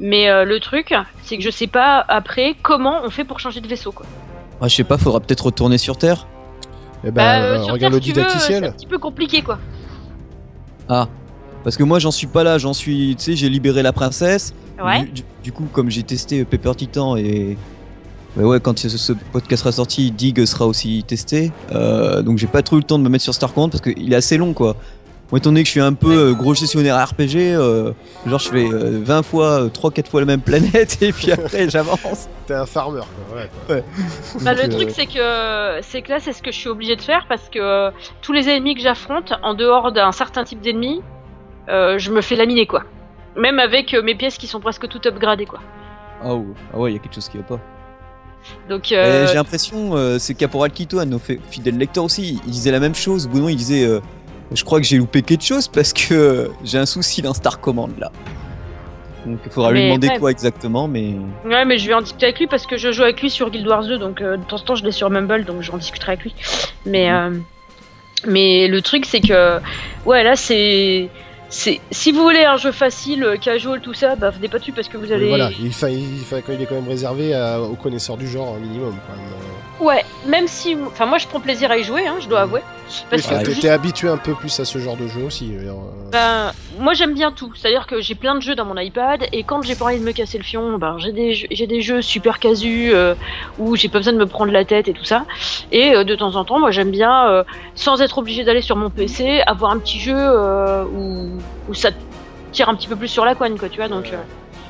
Mais 0.00 0.28
euh, 0.28 0.44
le 0.44 0.60
truc, 0.60 0.94
c'est 1.22 1.36
que 1.38 1.42
je 1.42 1.50
sais 1.50 1.66
pas 1.66 2.04
après 2.08 2.54
comment 2.62 3.00
on 3.04 3.10
fait 3.10 3.24
pour 3.24 3.40
changer 3.40 3.60
de 3.60 3.66
vaisseau. 3.68 3.92
Quoi. 3.92 4.04
Ah, 4.60 4.68
je 4.68 4.74
sais 4.74 4.84
pas, 4.84 4.98
faudra 4.98 5.20
peut-être 5.20 5.46
retourner 5.46 5.78
sur 5.78 5.96
Terre. 5.96 6.26
Eh 7.04 7.10
ben, 7.10 7.12
Bah, 7.14 7.38
euh, 7.40 7.58
euh, 7.58 7.64
sur 7.64 7.72
regarde 7.74 7.92
Terre, 7.94 8.00
le 8.00 8.04
si 8.06 8.12
tu 8.12 8.14
veux, 8.18 8.22
C'est 8.22 8.28
didacticiel. 8.30 8.64
un 8.64 8.72
petit 8.72 8.86
peu 8.86 8.98
compliqué 8.98 9.42
quoi. 9.42 9.58
Ah, 10.88 11.08
parce 11.64 11.76
que 11.76 11.82
moi, 11.82 11.98
j'en 11.98 12.10
suis 12.10 12.26
pas 12.26 12.44
là. 12.44 12.56
J'en 12.58 12.72
suis, 12.72 13.14
tu 13.16 13.24
sais, 13.24 13.36
j'ai 13.36 13.48
libéré 13.48 13.82
la 13.82 13.92
princesse. 13.92 14.54
Ouais. 14.82 15.00
Du, 15.04 15.10
du- 15.10 15.22
du 15.44 15.52
coup, 15.52 15.66
comme 15.72 15.90
j'ai 15.90 16.02
testé 16.02 16.44
Pepper 16.44 16.72
Titan 16.76 17.16
et 17.16 17.56
ouais, 18.36 18.44
ouais 18.44 18.60
quand 18.60 18.78
ce, 18.78 18.88
ce 18.88 19.12
podcast 19.32 19.62
sera 19.62 19.72
sorti, 19.72 20.10
Dig 20.10 20.44
sera 20.44 20.66
aussi 20.66 21.02
testé. 21.06 21.52
Euh, 21.72 22.22
donc 22.22 22.38
j'ai 22.38 22.46
pas 22.46 22.62
trop 22.62 22.76
eu 22.76 22.80
le 22.80 22.84
temps 22.84 22.98
de 22.98 23.04
me 23.04 23.08
mettre 23.08 23.24
sur 23.24 23.34
Star 23.34 23.52
Command 23.52 23.70
parce 23.70 23.82
qu'il 23.82 24.12
est 24.12 24.16
assez 24.16 24.36
long 24.36 24.52
quoi. 24.52 24.76
Moi, 25.30 25.38
étant 25.38 25.50
donné 25.50 25.60
que 25.62 25.66
je 25.66 25.72
suis 25.72 25.80
un 25.80 25.92
peu 25.92 26.30
euh, 26.30 26.32
gros 26.32 26.54
gestionnaire 26.54 26.96
RPG, 27.06 27.36
euh, 27.36 27.92
genre 28.26 28.38
je 28.38 28.48
fais 28.48 28.64
euh, 28.64 29.00
20 29.04 29.22
fois, 29.22 29.66
3-4 29.66 30.08
fois 30.08 30.20
la 30.20 30.26
même 30.26 30.40
planète 30.40 30.96
et 31.02 31.12
puis 31.12 31.30
après 31.32 31.68
j'avance. 31.68 32.28
T'es 32.46 32.54
un 32.54 32.64
farmer, 32.64 33.00
quoi. 33.28 33.36
Ouais, 33.36 33.50
quoi. 33.66 34.40
Bah, 34.42 34.54
le 34.54 34.70
truc 34.70 34.88
euh, 34.88 34.92
c'est 34.94 35.06
que 35.06 35.82
c'est 35.82 36.02
que 36.02 36.08
là 36.10 36.18
c'est 36.18 36.32
ce 36.32 36.40
que 36.42 36.50
je 36.50 36.56
suis 36.56 36.70
obligée 36.70 36.96
de 36.96 37.02
faire 37.02 37.26
parce 37.28 37.50
que 37.50 37.58
euh, 37.58 37.90
tous 38.22 38.32
les 38.32 38.48
ennemis 38.48 38.74
que 38.74 38.80
j'affronte 38.80 39.34
en 39.42 39.52
dehors 39.52 39.92
d'un 39.92 40.12
certain 40.12 40.44
type 40.44 40.62
d'ennemis, 40.62 41.02
euh, 41.68 41.98
je 41.98 42.10
me 42.10 42.22
fais 42.22 42.34
laminer 42.34 42.66
quoi. 42.66 42.84
Même 43.36 43.58
avec 43.58 43.92
euh, 43.92 44.02
mes 44.02 44.14
pièces 44.14 44.38
qui 44.38 44.46
sont 44.46 44.60
presque 44.60 44.88
toutes 44.88 45.04
upgradées 45.04 45.44
quoi. 45.46 45.60
Ah 46.24 46.34
ouais, 46.34 46.44
ah 46.72 46.78
ouais, 46.78 46.90
il 46.92 46.94
y 46.94 46.98
a 46.98 47.00
quelque 47.02 47.14
chose 47.14 47.28
qui 47.28 47.36
va 47.36 47.42
pas. 47.42 47.60
Donc 48.68 48.92
euh, 48.92 49.26
J'ai 49.26 49.34
l'impression, 49.34 49.94
euh, 49.94 50.18
c'est 50.18 50.32
Caporal 50.32 50.70
de 50.70 51.04
nos 51.04 51.18
fi- 51.18 51.38
fidèles 51.50 51.76
lecteurs 51.76 52.04
aussi, 52.04 52.40
il 52.46 52.50
disait 52.50 52.70
la 52.70 52.80
même 52.80 52.94
chose. 52.94 53.26
Au 53.26 53.28
bout 53.28 53.34
d'un 53.34 53.40
moment, 53.40 53.50
il 53.50 53.56
disait 53.56 53.84
euh, 53.84 54.00
Je 54.52 54.64
crois 54.64 54.80
que 54.80 54.86
j'ai 54.86 54.96
loupé 54.96 55.22
quelque 55.22 55.44
chose 55.44 55.68
parce 55.68 55.92
que 55.92 56.50
j'ai 56.64 56.78
un 56.78 56.86
souci 56.86 57.20
dans 57.22 57.34
Star 57.34 57.60
Command 57.60 57.90
là. 57.98 58.10
Donc 59.26 59.40
il 59.44 59.50
faudra 59.52 59.72
lui 59.72 59.82
demander 59.84 60.08
ouais. 60.08 60.18
quoi 60.18 60.30
exactement, 60.30 60.88
mais. 60.88 61.14
Ouais, 61.44 61.64
mais 61.66 61.76
je 61.76 61.86
vais 61.88 61.94
en 61.94 62.00
discuter 62.00 62.26
avec 62.26 62.38
lui 62.38 62.46
parce 62.46 62.66
que 62.66 62.76
je 62.78 62.90
joue 62.92 63.02
avec 63.02 63.20
lui 63.20 63.28
sur 63.30 63.50
Guild 63.50 63.66
Wars 63.66 63.84
2, 63.84 63.98
donc 63.98 64.22
euh, 64.22 64.36
de 64.38 64.44
temps 64.44 64.56
en 64.56 64.60
temps 64.60 64.74
je 64.74 64.84
l'ai 64.84 64.92
sur 64.92 65.10
Mumble, 65.10 65.44
donc 65.44 65.60
j'en 65.60 65.76
discuterai 65.76 66.12
avec 66.12 66.22
lui. 66.24 66.34
Mais, 66.86 67.10
euh, 67.10 67.30
mais 68.26 68.68
le 68.68 68.80
truc 68.80 69.04
c'est 69.04 69.20
que, 69.20 69.58
ouais, 70.06 70.22
là 70.24 70.34
c'est. 70.34 71.10
c'est 71.50 71.80
Si 71.90 72.12
vous 72.12 72.22
voulez 72.22 72.44
un 72.44 72.56
jeu 72.56 72.72
facile, 72.72 73.36
casual, 73.40 73.80
tout 73.82 73.92
ça, 73.92 74.16
bah 74.16 74.30
venez 74.30 74.48
pas 74.48 74.60
dessus 74.60 74.72
parce 74.72 74.88
que 74.88 74.96
vous 74.96 75.06
Oui, 75.06 75.12
allez. 75.12 75.28
Voilà, 75.28 75.50
il, 75.60 75.72
fa- 75.74 75.90
il, 75.90 76.20
fa- 76.24 76.36
il 76.48 76.62
est 76.62 76.66
quand 76.66 76.76
même 76.76 76.88
réservé 76.88 77.34
à- 77.34 77.60
aux 77.60 77.74
connaisseurs 77.76 78.16
du 78.16 78.26
genre, 78.28 78.54
un 78.56 78.60
minimum. 78.60 78.94
Quand 79.06 79.16
même. 79.16 79.26
euh. 79.32 79.84
Ouais, 79.84 80.04
même 80.26 80.48
si. 80.48 80.74
Enfin, 80.86 81.04
moi 81.06 81.18
je 81.18 81.26
prends 81.26 81.40
plaisir 81.40 81.70
à 81.70 81.76
y 81.76 81.84
jouer, 81.84 82.06
hein, 82.06 82.16
je 82.20 82.28
dois 82.28 82.40
avouer. 82.42 82.60
Parce 83.10 83.22
Oui, 83.30 83.38
que 83.38 83.44
t'es- 83.44 83.52
juste- 83.52 83.64
habitué 83.66 84.08
un 84.08 84.16
peu 84.16 84.34
plus 84.34 84.58
à 84.60 84.64
ce 84.64 84.78
genre 84.78 84.96
de 84.96 85.06
jeu 85.08 85.22
aussi. 85.22 85.46
dire, 85.46 85.72
euh. 85.72 86.10
Ben, 86.10 86.52
moi 86.78 86.94
j'aime 86.94 87.12
bien 87.14 87.30
tout, 87.32 87.52
c'est-à-dire 87.54 87.86
que 87.86 88.00
j'ai 88.00 88.14
plein 88.14 88.34
de 88.34 88.40
jeux 88.40 88.54
dans 88.54 88.64
mon 88.64 88.76
iPad 88.78 89.24
et 89.32 89.42
quand 89.42 89.62
j'ai 89.62 89.74
pas 89.74 89.86
envie 89.86 89.98
de 89.98 90.04
me 90.04 90.12
casser 90.12 90.38
le 90.38 90.44
fion, 90.44 90.78
ben 90.78 90.96
j'ai 90.98 91.12
des 91.12 91.34
jeux, 91.34 91.48
des 91.48 91.80
jeux 91.82 92.00
super 92.02 92.38
casus 92.38 92.90
euh, 92.94 93.14
où 93.58 93.76
j'ai 93.76 93.88
pas 93.88 93.98
besoin 93.98 94.14
de 94.14 94.18
me 94.18 94.26
prendre 94.26 94.52
la 94.52 94.64
tête 94.64 94.88
et 94.88 94.92
tout 94.94 95.04
ça. 95.04 95.24
Et 95.70 95.94
euh, 95.94 96.04
de 96.04 96.14
temps 96.14 96.34
en 96.36 96.44
temps, 96.44 96.58
moi 96.58 96.70
j'aime 96.70 96.90
bien, 96.90 97.28
euh, 97.28 97.44
sans 97.74 98.00
être 98.00 98.18
obligé 98.18 98.44
d'aller 98.44 98.62
sur 98.62 98.76
mon 98.76 98.88
PC, 98.90 99.42
avoir 99.46 99.72
un 99.72 99.78
petit 99.78 99.98
jeu 100.00 100.16
euh, 100.16 100.84
où, 100.84 101.38
où 101.68 101.74
ça 101.74 101.90
tire 102.52 102.68
un 102.70 102.74
petit 102.74 102.88
peu 102.88 102.96
plus 102.96 103.08
sur 103.08 103.24
la 103.26 103.34
coigne, 103.34 103.58
quoi, 103.58 103.68
tu 103.68 103.76
vois. 103.78 103.88
Donc, 103.88 104.06
euh, 104.12 104.16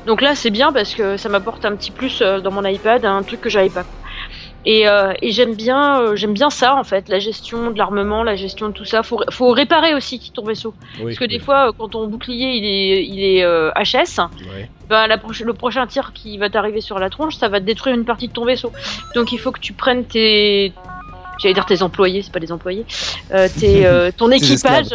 donc 0.05 0.21
là 0.21 0.35
c'est 0.35 0.49
bien 0.49 0.73
parce 0.73 0.93
que 0.93 1.15
ça 1.17 1.29
m'apporte 1.29 1.63
un 1.65 1.75
petit 1.75 1.91
plus 1.91 2.21
euh, 2.21 2.41
dans 2.41 2.51
mon 2.51 2.65
iPad, 2.65 3.05
un 3.05 3.23
truc 3.23 3.39
que 3.41 3.49
j'avais 3.49 3.69
pas. 3.69 3.85
Et, 4.71 4.87
euh, 4.87 5.13
et 5.23 5.31
j'aime 5.31 5.55
bien, 5.55 5.99
euh, 5.99 6.15
j'aime 6.15 6.33
bien 6.33 6.51
ça 6.51 6.75
en 6.75 6.83
fait, 6.83 7.09
la 7.09 7.17
gestion 7.17 7.71
de 7.71 7.77
l'armement, 7.79 8.21
la 8.21 8.35
gestion 8.35 8.67
de 8.67 8.73
tout 8.73 8.85
ça. 8.85 9.01
Faut, 9.01 9.19
faut 9.31 9.49
réparer 9.49 9.95
aussi 9.95 10.31
ton 10.31 10.43
vaisseau. 10.43 10.75
Oui, 10.99 11.05
Parce 11.05 11.17
que 11.17 11.25
des 11.25 11.39
fois, 11.39 11.69
euh, 11.69 11.71
quand 11.75 11.87
ton 11.87 12.05
bouclier 12.05 12.51
il 12.51 12.65
est, 12.65 13.03
il 13.03 13.23
est 13.23 13.43
euh, 13.43 13.71
HS, 13.71 14.21
ben, 14.87 15.07
la 15.07 15.15
le 15.15 15.53
prochain 15.53 15.87
tir 15.87 16.13
qui 16.13 16.37
va 16.37 16.51
t'arriver 16.51 16.81
sur 16.81 16.99
la 16.99 17.09
tronche, 17.09 17.35
ça 17.35 17.47
va 17.47 17.59
te 17.59 17.65
détruire 17.65 17.95
une 17.95 18.05
partie 18.05 18.27
de 18.27 18.33
ton 18.33 18.45
vaisseau. 18.45 18.71
Donc 19.15 19.31
il 19.31 19.39
faut 19.39 19.51
que 19.51 19.59
tu 19.59 19.73
prennes 19.73 20.05
tes. 20.05 20.71
J'allais 21.39 21.55
dire 21.55 21.65
tes 21.65 21.81
employés, 21.81 22.21
c'est 22.21 22.31
pas 22.31 22.39
des 22.39 22.51
employés. 22.51 22.85
tes, 23.59 23.89
ton 24.17 24.29
équipage. 24.29 24.89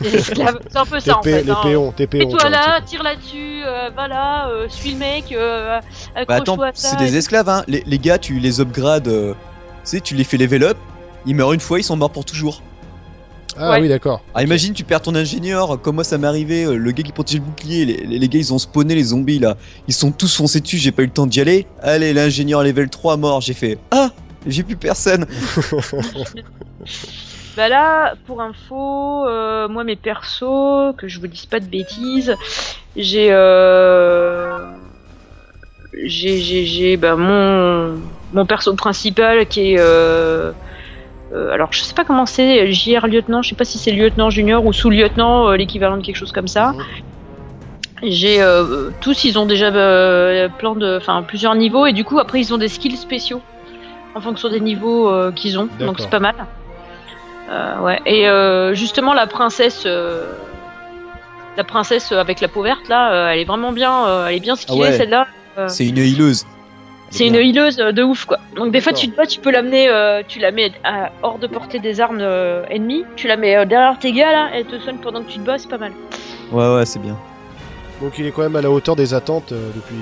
Les 0.00 0.14
esclaves. 0.14 0.58
C'est 0.70 0.78
un 0.78 0.84
peu 0.86 1.00
ça 1.00 1.18
en 1.18 1.22
fait. 1.22 1.42
les 1.42 1.50
hein. 1.50 1.58
péons, 1.62 1.92
tes 1.92 2.06
péons. 2.06 2.28
Et 2.28 2.32
toi 2.32 2.48
là, 2.48 2.80
tire 2.84 3.02
là-dessus, 3.02 3.62
euh, 3.64 3.90
va 3.94 4.08
là, 4.08 4.48
euh, 4.48 4.66
suis 4.68 4.92
le 4.92 4.98
mec, 4.98 5.32
euh, 5.32 5.80
Bah 6.28 6.36
attends, 6.36 6.58
c'est 6.74 6.98
des 6.98 7.16
esclaves, 7.16 7.48
hein. 7.48 7.62
Les, 7.68 7.82
les 7.86 7.98
gars, 7.98 8.18
tu 8.18 8.38
les 8.38 8.60
upgrades, 8.60 9.08
euh, 9.08 9.32
tu 9.32 9.36
sais, 9.84 10.00
tu 10.00 10.14
les 10.14 10.24
fais 10.24 10.36
level 10.36 10.64
up, 10.64 10.76
ils 11.26 11.34
meurent 11.34 11.52
une 11.52 11.60
fois, 11.60 11.78
ils 11.78 11.84
sont 11.84 11.96
morts 11.96 12.10
pour 12.10 12.24
toujours. 12.24 12.62
Ah 13.56 13.70
Ouais. 13.70 13.80
oui, 13.82 13.88
d'accord. 13.88 14.20
Ah, 14.34 14.42
imagine, 14.42 14.72
tu 14.74 14.82
perds 14.82 15.02
ton 15.02 15.14
ingénieur, 15.14 15.80
comme 15.80 15.94
moi 15.94 16.02
ça 16.04 16.18
m'est 16.18 16.26
arrivé, 16.26 16.64
le 16.64 16.90
gars 16.90 17.04
qui 17.04 17.12
protégeait 17.12 17.38
le 17.38 17.44
bouclier, 17.44 17.84
les, 17.84 17.96
les- 17.98 18.18
les 18.18 18.28
gars 18.28 18.40
ils 18.40 18.52
ont 18.52 18.58
spawné 18.58 18.96
les 18.96 19.04
zombies 19.04 19.38
là, 19.38 19.56
ils 19.86 19.94
sont 19.94 20.10
tous 20.10 20.34
foncés 20.36 20.60
dessus, 20.60 20.78
j'ai 20.78 20.90
pas 20.90 21.02
eu 21.02 21.06
le 21.06 21.12
temps 21.12 21.26
d'y 21.26 21.40
aller. 21.40 21.66
Allez, 21.80 22.12
l'ingénieur 22.12 22.64
level 22.64 22.88
3 22.90 23.16
mort, 23.16 23.40
j'ai 23.42 23.54
fait 23.54 23.78
Ah 23.92 24.10
J'ai 24.44 24.64
plus 24.64 24.74
personne. 24.76 25.24
Bah 27.56 27.68
là, 27.68 28.14
pour 28.26 28.40
info, 28.42 29.26
euh, 29.26 29.68
moi 29.68 29.84
mes 29.84 29.94
persos, 29.94 30.94
que 30.98 31.06
je 31.06 31.20
vous 31.20 31.28
dise 31.28 31.46
pas 31.46 31.60
de 31.60 31.66
bêtises, 31.66 32.34
j'ai 32.96 33.28
euh, 33.30 34.58
j'ai 36.04 36.38
j'ai 36.38 36.64
j'ai 36.64 36.96
bah, 36.96 37.14
mon 37.14 38.00
mon 38.32 38.44
perso 38.44 38.74
principal 38.74 39.46
qui 39.46 39.72
est 39.72 39.76
euh, 39.78 40.50
euh, 41.32 41.52
alors 41.52 41.68
je 41.72 41.80
sais 41.82 41.94
pas 41.94 42.04
comment 42.04 42.26
c'est 42.26 42.72
JR 42.72 43.06
lieutenant, 43.06 43.40
je 43.42 43.50
sais 43.50 43.54
pas 43.54 43.64
si 43.64 43.78
c'est 43.78 43.92
lieutenant 43.92 44.30
junior 44.30 44.66
ou 44.66 44.72
sous-lieutenant, 44.72 45.50
euh, 45.50 45.56
l'équivalent 45.56 45.96
de 45.96 46.02
quelque 46.02 46.16
chose 46.16 46.32
comme 46.32 46.48
ça. 46.48 46.74
J'ai 48.02 48.42
euh, 48.42 48.90
tous 49.00 49.22
ils 49.22 49.38
ont 49.38 49.46
déjà 49.46 49.66
euh, 49.66 50.48
plein 50.58 50.74
de 50.74 50.96
enfin 50.96 51.22
plusieurs 51.22 51.54
niveaux 51.54 51.86
et 51.86 51.92
du 51.92 52.02
coup 52.02 52.18
après 52.18 52.40
ils 52.40 52.52
ont 52.52 52.58
des 52.58 52.68
skills 52.68 52.96
spéciaux 52.96 53.40
en 54.16 54.20
fonction 54.20 54.50
des 54.50 54.60
niveaux 54.60 55.08
qu'ils 55.36 55.56
ont. 55.56 55.68
Donc 55.78 56.00
c'est 56.00 56.10
pas 56.10 56.18
mal. 56.18 56.34
Euh, 57.50 57.78
ouais 57.80 58.00
et 58.06 58.26
euh, 58.28 58.72
justement 58.74 59.12
la 59.12 59.26
princesse 59.26 59.82
euh, 59.84 60.32
la 61.58 61.64
princesse 61.64 62.10
avec 62.10 62.40
la 62.40 62.48
peau 62.48 62.62
verte 62.62 62.88
là, 62.88 63.12
euh, 63.12 63.28
elle 63.28 63.40
est 63.40 63.44
vraiment 63.44 63.70
bien 63.72 64.06
euh, 64.06 64.26
elle 64.26 64.36
est 64.36 64.40
bien 64.40 64.56
skillée 64.56 64.80
ouais. 64.80 64.96
celle-là. 64.96 65.26
C'est 65.68 65.86
une 65.86 65.98
healeuse. 65.98 66.46
C'est 67.10 67.26
une 67.28 67.36
healeuse 67.36 67.78
euh, 67.78 67.92
de 67.92 68.02
ouf 68.02 68.24
quoi. 68.24 68.38
Donc 68.56 68.72
des 68.72 68.80
fois 68.80 68.92
tu 68.92 69.08
te 69.08 69.16
bats, 69.16 69.26
tu 69.26 69.38
peux 69.40 69.50
l'amener, 69.52 69.88
euh, 69.88 70.22
tu 70.26 70.40
la 70.40 70.50
mets 70.50 70.72
à- 70.82 71.10
hors 71.22 71.38
de 71.38 71.46
portée 71.46 71.78
des 71.78 72.00
armes 72.00 72.18
euh, 72.20 72.64
ennemies, 72.70 73.04
tu 73.14 73.28
la 73.28 73.36
mets 73.36 73.56
euh, 73.56 73.64
derrière 73.66 73.98
tes 73.98 74.10
gars 74.12 74.32
là, 74.32 74.48
elle 74.52 74.64
te 74.64 74.78
soigne 74.80 74.96
pendant 74.96 75.22
que 75.22 75.30
tu 75.30 75.38
te 75.38 75.44
bats, 75.44 75.58
c'est 75.58 75.68
pas 75.68 75.78
mal. 75.78 75.92
Ouais, 76.50 76.74
ouais, 76.74 76.86
c'est 76.86 76.98
bien. 76.98 77.16
Donc 78.00 78.14
il 78.18 78.26
est 78.26 78.32
quand 78.32 78.42
même 78.42 78.56
à 78.56 78.62
la 78.62 78.70
hauteur 78.70 78.96
des 78.96 79.14
attentes 79.14 79.52
euh, 79.52 79.68
depuis, 79.76 79.94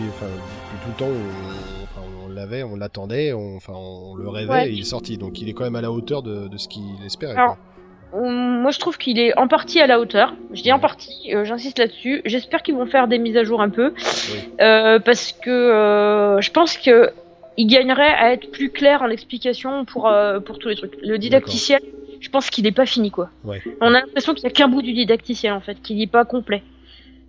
tout 0.84 0.88
le 0.88 0.94
temps. 0.94 1.10
où 1.10 1.81
l'avait, 2.42 2.62
on 2.62 2.76
l'attendait, 2.76 3.32
on, 3.32 3.56
enfin, 3.56 3.72
on 3.76 4.14
le 4.14 4.28
rêvait 4.28 4.50
Ouais. 4.52 4.68
et 4.68 4.72
il 4.72 4.80
est 4.80 4.84
sorti. 4.84 5.16
Donc 5.18 5.40
il 5.40 5.48
est 5.48 5.52
quand 5.52 5.64
même 5.64 5.76
à 5.76 5.80
la 5.80 5.90
hauteur 5.92 6.22
de, 6.22 6.48
de 6.48 6.56
ce 6.58 6.68
qu'il 6.68 6.82
espérait. 7.06 7.32
Alors, 7.36 7.56
quoi. 7.56 7.58
Moi 8.30 8.70
je 8.72 8.78
trouve 8.78 8.98
qu'il 8.98 9.18
est 9.18 9.36
en 9.38 9.48
partie 9.48 9.80
à 9.80 9.86
la 9.86 9.98
hauteur. 9.98 10.34
Je 10.52 10.62
dis 10.62 10.70
en 10.72 10.78
partie, 10.78 11.34
euh, 11.34 11.44
j'insiste 11.46 11.78
là-dessus. 11.78 12.20
J'espère 12.26 12.62
qu'ils 12.62 12.74
vont 12.74 12.84
faire 12.86 13.08
des 13.08 13.18
mises 13.18 13.36
à 13.38 13.44
jour 13.44 13.62
un 13.62 13.70
peu, 13.70 13.94
Euh, 14.60 14.98
parce 14.98 15.32
que 15.32 15.48
euh, 15.50 16.40
je 16.42 16.50
pense 16.50 16.76
que 16.76 17.10
il 17.56 17.66
gagnerait 17.66 18.12
à 18.14 18.32
être 18.34 18.50
plus 18.50 18.70
clair 18.70 19.00
en 19.02 19.08
explication 19.08 19.84
pour 19.86 20.10
pour 20.44 20.58
tous 20.58 20.68
les 20.68 20.76
trucs. 20.76 20.94
Le 21.02 21.16
didacticiel, 21.18 21.80
je 22.20 22.28
pense 22.28 22.50
qu'il 22.50 22.66
est 22.66 22.72
pas 22.72 22.86
fini 22.86 23.10
quoi. 23.10 23.30
Ouais. 23.44 23.62
On 23.80 23.88
a 23.94 24.00
l'impression 24.00 24.34
qu'il 24.34 24.44
y 24.44 24.46
a 24.46 24.50
qu'un 24.50 24.68
bout 24.68 24.82
du 24.82 24.92
didacticiel 24.92 25.52
en 25.54 25.60
fait, 25.60 25.80
qu'il 25.82 25.96
n'est 25.96 26.06
pas 26.06 26.24
complet. 26.26 26.62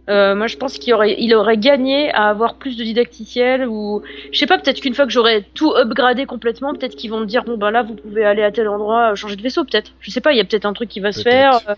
Euh, 0.09 0.35
moi, 0.35 0.47
je 0.47 0.57
pense 0.57 0.77
qu'il 0.77 0.93
aurait, 0.93 1.15
il 1.17 1.33
aurait 1.33 1.57
gagné 1.57 2.11
à 2.11 2.29
avoir 2.29 2.55
plus 2.55 2.75
de 2.75 2.83
didacticiel 2.83 3.65
ou, 3.67 4.01
je 4.31 4.37
sais 4.37 4.45
pas, 4.45 4.57
peut-être 4.57 4.81
qu'une 4.81 4.93
fois 4.93 5.05
que 5.05 5.11
j'aurais 5.11 5.45
tout 5.53 5.73
upgradé 5.75 6.25
complètement, 6.25 6.73
peut-être 6.73 6.95
qu'ils 6.95 7.09
vont 7.09 7.21
me 7.21 7.25
dire 7.25 7.45
bon 7.45 7.57
bah 7.57 7.71
là 7.71 7.83
vous 7.83 7.95
pouvez 7.95 8.25
aller 8.25 8.43
à 8.43 8.51
tel 8.51 8.67
endroit, 8.67 9.11
euh, 9.11 9.15
changer 9.15 9.37
de 9.37 9.41
vaisseau 9.41 9.63
peut-être. 9.63 9.91
Je 10.01 10.11
sais 10.11 10.19
pas, 10.19 10.33
il 10.33 10.37
y 10.37 10.41
a 10.41 10.43
peut-être 10.43 10.65
un 10.65 10.73
truc 10.73 10.89
qui 10.89 10.99
va 10.99 11.13
se 11.13 11.21
faire. 11.21 11.61
euh, 11.69 11.75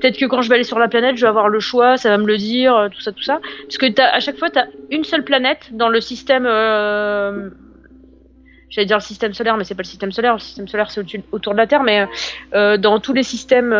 peut-être 0.00 0.16
que 0.18 0.26
quand 0.26 0.40
je 0.40 0.48
vais 0.48 0.54
aller 0.54 0.64
sur 0.64 0.78
la 0.78 0.86
planète, 0.86 1.16
je 1.16 1.22
vais 1.22 1.28
avoir 1.28 1.48
le 1.48 1.58
choix, 1.58 1.96
ça 1.96 2.10
va 2.10 2.18
me 2.18 2.26
le 2.26 2.36
dire, 2.36 2.88
tout 2.92 3.00
ça, 3.00 3.10
tout 3.10 3.24
ça. 3.24 3.40
Parce 3.64 3.76
que 3.76 3.86
t'as, 3.86 4.08
à 4.08 4.20
chaque 4.20 4.36
fois, 4.36 4.50
t'as 4.50 4.66
une 4.90 5.02
seule 5.02 5.24
planète 5.24 5.70
dans 5.72 5.88
le 5.88 6.00
système. 6.00 6.46
Euh... 6.46 7.50
J'allais 8.70 8.86
dire 8.86 8.98
le 8.98 9.02
système 9.02 9.32
solaire, 9.32 9.56
mais 9.56 9.64
c'est 9.64 9.74
pas 9.74 9.82
le 9.82 9.88
système 9.88 10.12
solaire. 10.12 10.34
Le 10.34 10.38
système 10.40 10.68
solaire, 10.68 10.90
c'est 10.90 11.02
autour 11.32 11.54
de 11.54 11.58
la 11.58 11.66
Terre, 11.66 11.82
mais 11.82 12.06
dans 12.52 13.00
tous 13.00 13.14
les 13.14 13.22
systèmes 13.22 13.74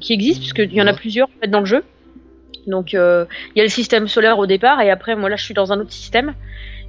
qui 0.00 0.14
existent, 0.14 0.40
puisqu'il 0.40 0.72
y 0.72 0.82
en 0.82 0.86
a 0.86 0.94
plusieurs 0.94 1.28
en 1.28 1.40
fait, 1.40 1.48
dans 1.48 1.60
le 1.60 1.66
jeu. 1.66 1.84
Donc, 2.66 2.94
euh, 2.94 3.24
il 3.54 3.58
y 3.58 3.60
a 3.60 3.64
le 3.64 3.70
système 3.70 4.08
solaire 4.08 4.38
au 4.38 4.46
départ, 4.46 4.80
et 4.80 4.90
après, 4.90 5.16
moi 5.16 5.28
là, 5.28 5.36
je 5.36 5.44
suis 5.44 5.54
dans 5.54 5.72
un 5.72 5.80
autre 5.80 5.92
système. 5.92 6.34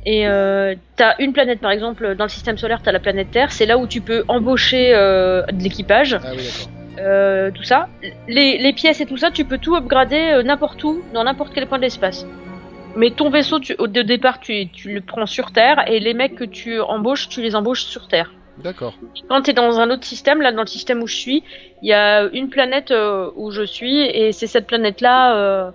Et 0.06 0.28
euh, 0.28 0.76
t'as 0.96 1.16
une 1.20 1.34
planète, 1.34 1.60
par 1.60 1.72
exemple, 1.72 2.16
dans 2.16 2.26
le 2.26 2.30
système 2.30 2.58
solaire, 2.58 2.82
t'as 2.84 2.92
la 2.92 3.00
planète 3.00 3.32
Terre. 3.32 3.52
C'est 3.52 3.66
là 3.66 3.78
où 3.78 3.88
tu 3.88 4.02
peux 4.02 4.24
embaucher 4.28 4.94
euh, 4.94 5.44
de 5.48 5.64
l'équipage 5.64 6.20
Ah 6.24 6.32
oui, 6.36 7.52
tout 7.54 7.64
ça. 7.64 7.90
Les, 8.28 8.58
les 8.58 8.74
pièces 8.74 9.02
et 9.02 9.06
tout 9.06 9.18
ça, 9.18 9.32
tu 9.32 9.46
peux 9.46 9.58
tout 9.58 9.76
upgrader 9.76 10.42
n'importe 10.44 10.84
où, 10.84 11.02
dans 11.14 11.24
n'importe 11.24 11.54
quel 11.54 11.66
point 11.66 11.80
de 11.80 11.84
l'espace. 11.84 12.26
Mais 12.96 13.10
ton 13.10 13.30
vaisseau, 13.30 13.60
tu, 13.60 13.76
au 13.80 13.88
départ, 13.88 14.40
tu, 14.40 14.70
tu 14.70 14.94
le 14.94 15.02
prends 15.02 15.26
sur 15.26 15.52
Terre, 15.52 15.84
et 15.88 16.00
les 16.00 16.14
mecs 16.14 16.36
que 16.36 16.46
tu 16.46 16.80
embauches, 16.80 17.28
tu 17.28 17.42
les 17.42 17.56
embauches 17.56 17.84
sur 17.84 18.08
Terre. 18.08 18.32
D'accord. 18.64 18.94
Quand 19.30 19.42
tu 19.42 19.52
es 19.52 19.54
dans 19.54 19.80
un 19.80 19.90
autre 19.90 20.06
système, 20.06 20.42
là, 20.42 20.52
dans 20.52 20.62
le 20.62 20.68
système 20.68 21.02
où 21.04 21.08
je 21.08 21.16
suis, 21.16 21.44
il 21.82 21.90
y 21.90 21.94
a 21.94 22.24
une 22.34 22.50
planète 22.50 22.92
euh, 22.92 23.30
où 23.36 23.52
je 23.52 23.64
suis, 23.64 24.02
et 24.02 24.32
c'est 24.32 24.48
cette 24.48 24.66
planète-là. 24.68 25.36
euh, 25.36 25.72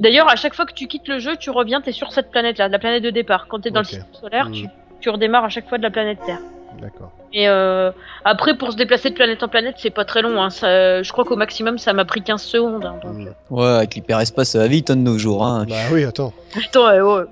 D'ailleurs, 0.00 0.28
à 0.28 0.36
chaque 0.36 0.54
fois 0.54 0.64
que 0.66 0.72
tu 0.72 0.86
quittes 0.88 1.06
le 1.06 1.18
jeu, 1.18 1.36
tu 1.36 1.50
reviens, 1.50 1.80
tu 1.80 1.90
es 1.90 1.92
sur 1.92 2.12
cette 2.12 2.30
planète-là, 2.30 2.68
la 2.68 2.78
planète 2.78 3.02
de 3.02 3.10
départ. 3.10 3.46
Quand 3.48 3.60
tu 3.60 3.68
es 3.68 3.70
dans 3.70 3.80
le 3.80 3.84
système 3.86 4.06
solaire, 4.12 4.46
Mhm. 4.46 4.52
tu, 4.54 4.66
tu 5.00 5.10
redémarres 5.10 5.44
à 5.44 5.48
chaque 5.48 5.68
fois 5.68 5.78
de 5.78 5.82
la 5.82 5.90
planète 5.90 6.18
Terre. 6.26 6.40
D'accord. 6.80 7.12
Et 7.34 7.48
euh, 7.48 7.92
après, 8.24 8.56
pour 8.56 8.72
se 8.72 8.76
déplacer 8.76 9.10
de 9.10 9.14
planète 9.14 9.42
en 9.42 9.48
planète, 9.48 9.76
c'est 9.78 9.90
pas 9.90 10.04
très 10.04 10.22
long. 10.22 10.42
Hein. 10.42 10.50
Ça- 10.50 11.02
je 11.02 11.12
crois 11.12 11.24
qu'au 11.24 11.36
maximum, 11.36 11.78
ça 11.78 11.92
m'a 11.92 12.04
pris 12.04 12.22
15 12.22 12.42
secondes. 12.42 12.84
hein. 12.84 12.96
Donc, 13.04 13.14
Hmm. 13.14 13.28
Ouais, 13.54 13.66
avec 13.66 13.94
l'hyperespace, 13.94 14.48
ça 14.50 14.58
va 14.58 14.66
vite 14.66 14.90
hein, 14.90 14.96
de 14.96 15.02
nos 15.02 15.18
jours. 15.18 15.44
Hein. 15.46 15.66
Bah 15.68 15.76
oui, 15.92 16.02
attends. 16.04 16.32
Attends, 16.56 16.86
ouais, 16.88 17.00
ouais. 17.00 17.24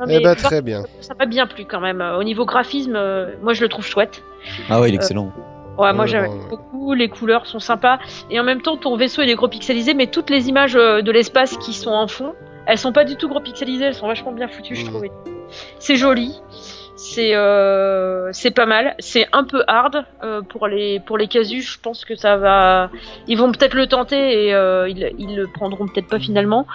Non, 0.00 0.06
mais 0.06 0.16
Eh 0.16 0.22
vois, 0.22 0.34
très 0.34 0.62
bien. 0.62 0.82
Ça 1.00 1.14
m'a 1.18 1.26
bien 1.26 1.46
plu 1.46 1.64
quand 1.64 1.80
même. 1.80 2.00
Euh, 2.00 2.18
Au 2.18 2.22
niveau 2.24 2.44
graphisme, 2.44 2.94
euh, 2.96 3.34
moi 3.42 3.52
je 3.52 3.62
le 3.62 3.68
trouve 3.68 3.84
chouette. 3.86 4.22
Ah 4.68 4.80
ouais, 4.80 4.88
il 4.88 4.92
est 4.92 4.96
excellent. 4.96 5.32
Ouais, 5.78 5.92
moi 5.92 6.06
j'aime 6.06 6.28
beaucoup. 6.50 6.92
Les 6.94 7.08
couleurs 7.08 7.46
sont 7.46 7.58
sympas. 7.60 7.98
Et 8.30 8.38
en 8.38 8.44
même 8.44 8.60
temps, 8.62 8.76
ton 8.76 8.96
vaisseau 8.96 9.22
il 9.22 9.30
est 9.30 9.34
gros 9.34 9.48
pixelisé, 9.48 9.94
mais 9.94 10.06
toutes 10.08 10.30
les 10.30 10.48
images 10.48 10.76
euh, 10.76 11.00
de 11.02 11.10
l'espace 11.10 11.56
qui 11.58 11.72
sont 11.72 11.90
en 11.90 12.06
fond, 12.08 12.34
elles 12.66 12.78
sont 12.78 12.92
pas 12.92 13.04
du 13.04 13.16
tout 13.16 13.28
gros 13.28 13.40
pixelisées. 13.40 13.84
Elles 13.86 13.94
sont 13.94 14.06
vachement 14.08 14.32
bien 14.32 14.48
foutues, 14.48 14.74
je 14.76 14.82
Mhm. 14.84 14.88
trouve. 14.90 15.04
C'est 15.78 15.96
joli. 15.96 16.34
C'est 17.02 17.34
euh, 17.34 18.28
c'est 18.32 18.50
pas 18.50 18.66
mal. 18.66 18.94
C'est 18.98 19.26
un 19.32 19.44
peu 19.44 19.64
hard 19.66 20.04
euh, 20.22 20.42
pour 20.42 20.68
les 20.68 21.00
pour 21.00 21.16
les 21.16 21.28
casus. 21.28 21.72
Je 21.72 21.80
pense 21.80 22.04
que 22.04 22.14
ça 22.14 22.36
va. 22.36 22.90
Ils 23.26 23.38
vont 23.38 23.50
peut-être 23.52 23.72
le 23.72 23.86
tenter 23.86 24.44
et 24.44 24.54
euh, 24.54 24.86
ils, 24.86 25.10
ils 25.18 25.34
le 25.34 25.46
prendront 25.46 25.86
peut-être 25.86 26.08
pas 26.08 26.18
finalement. 26.18 26.66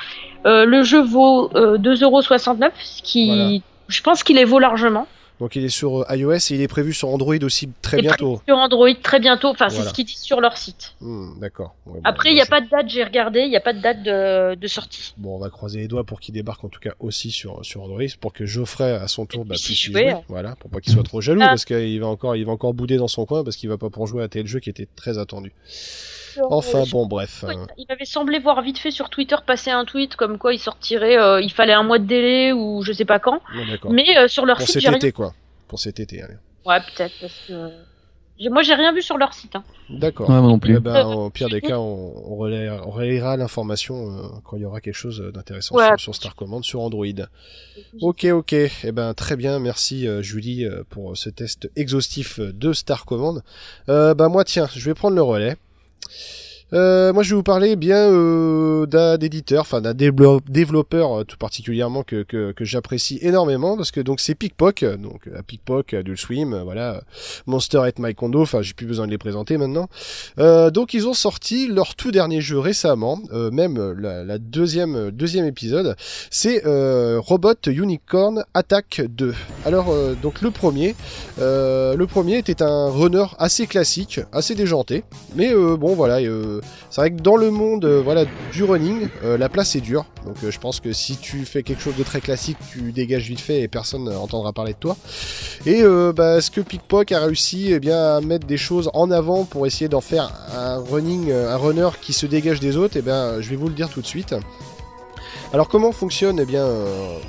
Euh, 0.47 0.65
le 0.65 0.81
jeu 0.81 0.99
vaut 0.99 1.51
euh, 1.55 1.77
2,69€, 1.77 2.71
ce 2.83 3.03
qui 3.03 3.27
Voilà. 3.27 3.59
je 3.87 4.01
pense 4.01 4.23
qu'il 4.23 4.37
les 4.37 4.45
vaut 4.45 4.57
largement. 4.57 5.05
Donc 5.39 5.55
il 5.57 5.65
est 5.65 5.69
sur 5.69 6.09
euh, 6.09 6.15
iOS 6.15 6.33
et 6.33 6.51
il 6.55 6.61
est 6.61 6.67
prévu 6.67 6.93
sur 6.93 7.09
Android 7.09 7.35
aussi 7.43 7.69
très 7.81 8.01
bientôt. 8.01 8.41
Sur 8.47 8.57
Android 8.57 8.89
très 9.03 9.19
bientôt. 9.19 9.49
Enfin, 9.49 9.69
c'est 9.69 9.81
ce 9.83 9.93
qu'ils 9.93 10.05
disent 10.05 10.19
sur 10.21 10.39
leur 10.39 10.55
site. 10.57 10.93
Hmm, 11.01 11.39
D'accord. 11.39 11.75
Ouais, 11.85 11.99
Après, 12.05 12.29
bah, 12.29 12.31
il 12.31 12.35
n'y 12.35 12.41
a 12.41 12.45
pas 12.45 12.61
de 12.61 12.69
date. 12.69 12.87
J'ai 12.89 13.03
regardé. 13.03 13.41
Il 13.41 13.49
n'y 13.49 13.57
a 13.57 13.61
pas 13.61 13.73
de 13.73 13.81
date 13.81 14.01
de, 14.03 14.55
de 14.55 14.67
sortie. 14.67 15.13
Bon, 15.17 15.35
on 15.35 15.39
va 15.39 15.49
croiser 15.49 15.79
les 15.79 15.87
doigts 15.87 16.05
pour 16.05 16.19
qu'il 16.21 16.33
débarque 16.33 16.63
en 16.63 16.69
tout 16.69 16.79
cas 16.79 16.93
aussi 16.99 17.31
sur, 17.31 17.63
sur 17.65 17.83
Android, 17.83 18.01
pour 18.21 18.31
que 18.33 18.45
Geoffrey 18.45 18.93
à 18.93 19.07
son 19.09 19.25
tour 19.25 19.43
bah, 19.45 19.55
puisse 19.55 19.77
jouer. 19.81 20.11
jouer. 20.11 20.15
Voilà, 20.29 20.55
pour 20.55 20.69
pas 20.69 20.79
qu'il 20.79 20.93
soit 20.93 21.03
trop 21.03 21.19
jaloux, 21.21 21.41
Ah. 21.43 21.47
parce 21.49 21.65
qu'il 21.65 21.99
va 21.99 22.07
encore, 22.07 22.35
il 22.35 22.45
va 22.45 22.51
encore 22.53 22.73
bouder 22.73 22.97
dans 22.97 23.07
son 23.09 23.25
coin 23.25 23.43
parce 23.43 23.57
qu'il 23.57 23.67
va 23.69 23.77
pas 23.77 23.89
pour 23.89 24.07
jouer 24.07 24.23
à 24.23 24.27
tel 24.29 24.47
jeu 24.47 24.59
qui 24.59 24.69
était 24.69 24.87
très 24.95 25.17
attendu. 25.17 25.53
Enfin 26.49 26.81
Euh, 26.81 26.85
bon, 26.91 27.05
bref. 27.05 27.43
Euh, 27.47 27.53
Il 27.77 27.85
m'avait 27.89 28.05
semblé 28.05 28.39
voir 28.39 28.61
vite 28.61 28.77
fait 28.77 28.91
sur 28.91 29.09
Twitter 29.09 29.35
passer 29.45 29.71
un 29.71 29.85
tweet 29.85 30.15
comme 30.15 30.37
quoi 30.37 30.53
il 30.53 30.59
sortirait, 30.59 31.17
euh, 31.17 31.41
il 31.41 31.51
fallait 31.51 31.73
un 31.73 31.83
mois 31.83 31.99
de 31.99 32.05
délai 32.05 32.51
ou 32.53 32.81
je 32.83 32.91
sais 32.93 33.05
pas 33.05 33.19
quand. 33.19 33.41
Mais 33.89 34.05
euh, 34.17 34.27
sur 34.27 34.45
leur 34.45 34.57
Pour 34.57 34.65
site, 34.65 34.73
cet 34.73 34.81
j'ai 34.83 34.89
rien. 34.89 34.97
été 34.97 35.11
quoi. 35.11 35.33
Pour 35.67 35.79
cet 35.79 35.99
été, 35.99 36.21
allez. 36.21 36.35
Ouais, 36.65 36.79
peut-être 36.79 37.13
parce 37.21 37.33
que 37.47 38.49
moi 38.49 38.63
j'ai 38.63 38.73
rien 38.73 38.91
vu 38.93 39.01
sur 39.01 39.17
leur 39.17 39.33
site. 39.33 39.55
hein. 39.55 39.63
D'accord. 39.89 40.29
Ouais, 40.29 40.39
moi 40.39 40.49
non 40.49 40.57
Eh 40.57 40.59
plus. 40.59 40.79
ben, 40.79 41.05
au 41.05 41.29
pire 41.29 41.47
des 41.47 41.61
cas, 41.61 41.77
on, 41.79 42.13
on, 42.31 42.35
relais- 42.35 42.69
on 42.69 42.89
relayera 42.91 43.37
l'information 43.37 43.95
euh, 44.11 44.21
quand 44.43 44.57
il 44.57 44.63
y 44.63 44.65
aura 44.65 44.81
quelque 44.81 44.93
chose 44.95 45.23
d'intéressant 45.33 45.75
Ouais. 45.75 45.87
sur, 45.89 45.99
sur 45.99 46.15
Star 46.15 46.35
Command 46.35 46.63
sur 46.63 46.81
Android. 46.81 47.05
Ok, 48.01 48.25
ok. 48.25 48.53
Eh 48.53 48.91
ben, 48.91 49.13
très 49.13 49.35
bien. 49.37 49.59
Merci 49.59 50.07
euh, 50.07 50.21
Julie 50.21 50.67
pour 50.89 51.15
ce 51.15 51.29
test 51.29 51.69
exhaustif 51.75 52.39
de 52.39 52.73
Star 52.73 53.05
Command. 53.05 53.41
Euh, 53.89 54.13
bah 54.13 54.27
moi, 54.27 54.43
tiens, 54.43 54.67
je 54.75 54.83
vais 54.85 54.93
prendre 54.95 55.15
le 55.15 55.21
relais. 55.21 55.55
Euh, 56.73 57.13
moi, 57.13 57.21
je 57.21 57.29
vais 57.29 57.35
vous 57.35 57.43
parler 57.43 57.75
bien 57.75 58.09
euh, 58.09 58.85
d'un 58.87 59.17
éditeur, 59.17 59.61
enfin 59.61 59.81
d'un 59.81 59.93
dévelop- 59.93 60.41
développeur 60.49 61.19
euh, 61.19 61.23
tout 61.23 61.37
particulièrement 61.37 62.03
que, 62.03 62.25
j'apprécie 62.59 63.19
énormément 63.21 63.77
parce 63.77 63.91
que 63.91 63.99
donc 64.01 64.19
c'est 64.19 64.33
Pickpock, 64.33 64.83
donc 64.83 65.29
à 65.37 65.43
Pickpock, 65.43 65.93
Adult 65.93 66.17
Swim, 66.17 66.59
voilà, 66.63 67.01
Monster 67.45 67.83
et 67.87 67.93
My 67.99 68.15
enfin 68.35 68.61
j'ai 68.61 68.73
plus 68.73 68.87
besoin 68.87 69.05
de 69.05 69.11
les 69.11 69.17
présenter 69.17 69.57
maintenant. 69.57 69.87
Donc 70.37 70.93
ils 70.93 71.07
ont 71.07 71.13
sorti 71.13 71.67
leur 71.67 71.95
tout 71.95 72.11
dernier 72.11 72.41
jeu 72.41 72.57
récemment, 72.57 73.19
même 73.51 73.93
la, 73.99 74.37
deuxième 74.39 75.11
deuxième 75.11 75.45
épisode, 75.45 75.95
c'est 76.31 76.63
Robot 76.65 77.53
Unicorn 77.67 78.43
Attack 78.53 79.01
2. 79.07 79.33
Alors 79.65 79.93
donc 80.21 80.41
le 80.41 80.51
premier, 80.51 80.95
le 81.37 82.05
premier 82.05 82.37
était 82.37 82.63
un 82.63 82.89
runner 82.89 83.25
assez 83.37 83.67
classique, 83.67 84.19
assez 84.31 84.55
déjanté, 84.55 85.03
mais 85.35 85.53
bon 85.53 85.93
voilà, 85.93 86.19
c'est 86.89 87.01
vrai 87.01 87.11
que 87.11 87.21
dans 87.21 87.35
le 87.35 87.51
monde 87.51 87.85
euh, 87.85 88.01
voilà 88.03 88.25
du 88.51 88.63
running, 88.63 89.07
euh, 89.23 89.37
la 89.37 89.49
place 89.49 89.75
est 89.75 89.81
dure, 89.81 90.05
donc 90.25 90.35
euh, 90.43 90.51
je 90.51 90.59
pense 90.59 90.79
que 90.79 90.93
si 90.93 91.17
tu 91.17 91.45
fais 91.45 91.63
quelque 91.63 91.81
chose 91.81 91.95
de 91.95 92.03
très 92.03 92.21
classique, 92.21 92.57
tu 92.71 92.91
dégages 92.91 93.27
vite 93.27 93.39
fait 93.39 93.61
et 93.61 93.67
personne 93.67 94.05
n'entendra 94.05 94.53
parler 94.53 94.73
de 94.73 94.79
toi. 94.79 94.97
Et 95.65 95.83
bah, 96.15 96.41
ce 96.41 96.51
que 96.51 96.61
Pickpock 96.61 97.11
a 97.11 97.19
réussi 97.19 97.71
eh 97.71 97.79
bien, 97.79 98.17
à 98.17 98.21
mettre 98.21 98.45
des 98.45 98.57
choses 98.57 98.89
en 98.93 99.09
avant 99.09 99.45
pour 99.45 99.65
essayer 99.65 99.87
d'en 99.87 100.01
faire 100.01 100.31
un 100.55 100.77
running, 100.77 101.31
un 101.31 101.57
runner 101.57 101.89
qui 102.01 102.13
se 102.13 102.25
dégage 102.25 102.59
des 102.59 102.77
autres, 102.77 102.97
et 102.97 103.01
bien 103.01 103.41
je 103.41 103.49
vais 103.49 103.55
vous 103.55 103.67
le 103.67 103.73
dire 103.73 103.89
tout 103.89 104.01
de 104.01 104.05
suite. 104.05 104.35
Alors 105.55 105.69
comment 105.69 105.93
fonctionne 105.93 106.41
eh 106.41 106.45
bien 106.45 106.67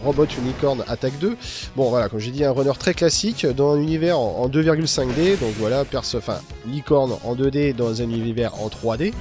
Robot 0.05 0.27
Unicorn 0.37 0.83
Attack 0.89 1.17
2 1.21 1.37
Bon 1.77 1.91
voilà, 1.91 2.09
comme 2.09 2.19
j'ai 2.19 2.33
dit, 2.33 2.45
un 2.45 2.51
runner 2.51 2.73
très 2.77 2.93
classique 2.93 3.47
dans 3.47 3.75
un 3.75 3.81
univers 3.81 4.19
en, 4.19 4.43
en 4.43 4.49
2,5D, 4.49 5.39
donc 5.39 5.53
voilà, 5.61 5.85
perso, 5.85 6.19
enfin 6.19 6.41
licorne 6.67 7.13
en 7.23 7.37
2D 7.37 7.73
dans 7.77 8.03
un 8.03 8.11
univers 8.11 8.61
en 8.61 8.67
3D. 8.67 9.13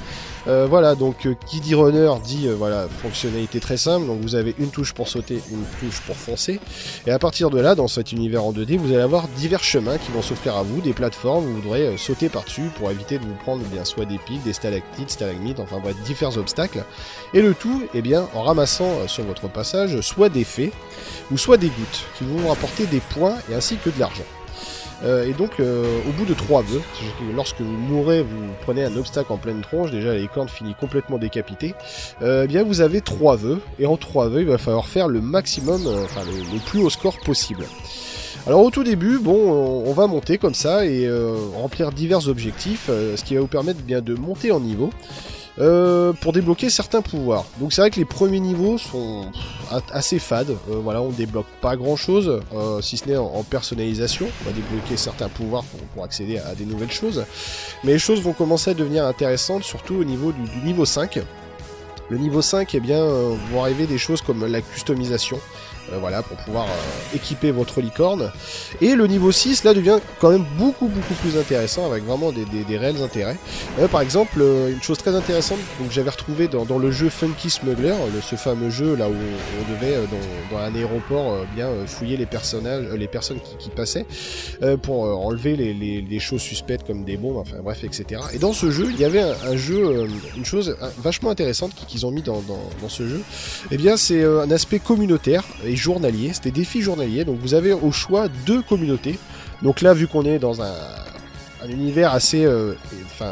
Euh, 0.47 0.67
voilà, 0.69 0.93
donc 0.95 1.25
euh, 1.25 1.33
qui 1.47 1.59
dit 1.59 1.73
runner 1.73 2.11
dit 2.23 2.47
euh, 2.47 2.55
voilà 2.55 2.87
fonctionnalité 2.87 3.59
très 3.59 3.77
simple. 3.77 4.05
Donc 4.05 4.21
vous 4.21 4.35
avez 4.35 4.55
une 4.59 4.69
touche 4.69 4.93
pour 4.93 5.07
sauter, 5.07 5.41
une 5.51 5.63
touche 5.79 6.01
pour 6.01 6.15
foncer. 6.15 6.59
Et 7.07 7.11
à 7.11 7.19
partir 7.19 7.49
de 7.49 7.59
là, 7.59 7.75
dans 7.75 7.87
cet 7.87 8.11
univers 8.11 8.43
en 8.43 8.53
2D, 8.53 8.77
vous 8.77 8.91
allez 8.93 9.01
avoir 9.01 9.27
divers 9.29 9.63
chemins 9.63 9.97
qui 9.97 10.11
vont 10.11 10.21
s'offrir 10.21 10.55
à 10.55 10.63
vous, 10.63 10.81
des 10.81 10.93
plateformes 10.93 11.45
où 11.45 11.53
vous 11.55 11.61
devrez 11.61 11.97
sauter 11.97 12.29
par-dessus 12.29 12.69
pour 12.77 12.91
éviter 12.91 13.17
de 13.17 13.23
vous 13.23 13.35
prendre 13.35 13.63
eh 13.65 13.73
bien 13.73 13.85
soit 13.85 14.05
des 14.05 14.19
pics, 14.19 14.43
des 14.43 14.53
stalactites, 14.53 15.09
stalagmites, 15.09 15.59
enfin 15.59 15.79
bref, 15.79 15.95
divers 16.05 16.37
obstacles. 16.37 16.83
Et 17.33 17.41
le 17.41 17.53
tout, 17.53 17.83
eh 17.93 18.01
bien, 18.01 18.27
en 18.33 18.43
ramassant 18.43 19.07
sur 19.07 19.23
votre 19.23 19.47
passage 19.47 19.99
soit 20.01 20.29
des 20.29 20.43
fées 20.43 20.71
ou 21.31 21.37
soit 21.37 21.57
des 21.57 21.67
gouttes 21.67 22.05
qui 22.17 22.23
vont 22.23 22.37
vous 22.37 22.47
rapporter 22.47 22.85
des 22.85 22.99
points 22.99 23.35
et 23.49 23.55
ainsi 23.55 23.77
que 23.77 23.89
de 23.89 23.99
l'argent. 23.99 24.23
Euh, 25.03 25.27
et 25.27 25.33
donc, 25.33 25.59
euh, 25.59 25.99
au 26.07 26.11
bout 26.13 26.25
de 26.25 26.33
trois 26.33 26.61
vœux, 26.61 26.81
lorsque 27.35 27.59
vous 27.59 27.77
mourrez, 27.77 28.21
vous 28.21 28.47
prenez 28.61 28.83
un 28.83 28.95
obstacle 28.95 29.31
en 29.31 29.37
pleine 29.37 29.61
tronche, 29.61 29.91
déjà 29.91 30.13
la 30.13 30.19
licorne 30.19 30.47
finit 30.47 30.75
complètement 30.75 31.17
décapitée, 31.17 31.75
euh, 32.21 32.43
eh 32.45 32.47
bien 32.47 32.63
vous 32.63 32.81
avez 32.81 33.01
trois 33.01 33.35
vœux, 33.35 33.59
et 33.79 33.85
en 33.85 33.97
trois 33.97 34.29
vœux, 34.29 34.41
il 34.41 34.47
va 34.47 34.57
falloir 34.57 34.87
faire 34.87 35.07
le 35.07 35.21
maximum, 35.21 35.81
enfin 36.03 36.21
le, 36.23 36.59
plus 36.59 36.79
haut 36.79 36.89
score 36.89 37.19
possible. 37.19 37.65
Alors 38.47 38.63
au 38.63 38.69
tout 38.69 38.83
début, 38.83 39.17
bon, 39.17 39.51
on 39.85 39.93
va 39.93 40.07
monter 40.07 40.37
comme 40.37 40.53
ça 40.53 40.85
et 40.85 41.09
remplir 41.55 41.91
divers 41.91 42.27
objectifs, 42.27 42.87
ce 42.87 43.23
qui 43.23 43.35
va 43.35 43.41
vous 43.41 43.47
permettre 43.47 43.81
bien 43.81 44.01
de 44.01 44.13
monter 44.13 44.51
en 44.51 44.59
niveau. 44.59 44.91
Euh, 45.59 46.13
pour 46.13 46.33
débloquer 46.33 46.69
certains 46.69 47.01
pouvoirs. 47.01 47.45
Donc 47.59 47.73
c'est 47.73 47.81
vrai 47.81 47.89
que 47.89 47.97
les 47.97 48.05
premiers 48.05 48.39
niveaux 48.39 48.77
sont 48.77 49.31
assez 49.91 50.19
fades. 50.19 50.57
Euh, 50.69 50.75
voilà, 50.83 51.01
on 51.01 51.09
débloque 51.09 51.45
pas 51.61 51.75
grand 51.75 51.95
chose, 51.95 52.41
si 52.81 52.97
ce 52.97 53.07
n'est 53.07 53.17
en, 53.17 53.43
personnalisation. 53.43 54.27
On 54.41 54.49
va 54.49 54.51
débloquer 54.51 54.97
certains 54.97 55.29
pouvoirs 55.29 55.63
pour, 55.63 55.79
pour 55.79 56.03
accéder 56.03 56.39
à, 56.39 56.55
des 56.55 56.65
nouvelles 56.65 56.91
choses. 56.91 57.25
Mais 57.83 57.93
les 57.93 57.99
choses 57.99 58.21
vont 58.21 58.33
commencer 58.33 58.71
à 58.71 58.73
devenir 58.73 59.05
intéressantes, 59.05 59.63
surtout 59.63 59.95
au 59.95 60.03
niveau 60.03 60.31
du, 60.31 60.41
du 60.41 60.65
niveau 60.65 60.85
5. 60.85 61.19
Le 62.09 62.17
niveau 62.17 62.41
5, 62.41 62.75
eh 62.75 62.79
bien, 62.79 62.99
euh, 62.99 63.35
vont 63.51 63.63
arriver 63.63 63.87
des 63.87 63.97
choses 63.97 64.21
comme 64.21 64.45
la 64.45 64.61
customisation. 64.61 65.39
Euh, 65.93 65.97
voilà, 65.99 66.23
pour 66.23 66.37
pouvoir 66.37 66.65
euh, 66.65 67.15
équiper 67.15 67.51
votre 67.51 67.81
licorne. 67.81 68.31
Et 68.81 68.95
le 68.95 69.07
niveau 69.07 69.31
6, 69.31 69.63
là, 69.63 69.73
devient 69.73 69.99
quand 70.19 70.29
même 70.31 70.45
beaucoup, 70.57 70.87
beaucoup 70.87 71.13
plus 71.15 71.37
intéressant, 71.37 71.85
avec 71.89 72.03
vraiment 72.05 72.31
des, 72.31 72.45
des- 72.45 72.63
des 72.63 72.77
réels 72.77 73.01
intérêts. 73.03 73.37
Euh, 73.79 73.87
par 73.87 74.01
exemple, 74.01 74.39
euh, 74.41 74.69
une 74.71 74.81
chose 74.81 74.97
très 74.97 75.15
intéressante 75.15 75.59
donc 75.79 75.91
j'avais 75.91 76.09
retrouvé 76.09 76.47
dans, 76.47 76.65
dans 76.65 76.77
le 76.77 76.91
jeu 76.91 77.09
Funky 77.09 77.49
Smuggler, 77.49 77.93
le- 78.13 78.21
ce 78.21 78.35
fameux 78.35 78.69
jeu 78.69 78.95
là 78.95 79.07
où 79.09 79.13
on 79.13 79.73
devait, 79.73 79.95
euh, 79.95 80.05
dans, 80.51 80.57
dans 80.57 80.63
un 80.63 80.75
aéroport, 80.75 81.33
euh, 81.33 81.43
bien 81.55 81.69
fouiller 81.85 82.17
les 82.17 82.25
personnages, 82.25 82.85
les 82.95 83.07
personnes 83.07 83.39
qui, 83.39 83.55
qui 83.57 83.69
passaient, 83.69 84.05
pour 84.81 85.03
enlever 85.03 85.55
les, 85.55 85.73
les- 85.73 86.01
les 86.01 86.19
choses 86.19 86.41
suspectes 86.41 86.85
comme 86.87 87.03
des 87.03 87.17
bombes, 87.17 87.37
enfin 87.37 87.57
bref, 87.63 87.83
etc. 87.83 88.21
Et 88.33 88.39
dans 88.39 88.53
ce 88.53 88.71
jeu, 88.71 88.87
il 88.91 88.99
y 88.99 89.05
avait 89.05 89.21
un, 89.21 89.33
un 89.47 89.55
jeu, 89.57 90.07
une 90.37 90.45
chose 90.45 90.75
vachement 90.97 91.29
intéressante 91.29 91.73
qui- 91.75 91.85
qu'ils 91.85 92.05
ont 92.05 92.11
mis 92.11 92.21
dans, 92.21 92.41
dans- 92.41 92.89
ce 92.89 93.07
jeu. 93.07 93.21
Eh 93.71 93.77
bien, 93.77 93.97
c'est 93.97 94.23
un 94.23 94.49
aspect 94.51 94.77
communautaire 94.79 95.43
et 95.65 95.74
journalier. 95.75 96.31
C'était 96.33 96.51
défi 96.51 96.81
journalier. 96.81 97.25
Donc, 97.25 97.37
vous 97.39 97.53
avez 97.53 97.73
au 97.73 97.91
choix 97.91 98.27
deux 98.45 98.61
communautés. 98.61 99.17
Donc 99.61 99.81
là, 99.81 99.93
vu 99.93 100.07
qu'on 100.07 100.25
est 100.25 100.39
dans 100.39 100.61
un, 100.61 100.73
un 101.65 101.69
univers 101.69 102.13
assez, 102.13 102.45
euh, 102.45 102.73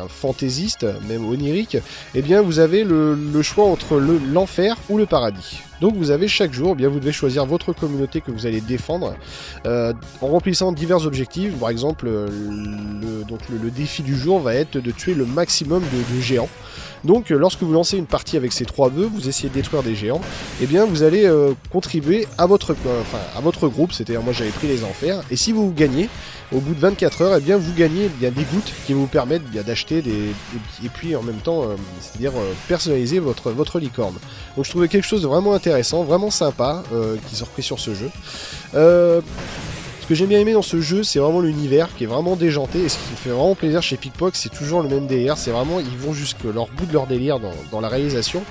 fantaisiste, 0.07 0.85
même 1.07 1.27
onirique, 1.27 1.77
eh 2.15 2.21
bien, 2.21 2.41
vous 2.41 2.59
avez 2.59 2.83
le, 2.83 3.41
choix 3.41 3.65
entre 3.65 3.97
le 3.97 4.17
l'enfer 4.31 4.77
ou 4.89 4.97
le 4.97 5.05
paradis. 5.05 5.61
Donc, 5.81 5.95
vous 5.95 6.11
avez 6.11 6.27
chaque 6.27 6.53
jour, 6.53 6.71
eh 6.73 6.75
bien, 6.75 6.89
vous 6.89 6.99
devez 6.99 7.11
choisir 7.11 7.45
votre 7.45 7.73
communauté 7.73 8.21
que 8.21 8.31
vous 8.31 8.45
allez 8.45 8.61
défendre 8.61 9.15
euh, 9.65 9.93
en 10.21 10.27
remplissant 10.27 10.71
divers 10.71 11.05
objectifs. 11.05 11.53
Par 11.57 11.69
exemple, 11.69 12.07
euh, 12.07 12.27
le, 12.29 13.69
défi 13.71 14.01
du 14.03 14.15
jour 14.15 14.39
va 14.39 14.55
être 14.55 14.79
de 14.79 14.91
tuer 14.91 15.13
le 15.13 15.25
maximum 15.25 15.83
de 15.83 16.21
géants. 16.21 16.49
Donc, 17.03 17.31
euh, 17.31 17.37
lorsque 17.37 17.61
vous 17.61 17.73
lancez 17.73 17.97
une 17.97 18.05
partie 18.05 18.37
avec 18.37 18.53
ces 18.53 18.65
trois 18.65 18.89
vœux, 18.89 19.09
vous 19.13 19.27
essayez 19.27 19.49
de 19.49 19.53
détruire 19.53 19.83
des 19.83 19.95
géants. 19.95 20.21
Eh 20.61 20.65
bien, 20.65 20.85
vous 20.85 21.03
allez 21.03 21.25
euh, 21.25 21.53
contribuer 21.71 22.27
à 22.37 22.45
votre, 22.45 22.73
groupe. 23.67 23.91
C'est-à-dire, 23.91 24.21
moi, 24.21 24.33
j'avais 24.33 24.51
pris 24.51 24.67
les 24.67 24.83
enfers. 24.83 25.21
Et 25.29 25.35
si 25.35 25.51
vous 25.51 25.71
gagnez, 25.71 26.09
au 26.53 26.59
bout 26.59 26.73
de 26.73 26.79
24 26.79 27.21
heures, 27.21 27.37
eh 27.37 27.41
bien, 27.41 27.57
vous 27.57 27.73
gagnez 27.73 28.09
bien, 28.19 28.31
des 28.31 28.43
gouttes 28.43 28.71
qui 28.85 28.93
vous 28.93 29.07
permettent 29.07 29.49
d'acheter 29.51 30.01
des, 30.01 30.29
et 30.83 30.89
puis 30.93 31.15
en 31.15 31.23
même 31.23 31.37
temps, 31.37 31.63
euh, 31.63 31.75
c'est-à-dire 31.99 32.33
personnaliser 32.67 33.19
votre 33.19 33.79
licorne. 33.79 34.15
Donc, 34.55 34.65
je 34.65 34.69
trouvais 34.69 34.87
quelque 34.87 35.07
chose 35.07 35.23
de 35.23 35.27
vraiment 35.27 35.53
intéressant, 35.53 36.03
vraiment 36.03 36.29
sympa, 36.29 36.83
qui 37.27 37.35
sont 37.35 37.45
repris 37.45 37.63
sur 37.63 37.79
ce 37.79 37.93
jeu. 37.93 38.09
Euh, 38.75 39.21
ce 40.03 40.07
que 40.09 40.15
j'ai 40.15 40.27
bien 40.27 40.39
aimé 40.39 40.51
dans 40.51 40.61
ce 40.61 40.81
jeu, 40.81 41.01
c'est 41.01 41.19
vraiment 41.19 41.39
l'univers 41.39 41.87
qui 41.95 42.03
est 42.03 42.07
vraiment 42.07 42.35
déjanté. 42.35 42.79
Et 42.83 42.89
ce 42.89 42.97
qui 42.97 43.11
me 43.11 43.15
fait 43.15 43.29
vraiment 43.29 43.55
plaisir 43.55 43.81
chez 43.81 43.95
Pickpock, 43.95 44.35
c'est 44.35 44.49
toujours 44.49 44.81
le 44.83 44.89
même 44.89 45.07
délire. 45.07 45.37
C'est 45.37 45.51
vraiment, 45.51 45.79
ils 45.79 45.97
vont 45.97 46.11
jusque 46.11 46.43
leur 46.43 46.67
bout 46.67 46.85
de 46.85 46.91
leur 46.91 47.07
délire 47.07 47.39
dans, 47.39 47.53
dans 47.71 47.79
la 47.79 47.87
réalisation, 47.87 48.43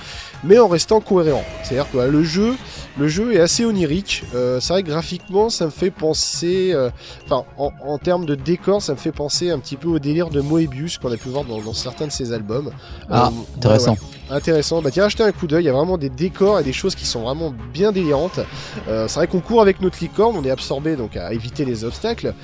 mais 0.44 0.58
en 0.58 0.66
restant 0.66 1.00
cohérent. 1.00 1.44
C'est-à-dire 1.62 1.90
que 1.90 1.98
bah, 1.98 2.06
le 2.06 2.24
jeu, 2.24 2.54
le 2.98 3.06
jeu 3.06 3.34
est 3.34 3.40
assez 3.40 3.66
onirique. 3.66 4.24
Euh, 4.34 4.60
c'est 4.60 4.72
vrai 4.72 4.82
que 4.82 4.88
graphiquement, 4.88 5.50
ça 5.50 5.66
me 5.66 5.70
fait 5.70 5.90
penser, 5.90 6.70
euh, 6.72 6.88
enfin, 7.26 7.44
en, 7.58 7.70
en 7.86 7.98
termes 7.98 8.24
de 8.24 8.34
décor, 8.34 8.80
ça 8.80 8.92
me 8.94 8.98
fait 8.98 9.12
penser 9.12 9.50
un 9.50 9.58
petit 9.58 9.76
peu 9.76 9.88
au 9.88 9.98
délire 9.98 10.30
de 10.30 10.40
Moebius 10.40 10.96
qu'on 10.96 11.12
a 11.12 11.18
pu 11.18 11.28
voir 11.28 11.44
dans, 11.44 11.60
dans 11.60 11.74
certains 11.74 12.06
de 12.06 12.12
ses 12.12 12.32
albums. 12.32 12.70
Ah, 13.10 13.26
Euh, 13.28 13.56
intéressant. 13.58 13.92
ouais, 13.92 13.98
ouais. 13.98 14.06
Intéressant. 14.32 14.80
Bah 14.80 14.90
tiens, 14.90 15.10
jetez 15.10 15.22
un 15.22 15.32
coup 15.32 15.46
d'œil. 15.46 15.64
Il 15.64 15.66
y 15.66 15.70
a 15.70 15.74
vraiment 15.74 15.98
des 15.98 16.08
décors 16.08 16.58
et 16.58 16.64
des 16.64 16.72
choses 16.72 16.94
qui 16.94 17.04
sont 17.04 17.20
vraiment 17.20 17.52
bien 17.72 17.92
délirantes. 17.92 18.40
Euh, 18.88 19.06
c'est 19.06 19.16
vrai 19.16 19.26
qu'on 19.26 19.40
court 19.40 19.60
avec 19.60 19.82
notre 19.82 19.98
licorne, 20.00 20.34
on 20.38 20.44
est 20.44 20.50
absorbé 20.50 20.96
donc 20.96 21.16
à 21.18 21.34
éviter 21.34 21.66
les 21.66 21.84
obstacles. 21.84 22.34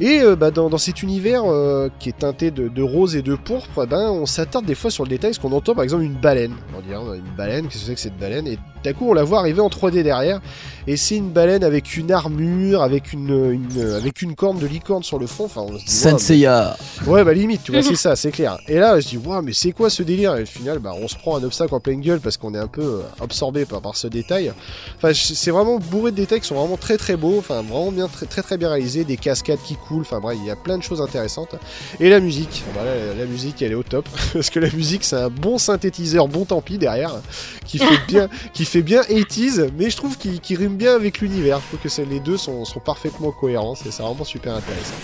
Et 0.00 0.20
euh, 0.22 0.34
bah, 0.36 0.50
dans, 0.50 0.68
dans 0.68 0.78
cet 0.78 1.02
univers 1.02 1.42
euh, 1.44 1.88
qui 2.00 2.08
est 2.08 2.18
teinté 2.18 2.50
de, 2.50 2.68
de 2.68 2.82
rose 2.82 3.14
et 3.16 3.22
de 3.22 3.34
pourpre, 3.36 3.82
eh 3.84 3.86
ben, 3.86 4.10
on 4.10 4.26
s'attarde 4.26 4.64
des 4.66 4.74
fois 4.74 4.90
sur 4.90 5.04
le 5.04 5.08
détail, 5.10 5.30
parce 5.30 5.38
qu'on 5.38 5.52
entend 5.56 5.74
par 5.74 5.84
exemple 5.84 6.02
une 6.02 6.14
baleine. 6.14 6.54
On 6.76 6.80
dit 6.80 6.92
hein, 6.94 7.02
une 7.14 7.36
baleine, 7.36 7.68
qu'est-ce 7.68 7.80
que 7.82 7.86
c'est 7.86 7.94
que 7.94 8.00
cette 8.00 8.18
baleine? 8.18 8.46
Et 8.46 8.58
d'un 8.82 8.92
coup 8.92 9.08
on 9.08 9.14
la 9.14 9.22
voit 9.24 9.38
arriver 9.38 9.60
en 9.62 9.68
3D 9.68 10.02
derrière, 10.02 10.40
et 10.86 10.96
c'est 10.98 11.16
une 11.16 11.30
baleine 11.30 11.64
avec 11.64 11.96
une 11.96 12.10
armure, 12.12 12.82
avec 12.82 13.12
une, 13.14 13.52
une- 13.52 13.94
avec 13.94 14.20
une 14.20 14.34
corne 14.34 14.58
de 14.58 14.66
licorne 14.66 15.02
sur 15.02 15.18
le 15.18 15.26
fond. 15.26 15.44
Enfin, 15.46 15.62
on 15.62 15.78
se 15.78 15.84
dit, 15.84 16.04
waouh, 16.04 16.18
Senseiya. 16.18 16.76
Ouais, 17.06 17.24
bah 17.24 17.32
limite, 17.32 17.62
tu 17.62 17.72
vois, 17.72 17.82
c'est 17.82 17.94
ça, 17.96 18.16
c'est 18.16 18.30
clair. 18.32 18.58
Et 18.68 18.78
là, 18.78 18.98
je 19.00 19.08
dis, 19.08 19.16
waouh, 19.16 19.42
mais 19.42 19.52
c'est 19.54 19.72
quoi 19.72 19.88
ce 19.90 20.02
délire? 20.02 20.36
Et 20.36 20.42
au 20.42 20.46
final, 20.46 20.80
bah, 20.80 20.92
on 21.00 21.08
se 21.08 21.14
prend 21.16 21.36
un 21.38 21.44
obstacle 21.44 21.74
en 21.74 21.80
pleine 21.80 22.00
gueule 22.00 22.20
parce 22.20 22.36
qu'on 22.36 22.52
est 22.54 22.58
un 22.58 22.66
peu 22.66 22.82
euh, 22.82 23.00
absorbé 23.22 23.64
par, 23.64 23.80
par 23.80 23.96
ce 23.96 24.06
détail. 24.08 24.52
Enfin, 24.96 25.12
c'est 25.14 25.50
vraiment 25.50 25.78
bourré 25.78 26.10
de 26.10 26.16
détails 26.16 26.40
qui 26.40 26.48
sont 26.48 26.56
vraiment 26.56 26.76
très 26.76 26.96
très 26.98 27.16
beaux, 27.16 27.38
enfin, 27.38 27.62
vraiment 27.62 27.92
bien, 27.92 28.08
très 28.08 28.26
très, 28.26 28.42
très 28.42 28.58
bien 28.58 28.68
réalisés, 28.68 29.04
des 29.04 29.16
cascades 29.16 29.60
qui 29.64 29.76
coulent, 29.86 30.02
enfin, 30.02 30.20
bref, 30.20 30.36
il 30.40 30.46
y 30.46 30.50
a 30.50 30.56
plein 30.56 30.78
de 30.78 30.82
choses 30.82 31.00
intéressantes. 31.00 31.54
Et 32.00 32.08
la 32.08 32.20
musique, 32.20 32.62
voilà, 32.72 32.94
la, 32.94 33.14
la 33.14 33.24
musique, 33.26 33.62
elle 33.62 33.72
est 33.72 33.76
au 33.76 33.82
top. 33.82 34.08
parce 34.32 34.50
que 34.50 34.60
la 34.60 34.70
musique, 34.70 35.04
c'est 35.04 35.16
un 35.16 35.30
bon 35.30 35.58
synthétiseur, 35.58 36.28
bon 36.28 36.44
tant 36.44 36.60
pis 36.60 36.78
derrière, 36.78 37.12
qui 37.64 37.78
fait 37.78 37.98
bien, 38.08 38.28
qui 38.52 38.64
fait 38.64 38.82
bien 38.82 39.02
80s, 39.02 39.70
mais 39.76 39.90
je 39.90 39.96
trouve 39.96 40.16
qu'il 40.18 40.56
rime 40.56 40.76
bien 40.76 40.94
avec 40.94 41.20
l'univers. 41.20 41.60
Je 41.60 41.76
trouve 41.76 41.80
que 41.80 42.10
les 42.10 42.20
deux 42.20 42.36
sont, 42.36 42.64
sont 42.64 42.80
parfaitement 42.80 43.30
cohérents, 43.30 43.74
c'est 43.74 43.90
vraiment 44.02 44.24
super 44.24 44.54
intéressant. 44.54 44.94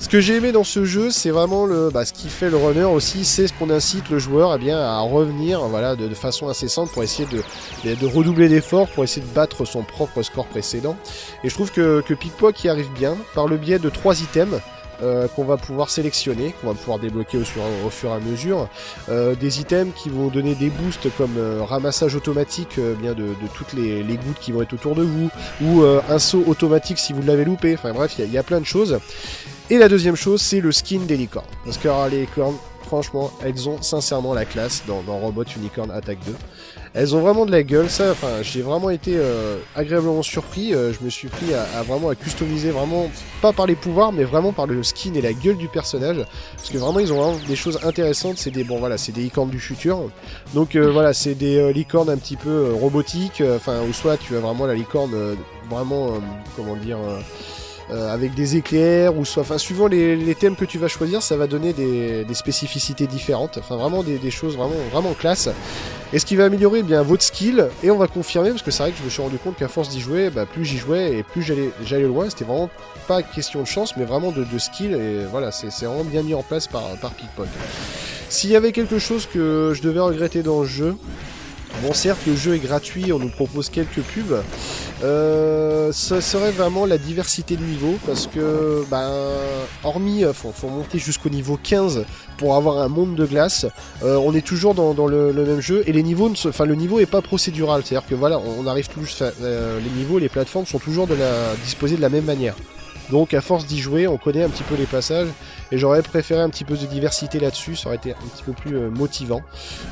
Ce 0.00 0.08
que 0.08 0.18
j'ai 0.20 0.36
aimé 0.36 0.50
dans 0.50 0.64
ce 0.64 0.84
jeu, 0.84 1.10
c'est 1.10 1.30
vraiment 1.30 1.66
le, 1.66 1.90
bah, 1.90 2.04
ce 2.06 2.12
qui 2.12 2.30
fait 2.30 2.48
le 2.48 2.56
runner 2.56 2.84
aussi, 2.84 3.24
c'est 3.24 3.46
ce 3.46 3.52
qu'on 3.52 3.68
incite 3.68 4.08
le 4.08 4.18
joueur 4.18 4.54
eh 4.54 4.58
bien, 4.58 4.78
à 4.78 4.98
revenir 5.00 5.60
voilà, 5.68 5.94
de, 5.94 6.08
façon 6.14 6.48
incessante 6.48 6.90
pour 6.90 7.02
essayer 7.02 7.28
de, 7.28 7.94
de, 7.94 8.06
redoubler 8.06 8.48
d'efforts, 8.48 8.88
pour 8.88 9.04
essayer 9.04 9.24
de 9.24 9.32
battre 9.32 9.66
son 9.66 9.82
propre 9.82 10.22
score 10.22 10.46
précédent. 10.46 10.96
Et 11.44 11.50
je 11.50 11.54
trouve 11.54 11.70
que, 11.70 12.00
que 12.00 12.14
Pickpock 12.14 12.64
y 12.64 12.68
arrive 12.68 12.90
bien 12.92 13.16
par 13.34 13.46
le 13.46 13.58
biais 13.58 13.78
de 13.78 13.90
trois 13.90 14.20
items. 14.20 14.60
euh, 15.02 15.28
qu'on 15.28 15.44
va 15.44 15.56
pouvoir 15.56 15.90
sélectionner, 15.90 16.54
qu'on 16.60 16.68
va 16.68 16.74
pouvoir 16.74 16.98
débloquer 16.98 17.38
au, 17.38 17.44
fur 17.90 18.10
et 18.10 18.12
à 18.12 18.20
mesure, 18.20 18.68
Euh, 19.08 19.34
des 19.34 19.60
items 19.60 19.92
qui 19.94 20.08
vont 20.08 20.28
donner 20.28 20.54
des 20.54 20.70
boosts 20.70 21.08
comme 21.16 21.36
euh, 21.38 21.62
ramassage 21.62 22.14
automatique 22.14 22.78
euh, 22.78 22.94
bien 22.94 23.14
de, 23.14 23.22
de 23.22 23.48
toutes 23.54 23.72
les, 23.72 24.02
les 24.02 24.16
gouttes 24.16 24.38
qui 24.40 24.52
vont 24.52 24.62
être 24.62 24.74
autour 24.74 24.94
de 24.94 25.02
vous, 25.02 25.30
ou 25.62 25.82
euh, 25.82 26.00
un 26.08 26.18
saut 26.18 26.44
automatique 26.46 26.98
si 26.98 27.12
vous 27.12 27.22
l'avez 27.22 27.44
loupé. 27.44 27.74
Enfin 27.74 27.92
bref, 27.92 28.14
il 28.18 28.30
y, 28.30 28.38
a 28.38 28.42
plein 28.42 28.60
de 28.60 28.66
choses. 28.66 28.98
Et 29.70 29.78
la 29.78 29.88
deuxième 29.88 30.16
chose, 30.16 30.40
c'est 30.42 30.60
le 30.60 30.72
skin 30.72 31.00
des 31.06 31.16
licornes. 31.16 31.46
Parce 31.64 31.78
que 31.78 31.86
alors, 31.88 32.08
les 32.08 32.22
licornes, 32.22 32.56
franchement, 32.82 33.30
elles 33.44 33.68
ont 33.68 33.80
sincèrement 33.80 34.34
la 34.34 34.44
classe 34.44 34.82
dans, 34.88 35.00
dans 35.02 35.18
Robot 35.18 35.44
Unicorn 35.56 35.92
Attack 35.92 36.18
2. 36.26 36.34
Elles 36.92 37.14
ont 37.14 37.20
vraiment 37.20 37.46
de 37.46 37.52
la 37.52 37.62
gueule, 37.62 37.88
ça, 37.88 38.10
enfin, 38.10 38.42
j'ai 38.42 38.62
vraiment 38.62 38.90
été 38.90 39.12
euh, 39.16 39.58
agréablement 39.76 40.22
surpris. 40.24 40.74
euh, 40.74 40.92
je 40.92 41.04
me 41.04 41.08
suis 41.08 41.28
pris 41.28 41.54
à, 41.54 41.62
à 41.78 41.84
vraiment 41.84 42.08
à 42.08 42.16
customiser, 42.16 42.70
vraiment, 42.72 43.08
pas 43.40 43.52
par 43.52 43.68
les 43.68 43.76
pouvoirs, 43.76 44.10
mais 44.10 44.24
vraiment 44.24 44.52
par 44.52 44.66
le 44.66 44.82
skin 44.82 45.14
et 45.14 45.20
la 45.22 45.32
gueule 45.32 45.56
du 45.56 45.68
personnage. 45.68 46.16
Parce 46.56 46.68
que 46.68 46.78
vraiment, 46.78 46.98
ils 46.98 47.12
ont 47.12 47.22
vraiment 47.22 47.38
des 47.46 47.54
choses 47.54 47.78
intéressantes. 47.84 48.38
C'est 48.38 48.50
des, 48.50 48.64
bon, 48.64 48.80
voilà, 48.80 48.98
c'est 48.98 49.12
des 49.12 49.20
licornes 49.20 49.50
du 49.50 49.60
futur. 49.60 50.10
Donc 50.52 50.74
euh, 50.74 50.90
voilà, 50.90 51.14
c'est 51.14 51.36
des 51.36 51.58
euh, 51.58 51.70
licornes 51.70 52.10
un 52.10 52.16
petit 52.16 52.36
peu 52.36 52.50
euh, 52.50 52.72
robotiques. 52.72 53.40
euh, 53.40 53.54
Enfin, 53.54 53.82
ou 53.88 53.92
soit 53.92 54.16
tu 54.16 54.34
as 54.34 54.40
vraiment 54.40 54.66
la 54.66 54.74
licorne 54.74 55.12
vraiment, 55.70 56.14
comment 56.56 56.74
dire. 56.74 56.98
Euh, 57.92 58.12
avec 58.12 58.34
des 58.34 58.56
éclairs 58.56 59.16
ou 59.16 59.24
soit, 59.24 59.42
enfin 59.42 59.58
suivant 59.58 59.88
les, 59.88 60.34
thèmes 60.36 60.54
que 60.54 60.64
tu 60.64 60.78
vas 60.78 60.86
choisir, 60.86 61.22
ça 61.22 61.36
va 61.36 61.46
donner 61.46 61.72
des, 61.72 62.24
spécificités 62.34 63.06
différentes. 63.06 63.58
Enfin 63.58 63.76
vraiment 63.76 64.02
des, 64.02 64.30
choses 64.30 64.56
vraiment 64.56 64.76
vraiment 64.92 65.12
classe. 65.14 65.48
Et 66.12 66.18
ce 66.18 66.26
qui 66.26 66.36
va 66.36 66.44
améliorer 66.44 66.80
eh 66.80 66.82
bien 66.82 67.02
votre 67.02 67.22
skill 67.22 67.68
et 67.82 67.90
on 67.90 67.96
va 67.96 68.06
confirmer 68.06 68.50
parce 68.50 68.62
que 68.62 68.70
c'est 68.70 68.82
vrai 68.82 68.92
que 68.92 68.98
je 68.98 69.04
me 69.04 69.10
suis 69.10 69.22
rendu 69.22 69.38
compte 69.38 69.56
qu'à 69.56 69.68
force 69.68 69.88
d'y 69.88 70.00
jouer, 70.00 70.30
bah, 70.30 70.46
plus 70.46 70.64
j'y 70.64 70.78
jouais 70.78 71.18
et 71.18 71.22
plus 71.22 71.42
j'allais 71.42 71.70
j'allais 71.84 72.06
loin. 72.06 72.30
C'était 72.30 72.44
vraiment 72.44 72.70
pas 73.08 73.22
question 73.22 73.60
de 73.60 73.66
chance, 73.66 73.96
mais 73.96 74.04
vraiment 74.04 74.30
de, 74.30 74.44
skill 74.58 74.94
et 74.94 75.24
voilà, 75.30 75.50
c'est 75.50 75.70
c'est 75.70 75.86
vraiment 75.86 76.04
bien 76.04 76.22
mis 76.22 76.34
en 76.34 76.42
place 76.42 76.68
par 76.68 76.82
par 77.00 77.10
Pickpock. 77.12 77.48
S'il 78.28 78.50
y 78.50 78.56
avait 78.56 78.70
quelque 78.70 79.00
chose 79.00 79.26
que 79.26 79.72
je 79.74 79.82
devais 79.82 79.98
regretter 79.98 80.44
dans 80.44 80.60
le 80.60 80.66
jeu, 80.66 80.96
bon 81.82 81.92
certes 81.92 82.20
le 82.26 82.36
jeu 82.36 82.54
est 82.54 82.58
gratuit, 82.58 83.12
on 83.12 83.18
nous 83.18 83.28
propose 83.28 83.70
quelques 83.70 84.00
pubs, 84.00 84.42
euh, 85.02 85.92
ça 85.92 86.20
serait 86.20 86.50
vraiment 86.50 86.86
la 86.86 86.98
diversité 86.98 87.56
de 87.56 87.64
niveaux 87.64 87.98
parce 88.06 88.26
que 88.26 88.84
ben 88.90 89.10
hormis 89.84 90.24
euh, 90.24 90.32
faut, 90.32 90.52
faut 90.52 90.68
monter 90.68 90.98
jusqu'au 90.98 91.30
niveau 91.30 91.58
15 91.62 92.04
pour 92.40 92.56
avoir 92.56 92.78
un 92.78 92.88
monde 92.88 93.14
de 93.16 93.26
glace, 93.26 93.66
euh, 94.02 94.16
on 94.16 94.34
est 94.34 94.44
toujours 94.44 94.74
dans, 94.74 95.06
le, 95.06 95.32
même 95.32 95.60
jeu 95.60 95.84
et 95.86 95.92
le 95.92 96.00
niveau 96.00 96.98
est 96.98 97.06
pas 97.06 97.20
procédural, 97.20 97.82
c'est-à-dire 97.84 98.08
que 98.08 98.14
voilà, 98.14 98.38
on 98.38 98.66
arrive 98.66 98.88
toujours, 98.88 99.10
enfin, 99.12 99.30
euh, 99.42 99.78
les 99.78 99.90
niveaux, 99.90 100.18
les 100.18 100.30
plateformes 100.30 100.64
sont 100.64 100.78
toujours 100.78 101.06
de 101.06 101.14
la, 101.14 101.54
disposés 101.62 101.96
de 101.96 102.00
la 102.00 102.08
même 102.08 102.24
manière. 102.24 102.56
Donc 103.10 103.34
à 103.34 103.40
force 103.40 103.66
d'y 103.66 103.78
jouer, 103.80 104.06
on 104.06 104.16
connaît 104.16 104.42
un 104.42 104.48
petit 104.48 104.62
peu 104.62 104.74
les 104.76 104.86
passages 104.86 105.28
et 105.72 105.78
j'aurais 105.78 106.02
préféré 106.02 106.40
un 106.40 106.50
petit 106.50 106.64
peu 106.64 106.76
de 106.76 106.86
diversité 106.86 107.38
là-dessus, 107.40 107.76
ça 107.76 107.88
aurait 107.88 107.96
été 107.96 108.12
un 108.12 108.26
petit 108.34 108.42
peu 108.44 108.52
plus 108.52 108.76
euh, 108.76 108.90
motivant. 108.90 109.42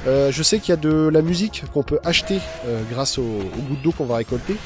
Euh, 0.07 0.31
je 0.33 0.43
sais 0.43 0.59
qu'il 0.59 0.71
y 0.71 0.73
a 0.73 0.77
de 0.77 1.09
la 1.13 1.23
musique 1.23 1.65
qu'on 1.73 1.83
peut 1.83 2.01
acheter 2.05 2.39
euh, 2.67 2.81
grâce 2.91 3.19
aux, 3.19 3.23
aux 3.23 3.63
gouttes 3.69 3.83
d'eau 3.83 3.93
qu'on 3.93 4.07
va 4.07 4.17
récolter. 4.17 4.57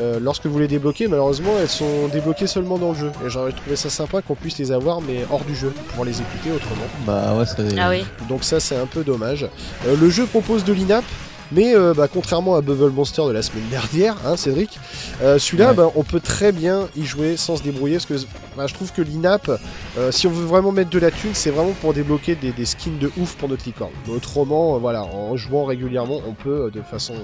Euh, 0.00 0.20
lorsque 0.20 0.46
vous 0.46 0.58
les 0.58 0.68
débloquez, 0.68 1.08
malheureusement, 1.08 1.52
elles 1.60 1.68
sont 1.68 2.08
débloquées 2.08 2.46
seulement 2.46 2.78
dans 2.78 2.92
le 2.92 2.98
jeu. 2.98 3.12
Et 3.26 3.30
j'aurais 3.30 3.52
trouvé 3.52 3.76
ça 3.76 3.90
sympa 3.90 4.22
qu'on 4.22 4.34
puisse 4.34 4.58
les 4.58 4.72
avoir, 4.72 5.00
mais 5.00 5.24
hors 5.30 5.44
du 5.44 5.56
jeu, 5.56 5.68
pour 5.70 5.84
pouvoir 5.84 6.06
les 6.06 6.20
écouter 6.20 6.52
autrement. 6.52 6.84
Bah 7.06 7.34
ouais, 7.36 7.44
c'est. 7.46 7.78
Ah 7.78 7.90
oui. 7.90 8.04
Donc 8.28 8.44
ça, 8.44 8.60
c'est 8.60 8.76
un 8.76 8.86
peu 8.86 9.02
dommage. 9.04 9.46
Euh, 9.86 9.96
le 9.96 10.10
jeu 10.10 10.26
propose 10.26 10.64
de 10.64 10.72
l'INAP. 10.72 11.04
Mais 11.52 11.74
euh, 11.74 11.94
bah, 11.94 12.08
contrairement 12.12 12.56
à 12.56 12.60
Bubble 12.60 12.90
Monster 12.90 13.22
de 13.26 13.32
la 13.32 13.42
semaine 13.42 13.66
dernière, 13.70 14.16
hein, 14.26 14.36
Cédric, 14.36 14.78
euh, 15.22 15.38
celui-là, 15.38 15.68
Ouais. 15.70 15.74
bah, 15.74 15.90
on 15.96 16.02
peut 16.02 16.20
très 16.20 16.52
bien 16.52 16.88
y 16.96 17.04
jouer 17.04 17.36
sans 17.36 17.56
se 17.56 17.62
débrouiller. 17.62 17.94
Parce 17.96 18.06
que 18.06 18.14
bah, 18.56 18.66
je 18.66 18.74
trouve 18.74 18.92
que 18.92 19.00
l'INAP, 19.02 19.50
euh, 19.98 20.12
si 20.12 20.26
on 20.26 20.30
veut 20.30 20.44
vraiment 20.46 20.72
mettre 20.72 20.90
de 20.90 20.98
la 20.98 21.10
thune, 21.10 21.30
c'est 21.34 21.50
vraiment 21.50 21.72
pour 21.80 21.94
débloquer 21.94 22.34
des, 22.34 22.52
des 22.52 22.66
skins 22.66 22.98
de 22.98 23.10
ouf 23.18 23.34
pour 23.36 23.48
notre 23.48 23.64
licorne. 23.64 23.92
Autrement, 24.10 24.74
euh, 24.74 24.78
voilà, 24.78 25.04
en 25.04 25.36
jouant 25.36 25.64
régulièrement, 25.64 26.20
on 26.28 26.34
peut 26.34 26.66
euh, 26.66 26.70
de 26.70 26.82
façon 26.82 27.14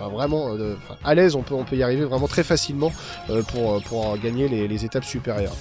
enfin, 0.00 0.10
vraiment 0.10 0.50
euh, 0.50 0.56
de- 0.56 0.76
enfin, 0.82 0.94
à 1.04 1.14
l'aise, 1.14 1.34
on 1.34 1.42
peut, 1.42 1.54
on 1.54 1.64
peut 1.64 1.76
y 1.76 1.82
arriver 1.82 2.04
vraiment 2.04 2.28
très 2.28 2.44
facilement 2.44 2.92
euh, 3.30 3.42
pour, 3.42 3.82
pour 3.82 4.16
gagner 4.18 4.48
les, 4.48 4.66
les 4.68 4.84
étapes 4.84 5.04
supérieures. 5.04 5.56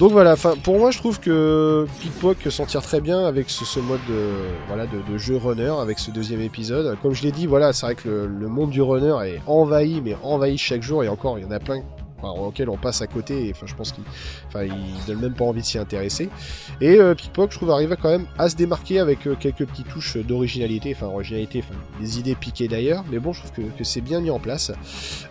Donc 0.00 0.12
voilà, 0.12 0.34
pour 0.34 0.78
moi 0.78 0.90
je 0.90 0.96
trouve 0.96 1.20
que 1.20 1.86
Pickpock 2.00 2.38
s'en 2.48 2.64
tire 2.64 2.80
très 2.80 3.02
bien 3.02 3.26
avec 3.26 3.50
ce, 3.50 3.78
mode 3.80 4.00
de, 4.08 5.18
jeu 5.18 5.36
runner, 5.36 5.74
avec 5.78 5.98
ce 5.98 6.10
deuxième 6.10 6.40
épisode. 6.40 6.96
Comme 7.02 7.12
je 7.12 7.22
l'ai 7.22 7.32
dit, 7.32 7.46
voilà, 7.46 7.74
c'est 7.74 7.84
vrai 7.84 7.94
que 7.96 8.08
le 8.08 8.48
monde 8.48 8.70
du 8.70 8.80
runner 8.80 9.14
est 9.26 9.42
envahi, 9.46 10.00
mais 10.02 10.16
envahi 10.22 10.56
chaque 10.56 10.82
jour, 10.82 11.04
et 11.04 11.08
encore 11.08 11.38
il 11.38 11.44
y 11.44 11.46
en 11.46 11.50
a 11.50 11.58
plein 11.58 11.82
auxquels 12.22 12.68
on 12.68 12.76
passe 12.76 13.02
à 13.02 13.06
côté, 13.06 13.48
et 13.48 13.52
enfin 13.52 13.66
je 13.66 13.74
pense 13.74 13.92
qu'ils 13.92 14.04
enfin, 14.48 14.64
ils 14.64 15.06
donnent 15.06 15.20
même 15.20 15.34
pas 15.34 15.44
envie 15.44 15.60
de 15.60 15.66
s'y 15.66 15.78
intéresser. 15.78 16.28
Et 16.80 16.98
euh, 16.98 17.14
Pickpock 17.14 17.52
je 17.52 17.56
trouve 17.56 17.70
arrive 17.70 17.96
quand 18.00 18.10
même 18.10 18.26
à 18.38 18.48
se 18.48 18.56
démarquer 18.56 18.98
avec 18.98 19.26
euh, 19.26 19.34
quelques 19.38 19.66
petites 19.66 19.88
touches 19.88 20.16
d'originalité, 20.16 20.94
enfin 20.94 21.06
originalité, 21.06 21.64
enfin 21.64 21.78
des 22.00 22.18
idées 22.18 22.34
piquées 22.34 22.68
d'ailleurs, 22.68 23.04
mais 23.10 23.18
bon 23.18 23.32
je 23.32 23.40
trouve 23.40 23.52
que, 23.52 23.78
que 23.78 23.84
c'est 23.84 24.00
bien 24.00 24.20
mis 24.20 24.30
en 24.30 24.38
place. 24.38 24.72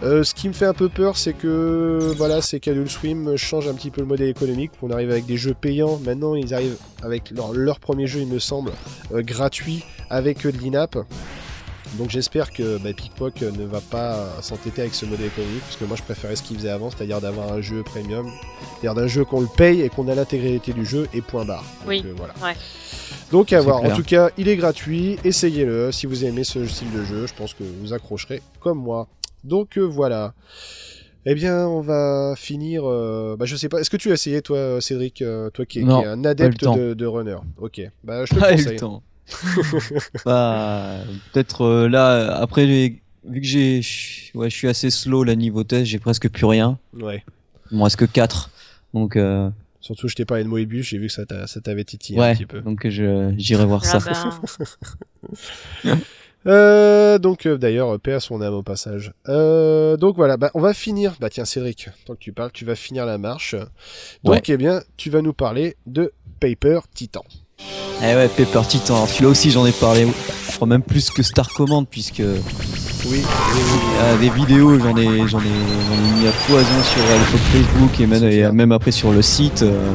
Euh, 0.04 0.24
ce 0.24 0.34
qui 0.34 0.48
me 0.48 0.54
fait 0.54 0.66
un 0.66 0.74
peu 0.74 0.90
peur, 0.90 1.18
c'est 1.18 1.34
que 1.34 2.14
voilà, 2.18 2.42
c'est 2.42 2.60
qu'Adult 2.60 2.90
Swim 2.90 3.36
change 3.38 3.68
un 3.68 3.74
petit 3.74 3.92
peu 3.92 4.02
le 4.02 4.08
modèle 4.08 4.30
économique. 4.30 4.72
On 4.82 4.92
arrive 4.92 5.12
avec 5.12 5.26
des 5.26 5.38
jeux 5.38 5.54
payants. 5.54 6.00
Maintenant, 6.06 6.36
ils 6.36 6.54
arrivent 6.54 6.78
avec 7.04 7.32
leur, 7.32 7.54
leur 7.54 7.80
premier 7.80 8.08
jeu, 8.08 8.22
il 8.22 8.28
me 8.28 8.40
semble, 8.40 8.72
euh, 9.14 9.22
gratuit 9.22 9.84
avec 10.10 10.46
de 10.46 10.58
l'INAP. 10.58 10.98
Donc 11.98 12.10
j'espère 12.10 12.52
que 12.52 12.78
bah, 12.78 12.94
Pickpock 12.94 13.42
euh, 13.42 13.52
ne 13.52 13.66
va 13.66 13.82
pas 13.82 14.28
s'entêter 14.42 14.82
avec 14.82 14.94
ce 14.94 15.06
modèle 15.06 15.28
économique, 15.28 15.62
parce 15.62 15.76
que 15.76 15.86
moi 15.86 15.98
je 15.98 16.04
préférais 16.04 16.36
ce 16.36 16.44
qu'ils 16.44 16.58
faisaient 16.58 16.70
avant, 16.70 16.92
c'est-à-dire 16.92 17.20
d'avoir 17.20 17.52
un 17.52 17.62
jeu 17.62 17.84
premium, 17.84 18.30
c'est-à-dire 18.80 18.94
d'un 18.94 19.08
jeu 19.08 19.26
qu'on 19.26 19.42
le 19.42 19.48
paye 19.48 19.82
et 19.82 19.90
qu'on 19.90 20.08
a 20.08 20.16
l'intégralité 20.16 20.72
du 20.74 20.86
jeu 20.86 21.08
et 21.14 21.22
point 21.22 21.46
barre. 21.46 21.64
Donc, 21.80 21.88
Oui, 21.88 22.04
euh, 22.06 22.14
voilà. 22.16 22.34
ouais. 22.44 22.56
Donc 23.32 23.54
à 23.54 23.62
voir. 23.62 23.84
En 23.84 23.96
tout 23.96 24.04
cas, 24.04 24.30
il 24.38 24.48
est 24.48 24.56
gratuit. 24.56 25.18
Essayez-le. 25.24 25.92
Si 25.92 26.06
vous 26.06 26.26
aimez 26.26 26.44
ce 26.44 26.66
style 26.66 26.92
de 26.92 27.04
jeu, 27.04 27.28
je 27.28 27.34
pense 27.34 27.54
que 27.54 27.64
vous 27.64 27.94
accrocherez 27.94 28.42
comme 28.60 28.80
moi. 28.80 29.08
Donc 29.44 29.78
euh, 29.78 29.82
voilà. 29.82 30.34
Eh 31.26 31.36
bien, 31.36 31.68
on 31.68 31.82
va 31.82 32.34
finir. 32.38 32.84
euh, 32.86 33.36
Bah, 33.38 33.46
je 33.46 33.56
sais 33.56 33.68
pas. 33.70 33.80
Est-ce 33.82 33.90
que 33.90 33.98
tu 33.98 34.10
as 34.10 34.14
essayé, 34.14 34.42
toi, 34.42 34.80
Cédric, 34.82 35.22
euh, 35.22 35.50
toi 35.50 35.66
qui, 35.66 35.80
es 35.80 35.84
un 35.84 36.24
adepte 36.24 36.64
de, 36.64 36.94
de 36.94 37.06
runner? 37.06 37.36
Ok. 37.58 37.82
Bah, 38.04 38.26
je 38.26 38.34
te 38.34 38.40
Pas 38.40 38.54
eu 38.54 38.56
conseille. 38.56 38.74
le 38.74 38.80
temps. 38.80 39.04
bah, 40.26 40.98
peut-être 41.32 41.62
euh, 41.64 41.88
là, 41.90 42.36
après, 42.38 42.66
vu 42.66 43.42
que 43.42 43.48
j'ai, 43.48 43.82
ouais, 44.34 44.50
je 44.50 44.56
suis 44.56 44.68
assez 44.68 44.90
slow 44.90 45.24
là 45.24 45.36
niveau 45.36 45.64
test, 45.64 45.86
j'ai 45.86 46.00
presque 46.00 46.30
plus 46.30 46.46
rien. 46.46 46.78
Ouais. 46.94 47.24
Il 47.72 47.78
me 47.78 47.84
reste 47.84 47.98
que 47.98 48.06
4 48.06 48.50
Donc, 48.94 49.16
euh, 49.16 49.50
Surtout, 49.82 50.08
je 50.08 50.16
t'ai 50.16 50.26
parlé 50.26 50.44
de 50.44 50.50
Moebius. 50.50 50.88
J'ai 50.88 50.98
vu 50.98 51.08
que 51.08 51.14
ça 51.14 51.26
t'a- 51.26 51.48
ça 51.48 51.62
t'avait 51.62 51.84
titillé 51.86 52.20
un 52.20 52.34
petit 52.36 52.46
peu. 52.46 52.60
donc 52.62 52.88
je, 52.88 53.34
j'irai 53.38 53.66
voir 53.66 53.82
Ah 53.86 54.00
ça. 54.00 54.14
ben, 55.84 55.96
Euh, 56.48 57.18
donc 57.20 57.46
euh, 57.46 57.58
d'ailleurs, 57.58 58.00
paix 58.00 58.14
à 58.14 58.20
son 58.22 58.42
âme 58.42 58.54
au 58.54 58.64
passage. 58.64 59.12
Euh, 59.28 59.98
donc 59.98 60.16
voilà, 60.16 60.38
bah, 60.38 60.52
on 60.54 60.62
va 60.62 60.74
finir. 60.74 61.16
Bah 61.20 61.30
tiens, 61.30 61.44
Cédric, 61.44 61.90
tant 62.06 62.14
que 62.14 62.20
tu 62.20 62.32
parles, 62.32 62.52
tu 62.54 62.64
vas 62.64 62.76
finir 62.76 63.06
la 63.06 63.18
marche. 63.18 63.56
Donc 64.24 64.36
Ouais. 64.36 64.42
eh 64.48 64.56
bien, 64.58 64.82
tu 64.96 65.10
vas 65.10 65.22
nous 65.22 65.34
parler 65.34 65.76
de 65.86 66.14
Paper 66.40 66.80
Titan. 66.94 67.26
Eh 68.02 68.16
ouais, 68.16 68.30
Pepper 68.30 68.62
Titan. 68.68 68.96
Alors, 68.96 69.10
celui-là 69.10 69.30
aussi, 69.30 69.52
j'en 69.52 69.66
ai 69.66 69.72
parlé, 69.72 70.08
je 70.50 70.56
crois 70.56 70.68
même 70.68 70.82
plus 70.82 71.10
que 71.10 71.22
Star 71.24 71.50
Command, 71.50 71.86
puisque 71.90 72.22
Oui. 73.10 73.22
euh, 74.02 74.18
des 74.20 74.30
vidéos, 74.30 74.80
j'en 74.80 74.96
ai, 74.96 75.28
j'en 75.28 75.40
ai, 75.40 75.44
ai 75.44 76.20
mis 76.22 76.28
à 76.28 76.32
foison 76.32 76.84
sur 76.84 77.02
l'époque 77.02 77.42
Facebook 77.52 78.00
et 78.00 78.08
même, 78.08 78.24
et 78.24 78.44
après 78.74 78.92
sur 78.92 79.12
le 79.12 79.22
site. 79.22 79.64
euh, 79.64 79.92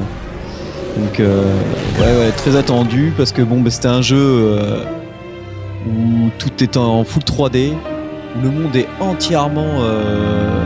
donc, 0.98 1.18
euh, 1.18 1.42
ouais, 1.98 2.18
ouais, 2.26 2.30
très 2.36 2.54
attendu, 2.56 3.12
parce 3.16 3.32
que 3.32 3.42
bon, 3.42 3.60
bah, 3.60 3.70
c'était 3.70 3.88
un 3.88 4.02
jeu 4.02 4.16
euh, 4.18 4.84
où 5.88 6.28
tout 6.38 6.62
est 6.62 6.76
en 6.76 7.04
full 7.04 7.22
3D, 7.22 7.72
où 8.36 8.42
le 8.42 8.50
monde 8.50 8.76
est 8.76 8.86
entièrement 9.00 9.80
euh, 9.80 10.62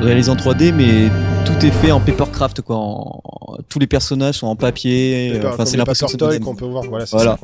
réalisé 0.00 0.30
en 0.30 0.36
3D, 0.36 0.72
mais 0.72 1.10
tout 1.44 1.66
est 1.66 1.70
fait 1.70 1.92
en 1.92 2.00
papercraft, 2.00 2.60
quoi. 2.62 2.76
en- 2.76 3.20
tous 3.68 3.78
les 3.78 3.86
personnages 3.86 4.36
sont 4.36 4.46
en 4.46 4.56
papier. 4.56 5.30
euh, 5.30 5.36
Paper- 5.36 5.48
Enfin, 5.48 5.64
c'est 5.66 5.76
l'impression 5.76 6.06
que 6.06 6.12
ça 6.12 6.18
Paper 6.18 6.30
Toy 6.30 6.38
donne. 6.38 6.44
qu'on 6.46 6.54
peut 6.54 6.64
voir. 6.66 6.84
Voilà, 6.84 7.06
c'est 7.06 7.16
Voilà. 7.16 7.38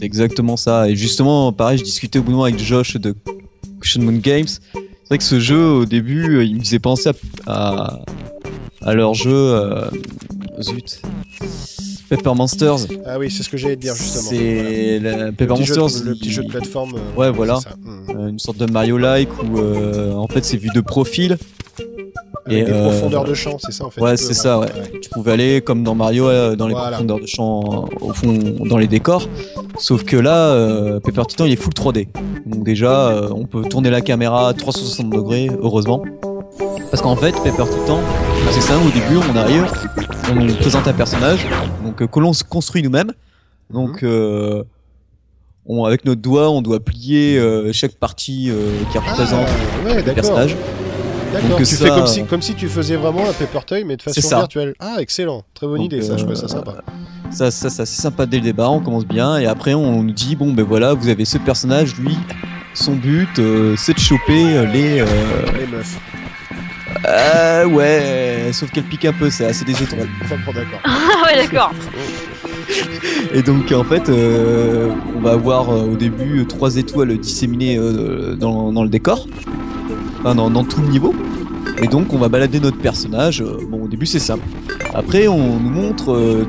exactement 0.00 0.56
ça. 0.56 0.88
Et 0.88 0.96
justement, 0.96 1.52
pareil, 1.52 1.78
je 1.78 1.84
discutais 1.84 2.18
au 2.18 2.22
bout 2.22 2.32
moment 2.32 2.44
avec 2.44 2.58
Josh 2.58 2.96
de 2.96 3.14
Cushion 3.80 4.02
Moon 4.02 4.18
Games. 4.22 4.46
C'est 4.48 5.08
vrai 5.08 5.18
que 5.18 5.24
ce 5.24 5.40
jeu, 5.40 5.62
au 5.62 5.84
début, 5.84 6.36
euh, 6.38 6.44
il 6.44 6.56
me 6.56 6.60
faisait 6.60 6.78
penser 6.78 7.10
à, 7.10 7.14
à, 7.46 8.00
à 8.82 8.94
leur 8.94 9.14
jeu. 9.14 9.30
euh, 9.32 9.84
zut. 10.60 11.02
Pepper 12.08 12.34
Monsters. 12.34 12.76
Ah 13.06 13.18
oui, 13.18 13.30
c'est 13.30 13.42
ce 13.42 13.48
que 13.48 13.56
j'allais 13.56 13.76
te 13.76 13.80
dire 13.80 13.94
justement. 13.94 14.22
Voilà. 14.30 14.38
C'est 14.38 14.98
la- 14.98 15.30
Le 15.30 15.64
jeu- 15.64 15.76
Monsters. 15.80 16.04
le 16.04 16.14
petit 16.14 16.30
jeu 16.30 16.42
de 16.44 16.48
plateforme. 16.48 16.94
euh, 16.96 17.18
Ouais, 17.18 17.30
voilà. 17.30 17.58
Mm. 17.82 18.28
une 18.28 18.38
sorte 18.38 18.58
de 18.58 18.70
Mario-like 18.70 19.30
où 19.42 19.58
euh, 19.58 20.12
en 20.14 20.28
fait 20.28 20.44
c'est 20.44 20.58
vu 20.58 20.68
de 20.74 20.80
profil. 20.82 21.38
Avec 22.44 22.58
Et, 22.58 22.64
des 22.64 22.72
euh, 22.72 22.82
profondeurs 22.88 23.24
de 23.24 23.34
champ, 23.34 23.56
c'est 23.58 23.70
ça 23.72 23.84
en 23.86 23.90
fait. 23.90 24.00
ouais, 24.00 24.16
c'est 24.16 24.34
ça, 24.34 24.58
ouais. 24.58 24.66
Tu 25.00 25.08
pouvais 25.10 25.32
aller 25.32 25.60
comme 25.60 25.84
dans 25.84 25.94
Mario 25.94 26.28
euh, 26.28 26.56
dans 26.56 26.66
les 26.66 26.74
Voilà. 26.74 26.90
profondeurs 26.90 27.20
de 27.20 27.26
champ 27.26 27.62
euh, 27.92 27.96
au 28.06 28.12
fond 28.12 28.32
dans 28.64 28.78
les 28.78 28.88
décors. 28.88 29.28
Sauf 29.78 30.02
que 30.04 30.16
là, 30.16 30.36
euh, 30.50 30.98
Pepper 31.00 31.22
Titan 31.28 31.44
il 31.44 31.52
est 31.52 31.56
full 31.56 31.72
3D. 31.72 32.08
Donc 32.46 32.64
déjà, 32.64 33.08
euh, 33.10 33.28
on 33.34 33.44
peut 33.44 33.62
tourner 33.62 33.90
la 33.90 34.00
caméra 34.00 34.48
à 34.48 34.54
360 34.54 35.10
degrés, 35.10 35.50
heureusement. 35.62 36.02
Parce 36.90 37.00
qu'en 37.02 37.16
fait, 37.16 37.32
Pepper 37.42 37.64
Titan, 37.70 38.00
c'est 38.50 38.60
ça, 38.60 38.74
au 38.76 38.90
début, 38.90 39.16
on 39.32 39.36
arrive, 39.36 39.66
on 40.30 40.34
nous 40.34 40.54
présente 40.56 40.86
un 40.88 40.92
personnage, 40.92 41.46
donc 41.84 42.02
euh, 42.02 42.06
que 42.06 42.20
l'on 42.20 42.32
se 42.32 42.44
construit 42.44 42.82
nous-mêmes. 42.82 43.12
Donc, 43.72 44.02
euh, 44.02 44.62
on, 45.64 45.84
avec 45.84 46.04
notre 46.04 46.20
doigt, 46.20 46.50
on 46.50 46.60
doit 46.60 46.80
plier 46.80 47.38
euh, 47.38 47.72
chaque 47.72 47.94
partie 47.94 48.50
euh, 48.50 48.72
qui 48.90 48.98
représente 48.98 49.46
Ah, 49.48 49.86
ouais, 49.88 50.02
le 50.02 50.12
personnage. 50.12 50.56
D'accord. 51.32 51.48
Donc 51.50 51.58
Tu 51.58 51.64
ça, 51.66 51.84
fais 51.84 51.90
comme 51.90 52.06
si, 52.06 52.20
euh, 52.20 52.24
comme 52.28 52.42
si 52.42 52.54
tu 52.54 52.68
faisais 52.68 52.96
vraiment 52.96 53.22
un 53.28 53.32
Paper 53.32 53.60
Toy, 53.66 53.84
mais 53.84 53.96
de 53.96 54.02
façon 54.02 54.36
virtuelle. 54.38 54.74
Ah, 54.78 54.96
excellent. 54.98 55.42
Très 55.54 55.66
bonne 55.66 55.78
Donc, 55.78 55.86
idée, 55.86 56.02
ça. 56.02 56.16
Je 56.16 56.24
trouvais 56.24 56.36
euh, 56.38 56.40
ça 56.40 56.48
sympa. 56.48 56.74
Ça, 57.30 57.50
ça, 57.50 57.70
ça 57.70 57.86
c'est 57.86 58.00
sympa 58.02 58.26
dès 58.26 58.36
le 58.38 58.42
départ, 58.44 58.72
on 58.72 58.80
commence 58.80 59.06
bien, 59.06 59.38
et 59.38 59.46
après 59.46 59.72
on 59.74 60.02
nous 60.02 60.12
dit 60.12 60.36
bon 60.36 60.52
ben 60.52 60.64
voilà, 60.64 60.92
vous 60.92 61.08
avez 61.08 61.24
ce 61.24 61.38
personnage, 61.38 61.96
lui, 61.96 62.18
son 62.74 62.92
but, 62.92 63.38
euh, 63.38 63.74
c'est 63.78 63.94
de 63.94 63.98
choper 63.98 64.54
euh, 64.54 64.66
les. 64.66 65.00
Euh, 65.00 65.06
Les 65.58 65.66
meufs. 65.66 65.98
euh, 67.08 67.64
ouais, 67.66 68.50
sauf 68.52 68.70
qu'elle 68.70 68.84
pique 68.84 69.06
un 69.06 69.14
peu, 69.14 69.30
c'est 69.30 69.46
assez 69.46 69.64
bon, 69.64 69.72
d'accord. 70.52 70.80
Ah 70.84 70.98
ouais, 71.26 71.36
d'accord. 71.42 71.72
Et 73.34 73.42
donc 73.42 73.72
en 73.72 73.84
fait, 73.84 74.08
euh, 74.10 74.90
on 75.16 75.20
va 75.20 75.32
avoir 75.32 75.70
euh, 75.70 75.82
au 75.92 75.96
début 75.96 76.40
euh, 76.40 76.44
trois 76.44 76.76
étoiles 76.76 77.16
disséminées 77.18 77.78
euh, 77.78 78.36
dans, 78.36 78.72
dans 78.72 78.82
le 78.82 78.88
décor, 78.90 79.26
dans, 80.24 80.64
tout 80.64 80.80
le 80.80 80.88
niveau. 80.88 81.14
Et 81.82 81.86
donc 81.88 82.12
on 82.12 82.18
va 82.18 82.28
balader 82.28 82.60
notre 82.60 82.78
personnage. 82.78 83.40
Euh, 83.42 83.58
Bon, 83.68 83.84
au 83.84 83.88
début 83.88 84.06
c'est 84.06 84.18
simple. 84.18 84.44
Après 84.94 85.26
on 85.28 85.58
nous 85.58 85.70
montre. 85.70 86.12
euh, 86.12 86.46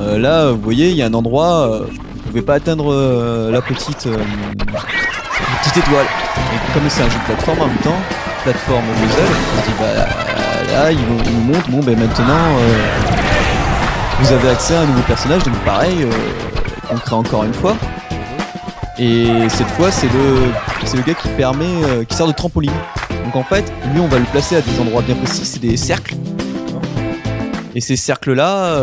Euh, 0.00 0.18
là, 0.18 0.50
vous 0.50 0.60
voyez, 0.60 0.88
il 0.90 0.96
y 0.96 1.02
a 1.02 1.06
un 1.06 1.14
endroit. 1.14 1.68
euh, 1.70 1.86
vous 1.86 2.22
pouvez 2.30 2.42
pas 2.42 2.54
atteindre 2.54 2.92
la 3.50 3.60
petite, 3.62 4.08
petite 4.08 5.76
étoile. 5.76 6.06
Et 6.36 6.72
comme 6.74 6.82
c'est 6.88 7.02
un 7.02 7.08
jeu 7.10 7.18
de 7.20 7.24
plateforme 7.26 7.60
en 7.60 7.66
même 7.68 7.76
temps, 7.76 8.00
plateforme 8.42 8.82
puzzle, 9.00 9.22
on 9.56 9.60
se 9.62 9.66
dit 9.68 9.74
bah 9.78 9.92
là 10.72 10.92
nous 10.92 11.40
montrent 11.52 11.70
bon 11.70 11.80
ben 11.80 11.96
maintenant 11.96 12.46
vous 14.20 14.32
avez 14.32 14.48
accès 14.50 14.74
à 14.74 14.80
un 14.80 14.86
nouveau 14.86 15.02
personnage 15.02 15.44
donc 15.44 15.54
pareil 15.64 16.06
on 16.90 16.96
crée 16.96 17.14
encore 17.14 17.44
une 17.44 17.54
fois. 17.54 17.76
Et 18.98 19.26
cette 19.48 19.68
fois 19.76 19.90
c'est 19.92 20.08
le 20.12 20.50
c'est 20.84 20.96
le 20.96 21.02
gars 21.02 21.14
qui 21.14 21.28
permet 21.28 21.64
euh, 21.84 22.04
qui 22.04 22.16
sert 22.16 22.26
de 22.26 22.32
trampoline. 22.32 22.72
Donc 23.24 23.36
en 23.36 23.44
fait 23.44 23.64
lui 23.92 24.00
on 24.00 24.06
va 24.08 24.18
le 24.18 24.24
placer 24.26 24.56
à 24.56 24.60
des 24.60 24.80
endroits 24.80 25.02
bien 25.02 25.14
précis, 25.16 25.44
c'est 25.44 25.60
des 25.60 25.76
cercles. 25.76 26.14
Et 27.76 27.80
ces 27.80 27.96
cercles 27.96 28.34
là, 28.34 28.80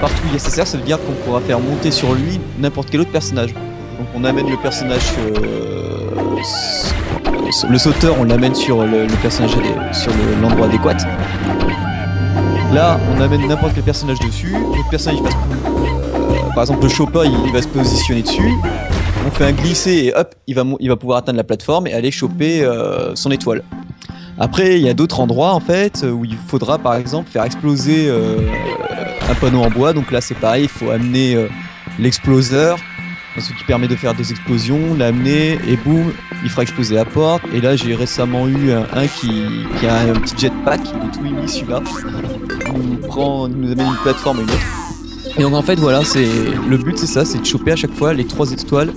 partout 0.00 0.22
où 0.24 0.28
il 0.28 0.32
y 0.32 0.36
a 0.36 0.38
ces 0.38 0.50
cercles, 0.50 0.70
ça 0.70 0.78
veut 0.78 0.84
dire 0.84 0.98
qu'on 1.04 1.12
pourra 1.24 1.40
faire 1.40 1.60
monter 1.60 1.90
sur 1.90 2.14
lui 2.14 2.40
n'importe 2.58 2.88
quel 2.90 3.00
autre 3.02 3.10
personnage. 3.12 3.52
Donc 3.52 4.06
on 4.14 4.24
amène 4.24 4.48
le 4.48 4.56
personnage 4.56 5.02
euh, 5.18 6.40
le 7.70 7.78
sauteur, 7.78 8.16
on 8.18 8.24
l'amène 8.24 8.54
sur 8.54 8.82
le, 8.84 9.06
personnage 9.22 9.52
sur 9.92 10.10
le- 10.12 10.40
l'endroit 10.42 10.66
adéquat. 10.66 10.96
Là, 12.72 12.98
on 13.16 13.20
amène 13.20 13.46
n'importe 13.46 13.72
quel 13.74 13.84
personnage 13.84 14.18
dessus. 14.20 14.52
Le 14.52 14.90
personnage 14.90 15.20
euh, 15.20 16.50
par 16.54 16.64
exemple 16.64 16.82
le 16.84 16.88
chopper, 16.88 17.20
il 17.46 17.52
va 17.52 17.62
se 17.62 17.68
positionner 17.68 18.22
dessus. 18.22 18.52
On 19.26 19.30
fait 19.32 19.44
un 19.44 19.52
glisser 19.52 19.90
et 19.90 20.14
hop, 20.14 20.36
il 20.46 20.54
va, 20.54 20.62
il 20.78 20.88
va 20.88 20.96
pouvoir 20.96 21.18
atteindre 21.18 21.36
la 21.36 21.44
plateforme 21.44 21.88
et 21.88 21.92
aller 21.92 22.12
choper 22.12 22.62
euh, 22.62 23.16
son 23.16 23.32
étoile. 23.32 23.64
Après, 24.38 24.78
il 24.78 24.86
y 24.86 24.88
a 24.88 24.94
d'autres 24.94 25.18
endroits 25.18 25.52
en 25.52 25.58
fait 25.58 26.04
où 26.04 26.24
il 26.24 26.36
faudra 26.46 26.78
par 26.78 26.94
exemple 26.94 27.28
faire 27.28 27.42
exploser 27.42 28.06
euh, 28.08 28.36
un 29.28 29.34
panneau 29.34 29.62
en 29.62 29.68
bois. 29.68 29.92
Donc 29.92 30.12
là, 30.12 30.20
c'est 30.20 30.36
pareil, 30.36 30.64
il 30.64 30.68
faut 30.68 30.90
amener 30.90 31.34
euh, 31.34 31.48
l'exploseur, 31.98 32.78
ce 33.36 33.48
qui 33.52 33.64
permet 33.66 33.88
de 33.88 33.96
faire 33.96 34.14
des 34.14 34.30
explosions, 34.30 34.94
l'amener 34.96 35.58
et 35.66 35.76
boum, 35.76 36.12
il 36.44 36.50
fera 36.50 36.62
exploser 36.62 36.94
la 36.94 37.04
porte. 37.04 37.42
Et 37.52 37.60
là, 37.60 37.74
j'ai 37.74 37.96
récemment 37.96 38.46
eu 38.46 38.70
un, 38.70 39.06
qui, 39.08 39.42
a 39.88 40.02
un 40.02 40.20
petit 40.20 40.38
jetpack, 40.38 40.82
il 40.84 41.08
est 41.08 41.12
tout 41.12 41.26
émis 41.26 41.48
celui-là. 41.48 41.82
Il 42.76 43.56
nous 43.56 43.72
amène 43.72 43.86
une 43.86 44.02
plateforme 44.04 44.38
et 44.38 44.42
une 44.42 44.50
autre. 44.50 44.85
Et 45.38 45.42
donc 45.42 45.54
en 45.54 45.62
fait, 45.62 45.76
voilà, 45.78 46.02
c'est 46.02 46.26
le 46.68 46.78
but, 46.78 46.96
c'est 46.96 47.06
ça, 47.06 47.24
c'est 47.24 47.38
de 47.38 47.44
choper 47.44 47.72
à 47.72 47.76
chaque 47.76 47.92
fois 47.92 48.14
les 48.14 48.26
trois 48.26 48.50
étoiles, 48.52 48.92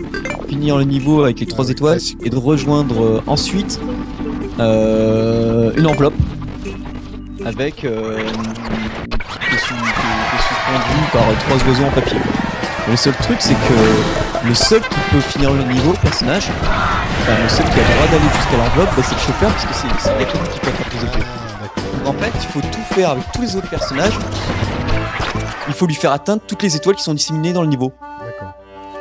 finir 0.47 0.77
le 0.77 0.85
niveau 0.85 1.23
avec 1.23 1.39
les 1.41 1.45
trois 1.45 1.69
étoiles 1.69 1.99
et 2.23 2.29
de 2.29 2.37
rejoindre 2.37 3.03
euh, 3.03 3.21
ensuite 3.27 3.79
euh, 4.59 5.71
une 5.77 5.85
enveloppe 5.85 6.13
avec 7.45 7.83
euh, 7.83 8.17
qui 8.19 9.55
est 9.55 9.59
suspendue 9.59 11.05
par 11.11 11.27
euh, 11.29 11.33
trois 11.47 11.67
oiseaux 11.67 11.85
en 11.85 11.91
papier. 11.91 12.17
Le 12.89 12.95
seul 12.95 13.13
truc, 13.15 13.37
c'est 13.39 13.53
que 13.53 14.47
le 14.47 14.53
seul 14.53 14.81
qui 14.81 14.99
peut 15.11 15.19
finir 15.19 15.51
le 15.53 15.63
niveau, 15.63 15.91
le 15.91 15.97
personnage, 15.97 16.47
enfin 17.21 17.33
le 17.43 17.49
seul 17.49 17.65
qui 17.65 17.79
a 17.79 17.83
le 17.83 17.95
droit 17.95 18.07
d'aller 18.07 18.29
jusqu'à 18.33 18.57
l'enveloppe, 18.57 18.95
bah, 18.95 19.03
c'est 19.03 19.15
le 19.15 19.21
chopper 19.21 19.45
parce 19.45 19.65
que 19.65 19.73
c'est 19.73 19.87
lui 20.17 20.25
qui 20.25 20.59
peut 20.59 20.71
faire 20.71 20.85
plus 20.85 21.03
épées. 21.03 21.25
Donc 22.05 22.07
en 22.07 22.13
fait, 22.13 22.31
il 22.41 22.47
faut 22.47 22.61
tout 22.61 22.95
faire 22.95 23.11
avec 23.11 23.23
tous 23.33 23.41
les 23.41 23.55
autres 23.57 23.69
personnages. 23.69 24.17
Il 25.69 25.75
faut 25.75 25.85
lui 25.85 25.95
faire 25.95 26.11
atteindre 26.11 26.41
toutes 26.45 26.63
les 26.63 26.75
étoiles 26.75 26.95
qui 26.95 27.03
sont 27.03 27.13
disséminées 27.13 27.53
dans 27.53 27.61
le 27.61 27.67
niveau. 27.67 27.93
D'accord. 28.01 28.53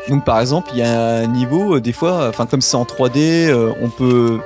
Donc 0.09 0.25
par 0.25 0.39
exemple, 0.39 0.71
il 0.73 0.79
y 0.79 0.83
a 0.83 1.17
un 1.17 1.27
niveau, 1.27 1.77
euh, 1.77 1.81
des 1.81 1.93
fois, 1.93 2.29
enfin 2.29 2.47
comme 2.47 2.61
c'est 2.61 2.77
en 2.77 2.85
3D, 2.85 3.49
euh, 3.49 3.73
on 3.83 3.89
peut 3.89 4.39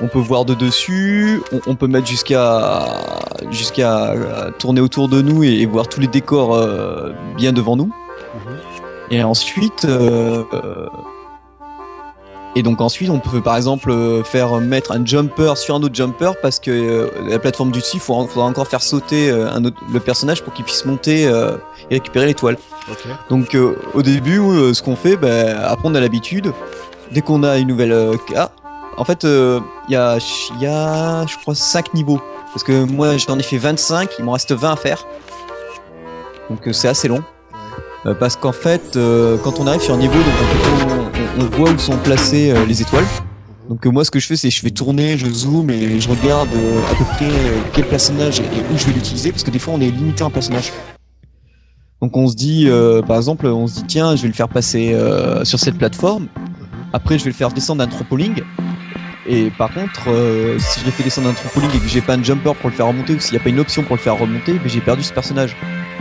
on 0.00 0.08
peut 0.08 0.18
voir 0.18 0.44
de 0.44 0.54
dessus, 0.54 1.42
on, 1.52 1.60
on 1.66 1.74
peut 1.74 1.86
mettre 1.86 2.06
jusqu'à 2.06 2.86
jusqu'à 3.50 4.12
euh, 4.12 4.50
tourner 4.58 4.80
autour 4.80 5.08
de 5.08 5.20
nous 5.20 5.44
et, 5.44 5.60
et 5.60 5.66
voir 5.66 5.88
tous 5.88 6.00
les 6.00 6.06
décors 6.06 6.54
euh, 6.54 7.12
bien 7.36 7.52
devant 7.52 7.76
nous. 7.76 7.86
Mhm. 7.86 8.56
Et 9.10 9.22
ensuite, 9.24 9.84
euh, 9.84 10.44
euh, 10.54 10.86
et 12.56 12.62
donc 12.62 12.80
ensuite, 12.80 13.10
on 13.10 13.20
peut 13.20 13.40
par 13.40 13.56
exemple 13.56 13.90
euh, 13.90 14.24
faire 14.24 14.54
mettre 14.56 14.92
un 14.92 15.04
jumper 15.06 15.56
sur 15.56 15.74
un 15.76 15.82
autre 15.82 15.94
jumper 15.94 16.32
parce 16.42 16.58
que 16.58 16.70
euh, 16.70 17.08
la 17.28 17.38
plateforme 17.38 17.70
du 17.70 17.78
dessus, 17.78 17.98
il 17.98 18.00
faudra, 18.00 18.42
encore 18.44 18.66
faire 18.66 18.82
sauter 18.82 19.30
euh, 19.30 19.48
un 19.50 19.64
autre, 19.64 19.76
le 19.92 20.00
personnage 20.00 20.42
pour 20.42 20.52
qu'il 20.52 20.64
puisse 20.64 20.84
monter 20.84 21.26
euh, 21.28 21.56
et 21.90 21.94
récupérer 21.94 22.26
l'étoile. 22.26 22.56
Donc 23.28 23.56
au 23.94 24.02
début, 24.02 24.38
ce 24.74 24.82
qu'on 24.82 24.96
fait, 24.96 25.16
bah, 25.16 25.68
après 25.68 25.88
on 25.88 25.94
a 25.94 26.00
l'habitude, 26.00 26.52
dès 27.12 27.20
qu'on 27.20 27.44
a 27.44 27.56
une 27.58 27.68
nouvelle 27.68 28.10
carte, 28.26 28.52
en 28.96 29.04
fait, 29.04 29.22
il 29.24 29.60
y, 29.92 29.96
a, 29.96 30.18
y 30.60 30.66
a, 30.66 31.24
je 31.26 31.36
crois, 31.38 31.54
5 31.54 31.94
niveaux. 31.94 32.20
Parce 32.52 32.64
que 32.64 32.84
moi, 32.84 33.16
j'en 33.16 33.38
ai 33.38 33.42
fait 33.44 33.58
25, 33.58 34.10
il 34.18 34.24
m'en 34.24 34.32
reste 34.32 34.52
20 34.52 34.72
à 34.72 34.76
faire. 34.76 35.06
Donc 36.50 36.68
c'est 36.72 36.88
assez 36.88 37.06
long. 37.06 37.22
Parce 38.18 38.34
qu'en 38.34 38.52
fait, 38.52 38.98
quand 39.44 39.60
on 39.60 39.66
arrive 39.68 39.80
sur 39.82 39.94
un 39.94 39.98
niveau, 39.98 40.14
donc 40.14 40.24
on, 40.90 40.94
on- 41.06 41.09
on 41.38 41.44
voit 41.56 41.70
où 41.70 41.78
sont 41.78 41.96
placées 41.98 42.50
euh, 42.50 42.64
les 42.66 42.82
étoiles. 42.82 43.04
Donc 43.68 43.86
euh, 43.86 43.90
moi, 43.90 44.04
ce 44.04 44.10
que 44.10 44.18
je 44.18 44.26
fais, 44.26 44.36
c'est 44.36 44.50
je 44.50 44.60
fais 44.60 44.70
tourner, 44.70 45.16
je 45.16 45.26
zoome 45.30 45.70
et 45.70 46.00
je 46.00 46.08
regarde 46.08 46.48
euh, 46.54 46.80
à 46.90 46.94
peu 46.94 47.04
près 47.04 47.28
quel 47.72 47.84
personnage 47.86 48.40
et 48.40 48.44
où 48.72 48.76
je 48.78 48.86
vais 48.86 48.92
l'utiliser, 48.92 49.30
parce 49.30 49.44
que 49.44 49.50
des 49.50 49.58
fois, 49.58 49.74
on 49.74 49.80
est 49.80 49.90
limité 49.90 50.22
en 50.24 50.30
personnage. 50.30 50.72
Donc 52.02 52.16
on 52.16 52.28
se 52.28 52.34
dit, 52.34 52.66
par 53.06 53.18
exemple, 53.18 53.46
on 53.46 53.66
se 53.66 53.74
dit 53.74 53.84
tiens, 53.86 54.16
je 54.16 54.22
vais 54.22 54.28
le 54.28 54.34
faire 54.34 54.48
passer 54.48 54.96
sur 55.44 55.58
cette 55.58 55.76
plateforme. 55.76 56.28
Après, 56.94 57.18
je 57.18 57.24
vais 57.24 57.30
le 57.30 57.36
faire 57.36 57.50
descendre 57.50 57.84
d'un 57.84 57.90
trampoline. 57.90 58.36
Et 59.28 59.50
par 59.50 59.70
contre, 59.74 60.04
si 60.58 60.80
je 60.80 60.86
le 60.86 60.92
fais 60.92 61.02
descendre 61.02 61.28
d'un 61.28 61.34
trampoline 61.34 61.68
et 61.74 61.78
que 61.78 61.86
j'ai 61.86 62.00
pas 62.00 62.14
un 62.14 62.22
jumper 62.22 62.54
pour 62.58 62.70
le 62.70 62.74
faire 62.74 62.86
remonter, 62.86 63.12
ou 63.16 63.20
s'il 63.20 63.32
n'y 63.32 63.38
a 63.38 63.42
pas 63.42 63.50
une 63.50 63.60
option 63.60 63.82
pour 63.82 63.96
le 63.96 64.00
faire 64.00 64.18
remonter, 64.18 64.58
j'ai 64.64 64.80
perdu 64.80 65.02
ce 65.02 65.12
personnage. 65.12 65.54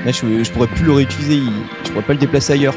Là, 0.05 0.13
je, 0.13 0.41
je 0.41 0.51
pourrais 0.53 0.67
plus 0.67 0.85
le 0.85 0.93
réutiliser, 0.93 1.35
il- 1.35 1.51
je 1.83 1.89
pourrais 1.91 2.05
pas 2.05 2.13
le 2.13 2.19
déplacer 2.19 2.53
ailleurs. 2.53 2.75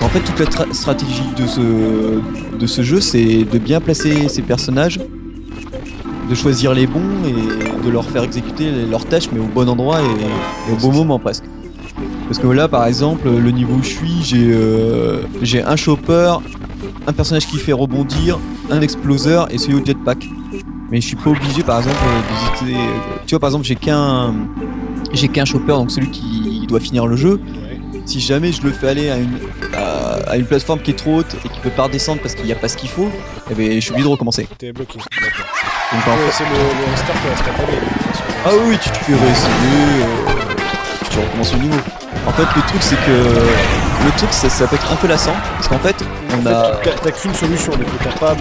En 0.00 0.08
fait, 0.08 0.20
toute 0.20 0.38
la 0.38 0.46
tra- 0.46 0.72
stratégie 0.72 1.22
de 1.36 1.46
ce, 1.46 2.56
de 2.58 2.66
ce 2.66 2.82
jeu, 2.82 3.00
c'est 3.00 3.44
de 3.44 3.58
bien 3.58 3.80
placer 3.80 4.28
ces 4.28 4.42
personnages, 4.42 5.00
de 6.28 6.34
choisir 6.34 6.74
les 6.74 6.86
bons 6.86 7.00
et 7.26 7.84
de 7.84 7.90
leur 7.90 8.04
faire 8.04 8.22
exécuter 8.24 8.70
leurs 8.90 9.04
tâches, 9.06 9.28
mais 9.32 9.38
au 9.40 9.46
bon 9.46 9.68
endroit 9.68 10.00
et, 10.00 10.70
et 10.70 10.72
au 10.74 10.76
bon 10.76 10.92
moment 10.92 11.18
presque. 11.18 11.44
Parce 12.28 12.38
que 12.40 12.48
là, 12.48 12.66
par 12.68 12.84
exemple, 12.86 13.28
le 13.28 13.50
niveau 13.52 13.74
où 13.74 13.82
je 13.82 13.88
suis, 13.88 14.22
j'ai 14.24 14.50
euh, 14.52 15.22
j'ai 15.42 15.62
un 15.62 15.76
chopper, 15.76 16.34
un 17.06 17.12
personnage 17.12 17.46
qui 17.46 17.56
fait 17.58 17.72
rebondir, 17.72 18.38
un 18.70 18.80
exploseur 18.80 19.52
et 19.52 19.58
celui 19.58 19.80
au 19.80 19.84
jetpack. 19.84 20.28
Mais 20.90 21.00
je 21.00 21.06
suis 21.06 21.16
pas 21.16 21.30
obligé, 21.30 21.62
par 21.62 21.78
exemple, 21.78 21.96
euh, 22.04 22.60
d'hésiter. 22.64 22.80
Tu 23.26 23.34
vois, 23.34 23.40
par 23.40 23.48
exemple, 23.48 23.64
j'ai 23.64 23.76
qu'un 23.76 24.34
j'ai 25.12 25.28
qu'un 25.28 25.44
chopper, 25.44 25.72
donc 25.72 25.90
celui 25.92 26.10
qui 26.10 26.64
doit 26.68 26.80
finir 26.80 27.06
le 27.06 27.16
jeu. 27.16 27.40
Si 28.06 28.20
jamais 28.20 28.52
je 28.52 28.62
le 28.62 28.70
fais 28.72 28.88
aller 28.88 29.10
à 29.10 29.16
une 29.16 29.38
à, 29.74 30.30
à 30.30 30.36
une 30.36 30.46
plateforme 30.46 30.80
qui 30.80 30.92
est 30.92 30.94
trop 30.94 31.16
haute 31.16 31.34
et 31.44 31.48
qui 31.48 31.58
peut 31.60 31.70
pas 31.70 31.84
redescendre 31.84 32.20
parce 32.22 32.34
qu'il 32.34 32.44
n'y 32.46 32.52
a 32.52 32.56
pas 32.56 32.68
ce 32.68 32.76
qu'il 32.76 32.88
faut, 32.88 33.10
eh 33.50 33.54
ben, 33.54 33.72
je 33.74 33.80
suis 33.80 33.90
obligé 33.90 34.06
de 34.06 34.12
recommencer. 34.12 34.48
T'es 34.58 34.72
bloqué. 34.72 34.98
D'accord. 34.98 35.44
Donc, 35.92 36.02
c'est 36.32 36.44
le, 36.44 36.50
le 36.50 36.94
qui 36.94 37.28
reste 37.28 37.42
à 37.42 37.52
façon. 37.52 38.22
ah 38.46 38.50
oui, 38.68 38.78
tu 38.82 38.90
te 38.90 38.96
fais 38.98 39.12
réessayer, 39.12 40.02
euh, 40.02 40.54
tu 41.10 41.18
recommences 41.18 41.52
le 41.54 41.58
niveau. 41.60 41.78
En 42.26 42.32
fait, 42.32 42.42
le 42.56 42.62
truc, 42.62 42.82
c'est 42.82 42.96
que 42.96 43.10
le 43.10 44.10
truc, 44.16 44.32
ça, 44.32 44.48
ça 44.50 44.66
peut 44.66 44.76
être 44.76 44.92
un 44.92 44.96
peu 44.96 45.06
lassant 45.08 45.34
parce 45.56 45.68
qu'en 45.68 45.78
fait, 45.78 45.96
on 46.32 46.46
a 46.46 46.76
t'as- 46.82 47.10
qu'une 47.12 47.34
solution, 47.34 47.72
coup, 47.84 47.96
t'as 48.02 48.18
pas 48.18 48.34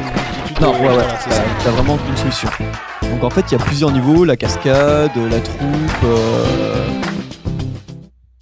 Non, 0.61 0.71
ouais, 0.73 0.89
ouais, 0.95 1.03
t'as 1.63 1.69
vraiment 1.71 1.97
une 2.09 2.17
solution. 2.17 2.49
Donc 3.01 3.23
en 3.23 3.29
fait, 3.29 3.45
il 3.51 3.57
y 3.57 3.61
a 3.61 3.63
plusieurs 3.63 3.91
niveaux, 3.91 4.25
la 4.25 4.35
cascade, 4.37 5.11
la 5.29 5.39
troupe, 5.39 6.03
euh... 6.03 6.87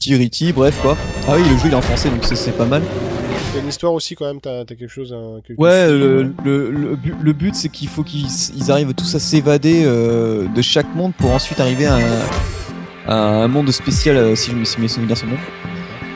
Tiriti, 0.07 0.51
bref 0.51 0.77
quoi. 0.81 0.97
Ah 1.29 1.35
oui, 1.37 1.43
le 1.49 1.55
jeu 1.57 1.63
il 1.67 1.71
est 1.71 1.75
en 1.75 1.81
français, 1.81 2.09
donc 2.09 2.25
c'est- 2.25 2.51
pas 2.57 2.65
mal. 2.65 2.81
T'as 3.53 3.59
une 3.61 3.69
histoire 3.69 3.93
aussi, 3.93 4.15
quand 4.15 4.25
même, 4.25 4.41
t'as 4.41 4.65
quelque 4.65 4.87
chose. 4.89 5.13
hein, 5.13 5.39
Ouais, 5.57 5.87
le, 5.87 6.33
le, 6.43 6.71
le 6.71 6.95
but, 6.97 7.13
le 7.21 7.33
but, 7.33 7.55
c'est 7.55 7.69
qu'il 7.69 7.87
faut 7.87 8.03
qu'ils 8.03 8.27
ils 8.57 8.69
arrivent 8.71 8.93
tous 8.93 9.15
à 9.15 9.19
s'évader 9.19 9.83
euh, 9.85 10.45
de 10.53 10.61
chaque 10.61 10.93
monde 10.93 11.13
pour 11.17 11.31
ensuite 11.31 11.59
arriver 11.61 11.85
à 11.85 11.95
un, 11.95 12.01
à 13.07 13.15
un 13.15 13.47
monde 13.47 13.71
spécial, 13.71 14.17
euh, 14.17 14.35
si, 14.35 14.51
je 14.51 14.55
me- 14.57 14.65
si 14.65 14.81
mes 14.81 14.87
souvenirs 14.89 15.15
sont 15.17 15.27
bons. 15.27 15.37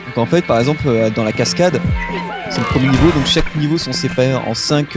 Donc 0.08 0.18
en 0.18 0.26
fait, 0.26 0.44
par 0.44 0.58
exemple, 0.58 0.82
euh, 0.86 1.08
dans 1.10 1.24
la 1.24 1.32
cascade, 1.32 1.80
c'est 2.50 2.58
le 2.60 2.66
premier 2.66 2.88
niveau, 2.88 3.10
donc 3.14 3.24
chaque 3.26 3.56
niveau 3.56 3.78
sont 3.78 3.92
séparés 3.92 4.34
en 4.34 4.52
5 4.54 4.88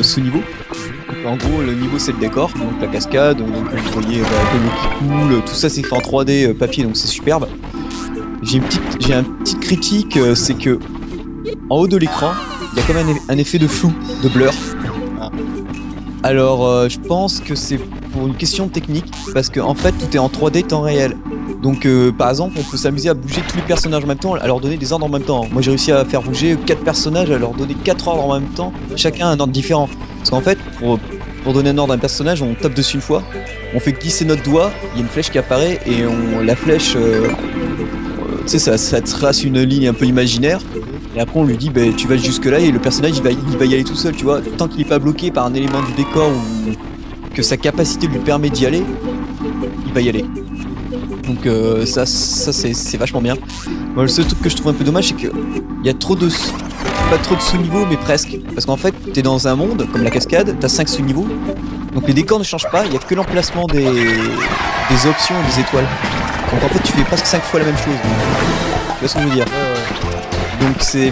sous-niveaux. 0.00 0.42
En 1.24 1.36
gros, 1.36 1.60
le 1.62 1.74
niveau 1.74 1.98
c'est 2.00 2.10
le 2.12 2.18
décor, 2.18 2.48
donc 2.58 2.72
la 2.80 2.88
cascade, 2.88 3.36
donc 3.38 3.48
vous 3.48 4.00
voyez 4.00 4.20
bah, 4.22 4.26
qui 4.82 4.88
coule, 5.06 5.42
tout 5.46 5.54
ça 5.54 5.68
c'est 5.68 5.82
fait 5.84 5.94
en 5.94 6.00
3D 6.00 6.48
euh, 6.48 6.54
papier, 6.54 6.82
donc 6.82 6.96
c'est 6.96 7.06
superbe. 7.06 7.46
J'ai 8.42 8.58
une 8.58 8.64
petite, 8.64 9.12
un 9.12 9.22
petite 9.24 9.60
critique, 9.60 10.16
euh, 10.16 10.34
c'est 10.34 10.54
que 10.54 10.78
en 11.70 11.76
haut 11.76 11.88
de 11.88 11.96
l'écran, 11.96 12.32
il 12.72 12.78
y 12.78 12.82
a 12.82 12.84
quand 12.86 12.94
même 12.94 13.08
un, 13.08 13.12
eff- 13.12 13.22
un 13.28 13.38
effet 13.38 13.58
de 13.58 13.66
flou, 13.66 13.92
de 14.22 14.28
blur. 14.28 14.52
Ah. 15.20 15.30
Alors, 16.22 16.66
euh, 16.66 16.88
je 16.88 16.98
pense 16.98 17.40
que 17.40 17.54
c'est 17.54 17.78
pour 18.12 18.26
une 18.26 18.34
question 18.34 18.68
technique, 18.68 19.10
parce 19.32 19.48
que 19.48 19.60
en 19.60 19.74
fait, 19.74 19.92
tout 19.92 20.14
est 20.14 20.18
en 20.18 20.28
3D 20.28 20.66
temps 20.66 20.82
réel. 20.82 21.16
Donc, 21.62 21.86
euh, 21.86 22.10
par 22.10 22.30
exemple, 22.30 22.56
on 22.58 22.62
peut 22.64 22.76
s'amuser 22.76 23.08
à 23.08 23.14
bouger 23.14 23.40
tous 23.48 23.56
les 23.56 23.62
personnages 23.62 24.02
en 24.04 24.08
même 24.08 24.18
temps, 24.18 24.34
à 24.34 24.46
leur 24.46 24.58
donner 24.60 24.76
des 24.76 24.92
ordres 24.92 25.06
en 25.06 25.08
même 25.08 25.22
temps. 25.22 25.46
Moi, 25.52 25.62
j'ai 25.62 25.70
réussi 25.70 25.92
à 25.92 26.04
faire 26.04 26.22
bouger 26.22 26.56
quatre 26.66 26.82
personnages, 26.82 27.30
à 27.30 27.38
leur 27.38 27.52
donner 27.52 27.74
quatre 27.84 28.08
ordres 28.08 28.24
en 28.28 28.34
même 28.40 28.48
temps, 28.50 28.72
chacun 28.96 29.28
un 29.28 29.38
ordre 29.38 29.52
différent. 29.52 29.88
Parce 30.18 30.30
qu'en 30.30 30.40
fait, 30.40 30.58
pour, 30.80 30.98
donner 31.52 31.70
un 31.70 31.78
ordre 31.78 31.92
à 31.92 31.96
un 31.96 32.00
personnage, 32.00 32.42
on 32.42 32.54
tape 32.54 32.74
dessus 32.74 32.96
une 32.96 33.00
fois, 33.02 33.22
on 33.74 33.80
fait 33.80 33.92
glisser 33.92 34.24
notre 34.24 34.42
doigt, 34.42 34.70
il 34.92 34.98
y 34.98 35.02
a 35.02 35.04
une 35.04 35.08
flèche 35.10 35.30
qui 35.30 35.38
apparaît 35.38 35.80
et 35.86 36.04
on 36.06 36.40
la 36.40 36.54
flèche, 36.56 36.96
tu 38.42 38.48
sais, 38.48 38.58
ça, 38.58 38.78
ça 38.78 39.00
trace 39.00 39.44
une 39.44 39.60
ligne 39.62 39.88
un 39.88 39.94
peu 39.94 40.06
imaginaire. 40.06 40.60
Et 41.14 41.20
après 41.20 41.38
on 41.38 41.44
lui 41.44 41.56
dit, 41.56 41.70
bah, 41.70 41.82
tu 41.96 42.08
vas 42.08 42.16
jusque 42.16 42.46
là 42.46 42.58
et 42.58 42.70
le 42.70 42.78
personnage 42.78 43.12
il 43.16 43.22
va, 43.22 43.30
il 43.30 43.58
va 43.58 43.64
y 43.64 43.74
aller 43.74 43.84
tout 43.84 43.94
seul, 43.94 44.14
tu 44.14 44.24
vois. 44.24 44.40
Tant 44.56 44.68
qu'il 44.68 44.78
n'est 44.78 44.88
pas 44.88 44.98
bloqué 44.98 45.30
par 45.30 45.46
un 45.46 45.54
élément 45.54 45.82
du 45.82 45.92
décor 45.92 46.30
ou 46.30 46.72
que 47.34 47.42
sa 47.42 47.56
capacité 47.56 48.06
lui 48.06 48.18
permet 48.18 48.50
d'y 48.50 48.66
aller, 48.66 48.82
il 49.86 49.92
va 49.92 50.00
y 50.00 50.08
aller. 50.08 50.24
Donc 51.26 51.46
euh, 51.46 51.86
ça, 51.86 52.06
ça 52.06 52.52
c'est 52.52 52.96
vachement 52.96 53.20
bien. 53.20 53.36
Moi, 53.94 54.04
le 54.04 54.08
seul 54.08 54.26
truc 54.26 54.40
que 54.40 54.48
je 54.48 54.56
trouve 54.56 54.72
un 54.72 54.74
peu 54.74 54.84
dommage, 54.84 55.08
c'est 55.08 55.16
que 55.16 55.32
il 55.82 55.86
y 55.86 55.90
a 55.90 55.94
trop 55.94 56.16
de 56.16 56.28
pas 57.10 57.18
trop 57.18 57.34
de 57.34 57.40
sous-niveaux, 57.40 57.84
mais 57.88 57.96
presque. 57.96 58.38
Parce 58.54 58.64
qu'en 58.64 58.76
fait, 58.76 58.94
t'es 59.12 59.22
dans 59.22 59.46
un 59.48 59.54
monde 59.54 59.86
comme 59.92 60.02
la 60.02 60.10
cascade, 60.10 60.56
t'as 60.58 60.68
5 60.68 60.88
sous-niveaux. 60.88 61.26
Donc 61.94 62.06
les 62.06 62.14
décors 62.14 62.38
ne 62.38 62.44
changent 62.44 62.70
pas, 62.70 62.86
il 62.86 62.92
y 62.92 62.96
a 62.96 62.98
que 62.98 63.14
l'emplacement 63.14 63.66
des, 63.66 63.84
des 63.84 65.06
options 65.06 65.34
et 65.34 65.54
des 65.54 65.60
étoiles. 65.60 65.86
Donc 66.52 66.64
en 66.64 66.68
fait, 66.68 66.82
tu 66.82 66.92
fais 66.92 67.04
presque 67.04 67.26
5 67.26 67.42
fois 67.42 67.60
la 67.60 67.66
même 67.66 67.76
chose. 67.78 67.96
Tu 68.02 68.98
vois 69.00 69.08
ce 69.08 69.14
que 69.14 69.20
je 69.20 69.26
veux 69.26 69.34
dire 69.34 69.46
Donc 70.60 70.76
c'est. 70.80 71.10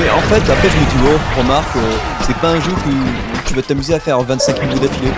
Mais 0.00 0.10
en 0.10 0.20
fait, 0.22 0.50
après, 0.50 0.68
je 0.68 0.76
me 0.76 0.84
dis, 0.90 1.14
oh, 1.14 1.40
remarque, 1.40 1.76
euh, 1.76 1.96
c'est 2.22 2.36
pas 2.36 2.50
un 2.50 2.60
jeu 2.60 2.72
que 2.72 3.48
tu 3.48 3.54
vas 3.54 3.62
t'amuser 3.62 3.94
à 3.94 4.00
faire 4.00 4.20
25 4.20 4.62
niveaux 4.62 4.86
d'affilée. 4.86 5.12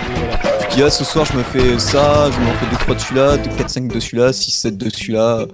Tu 0.69 0.77
dis, 0.77 0.83
ah, 0.83 0.91
ce 0.91 1.05
soir, 1.05 1.25
je 1.25 1.37
me 1.37 1.43
fais 1.43 1.79
ça, 1.79 2.31
je 2.31 2.39
m'en 2.39 2.53
fais 2.53 2.93
2-3 2.93 2.95
de 2.95 3.01
celui-là, 3.01 3.37
4-5 3.37 3.93
de 3.93 4.01
celui-là, 4.01 4.31
6-7 4.31 4.77
de 4.77 4.89
celui-là. 4.89 5.47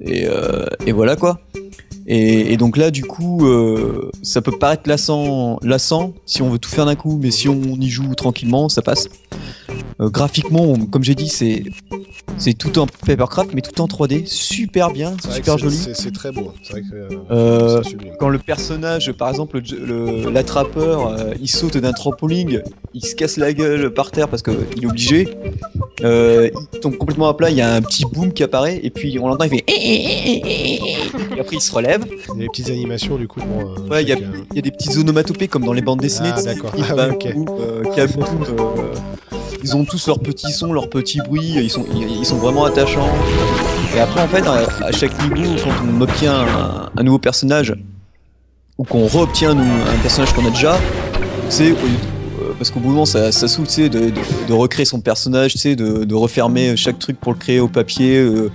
Et, 0.00 0.26
euh, 0.26 0.64
et 0.86 0.92
voilà 0.92 1.16
quoi. 1.16 1.38
Et, 2.06 2.52
et 2.52 2.56
donc 2.56 2.76
là, 2.76 2.90
du 2.90 3.04
coup, 3.04 3.46
euh, 3.46 4.10
ça 4.22 4.42
peut 4.42 4.52
paraître 4.52 4.82
lassant, 4.86 5.58
lassant 5.62 6.12
si 6.26 6.42
on 6.42 6.50
veut 6.50 6.58
tout 6.58 6.70
faire 6.70 6.86
d'un 6.86 6.96
coup, 6.96 7.18
mais 7.22 7.30
si 7.30 7.48
on 7.48 7.60
y 7.62 7.88
joue 7.88 8.14
tranquillement, 8.14 8.68
ça 8.68 8.82
passe. 8.82 9.08
Euh, 10.00 10.10
graphiquement, 10.10 10.76
comme 10.90 11.04
j'ai 11.04 11.14
dit, 11.14 11.28
c'est 11.28 11.64
c'est 12.36 12.54
tout 12.54 12.78
en 12.80 12.86
papercraft, 13.06 13.50
mais 13.54 13.60
tout 13.60 13.80
en 13.80 13.86
3D, 13.86 14.26
super 14.26 14.90
bien, 14.90 15.14
super 15.30 15.56
joli. 15.56 15.76
C'est 15.94 16.12
très 16.12 16.32
beau. 16.32 16.52
C'est 16.62 16.72
vrai 16.72 16.82
que 16.82 16.94
euh, 16.96 17.18
Euh, 17.30 17.82
quand 18.18 18.28
le 18.28 18.38
personnage, 18.38 19.12
par 19.12 19.28
exemple, 19.28 19.60
le- 19.60 19.86
le- 20.24 20.30
l'attrapeur, 20.30 21.08
euh, 21.08 21.32
il 21.40 21.48
saute 21.48 21.76
d'un 21.76 21.92
trampoline, 21.92 22.62
il 22.92 23.04
se 23.06 23.14
casse 23.14 23.36
la 23.36 23.52
gueule 23.52 23.92
par 23.94 24.10
terre 24.10 24.28
parce 24.28 24.42
qu'il 24.42 24.54
est 24.82 24.86
obligé, 24.86 25.28
il 26.02 26.80
tombe 26.80 26.96
complètement 26.96 27.28
à 27.28 27.34
plat, 27.34 27.50
il 27.50 27.56
y 27.56 27.60
a 27.60 27.72
un 27.72 27.82
petit 27.82 28.04
boom 28.04 28.32
qui 28.32 28.42
apparaît, 28.42 28.80
et 28.82 28.90
puis 28.90 29.16
on 29.20 29.28
l'entend, 29.28 29.44
il 29.44 29.50
fait. 29.50 29.64
Et 29.68 31.40
après 31.40 31.56
il 31.56 31.60
se 31.60 31.72
relève. 31.72 32.04
Il 32.34 32.40
y 32.40 32.40
a 32.40 32.42
des 32.42 32.48
petites 32.48 32.70
animations 32.70 33.16
du 33.16 33.28
coup 33.28 33.40
pour. 33.40 33.90
Ouais, 33.90 34.02
il 34.02 34.08
y 34.08 34.12
a, 34.12 34.16
chaque, 34.16 34.24
il 34.50 34.56
y 34.56 34.58
a 34.58 34.62
des 34.62 34.70
petites 34.72 34.96
onomatopées 34.96 35.46
comme 35.48 35.64
dans 35.64 35.72
les 35.72 35.82
bandes 35.82 36.00
dessinées. 36.00 36.30
Ah, 36.34 36.42
d'accord. 36.42 36.72
qui 36.74 36.82
Ah, 36.82 36.94
oui, 36.94 36.94
ils 39.64 39.74
ont 39.74 39.84
tous 39.84 40.06
leurs 40.06 40.20
petits 40.20 40.52
sons, 40.52 40.74
leurs 40.74 40.90
petits 40.90 41.20
bruits, 41.20 41.54
ils 41.56 41.70
sont, 41.70 41.86
ils, 41.94 42.26
sont 42.26 42.36
vraiment 42.36 42.66
attachants. 42.66 43.08
Et 43.96 43.98
après, 43.98 44.20
en 44.20 44.28
fait, 44.28 44.46
à, 44.46 44.92
chaque 44.92 45.18
niveau, 45.22 45.54
quand 45.64 45.70
on 45.88 46.00
obtient 46.02 46.44
un, 46.96 47.02
nouveau 47.02 47.18
personnage, 47.18 47.74
ou 48.76 48.84
qu'on 48.84 49.06
re-obtient 49.06 49.58
un, 49.58 49.98
personnage 50.02 50.34
qu'on 50.34 50.46
a 50.46 50.50
déjà, 50.50 50.78
c'est 51.48 51.70
euh, 51.70 52.52
parce 52.58 52.70
qu'au 52.70 52.80
bout 52.80 52.90
moment 52.90 53.06
ça, 53.06 53.32
ça 53.32 53.48
sais, 53.48 53.88
de, 53.88 54.52
recréer 54.52 54.84
son 54.84 55.00
personnage, 55.00 55.54
de 55.54 56.14
refermer 56.14 56.76
chaque 56.76 56.98
truc 56.98 57.18
pour 57.18 57.32
le 57.32 57.38
créer 57.38 57.60
au 57.60 57.68
papier. 57.68 58.18
euh, 58.18 58.50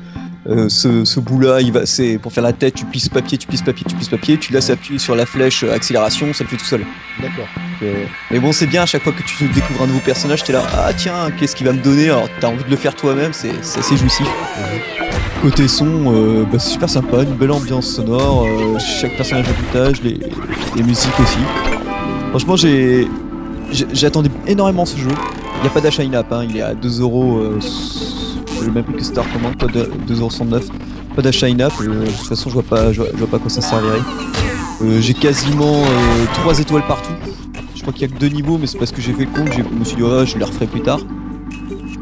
euh, 0.47 0.69
ce, 0.69 1.03
ce 1.05 1.19
bout 1.19 1.39
là, 1.39 1.59
il 1.61 1.71
va, 1.71 1.85
c'est 1.85 2.17
pour 2.17 2.31
faire 2.31 2.43
la 2.43 2.53
tête, 2.53 2.75
tu 2.75 2.85
plisses 2.85 3.09
papier, 3.09 3.37
tu 3.37 3.47
plisses 3.47 3.61
papier, 3.61 3.85
tu 3.87 3.95
plisses 3.95 4.09
papier, 4.09 4.37
tu 4.37 4.53
laisses 4.53 4.69
appuyer 4.69 4.99
sur 4.99 5.15
la 5.15 5.25
flèche 5.25 5.63
euh, 5.63 5.73
accélération, 5.73 6.33
ça 6.33 6.43
le 6.43 6.49
fait 6.49 6.57
tout 6.57 6.65
seul. 6.65 6.85
D'accord. 7.21 7.47
Euh, 7.83 8.05
mais 8.31 8.39
bon, 8.39 8.51
c'est 8.51 8.67
bien 8.67 8.83
à 8.83 8.85
chaque 8.85 9.03
fois 9.03 9.11
que 9.11 9.23
tu 9.23 9.47
découvres 9.49 9.83
un 9.83 9.87
nouveau 9.87 9.99
personnage, 9.99 10.43
t'es 10.43 10.53
là, 10.53 10.63
ah 10.73 10.93
tiens, 10.93 11.29
qu'est-ce 11.37 11.55
qu'il 11.55 11.65
va 11.65 11.73
me 11.73 11.81
donner? 11.81 12.05
Alors 12.09 12.29
t'as 12.39 12.47
envie 12.47 12.63
de 12.63 12.69
le 12.69 12.77
faire 12.77 12.95
toi-même, 12.95 13.33
c'est 13.33 13.51
c'est 13.61 13.79
assez 13.79 13.97
jouissif. 13.97 14.27
Côté 15.41 15.67
son, 15.67 16.13
euh, 16.13 16.43
bah, 16.43 16.57
c'est 16.59 16.71
super 16.71 16.89
sympa, 16.89 17.23
une 17.23 17.35
belle 17.35 17.51
ambiance 17.51 17.87
sonore, 17.87 18.45
chaque 18.79 19.15
personnage 19.15 19.47
a 19.47 19.53
du 19.53 19.63
tâche, 19.71 20.01
les, 20.03 20.19
les 20.75 20.83
musiques 20.83 21.19
aussi. 21.19 21.39
Franchement, 22.29 22.55
j'ai 22.55 23.07
j'attendais 23.71 24.29
énormément 24.47 24.85
ce 24.85 24.97
jeu. 24.97 25.09
Il 25.57 25.61
n'y 25.63 25.67
a 25.67 25.71
pas 25.71 25.81
d'achat 25.81 26.03
in-app, 26.03 26.31
hein, 26.31 26.45
il 26.49 26.57
est 26.57 26.61
à 26.61 26.73
2 26.73 27.01
euros, 27.01 27.37
euh, 27.37 27.59
le 28.65 28.71
même 28.71 28.83
prix 28.83 28.95
que 28.95 29.03
Star 29.03 29.25
Command, 29.31 29.55
pas 29.57 29.67
de 29.67 29.89
2,69€. 30.07 30.63
Pas 31.15 31.21
d'achat 31.21 31.47
in-app, 31.47 31.73
euh, 31.81 32.05
de 32.05 32.11
toute 32.11 32.27
façon, 32.27 32.49
je 32.49 32.53
vois 32.55 32.63
pas, 32.63 32.91
je 32.93 33.01
vois, 33.01 33.27
pas 33.27 33.39
quoi 33.39 33.49
ça 33.49 33.61
servirait. 33.61 33.99
Euh, 34.83 35.01
j'ai 35.01 35.13
quasiment 35.13 35.81
3 36.35 36.59
étoiles 36.59 36.85
partout. 36.87 37.11
Je 37.75 37.81
crois 37.81 37.93
qu'il 37.93 38.03
y 38.03 38.05
a 38.11 38.13
que 38.13 38.19
deux 38.19 38.27
niveaux, 38.29 38.57
mais 38.59 38.67
c'est 38.67 38.77
parce 38.77 38.91
que 38.91 39.01
j'ai 39.01 39.13
fait 39.13 39.25
le 39.25 39.31
compte, 39.31 39.49
je 39.53 39.61
me 39.77 39.83
suis 39.83 39.95
dit, 39.95 40.03
ouais, 40.03 40.25
je 40.25 40.37
les 40.37 40.45
referai 40.45 40.67
plus 40.67 40.81
tard. 40.81 40.99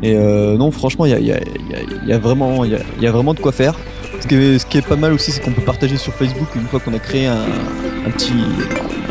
Et 0.03 0.16
euh, 0.16 0.58
non, 0.58 0.70
franchement, 0.72 1.05
il 1.05 1.12
y 1.26 1.32
a, 2.12 2.18
vraiment 2.20 2.66
y 2.66 2.76
a, 2.76 3.12
vraiment 3.12 3.34
de 3.34 3.39
quoi 3.39 3.51
faire. 3.51 3.74
Ce 4.22 4.28
qui 4.66 4.78
est, 4.78 4.88
pas 4.88 4.95
mal 4.95 5.14
aussi, 5.14 5.32
c'est 5.32 5.41
qu'on 5.41 5.51
peut 5.51 5.62
partager 5.62 5.97
sur 5.97 6.14
Facebook 6.14 6.47
une 6.55 6.68
fois 6.68 6.80
qu'on 6.80 6.93
a 6.93 6.99
créé 6.99 7.28
un, 7.28 7.38
petit 8.16 8.34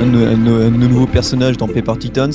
un, 0.01 0.14
un- 0.14 0.66
un 0.66 0.70
nouveau 0.70 1.07
personnage 1.07 1.57
dans 1.57 1.66
Paper 1.68 1.94
Titans. 1.99 2.32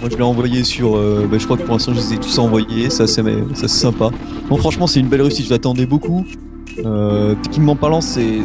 Moi, 0.00 0.08
je 0.10 0.16
l'ai 0.16 0.22
envoyé 0.22 0.64
sur. 0.64 0.96
euh, 0.96 1.26
bah, 1.30 1.36
je 1.38 1.44
crois 1.44 1.56
que 1.56 1.62
pour 1.62 1.74
l'instant, 1.74 1.92
je 1.92 2.00
les 2.00 2.14
ai 2.14 2.18
tous 2.18 2.38
envoyés. 2.38 2.90
Ça, 2.90 3.06
c'est 3.06 3.22
sympa. 3.68 4.10
Bon, 4.48 4.56
franchement, 4.56 4.86
c'est 4.86 5.00
une 5.00 5.08
belle 5.08 5.22
réussite. 5.22 5.46
Je 5.46 5.50
l'attendais 5.50 5.86
beaucoup. 5.86 6.24
Euh, 6.84 7.34
techniquement 7.42 7.76
parlant, 7.76 8.00
c'est 8.00 8.44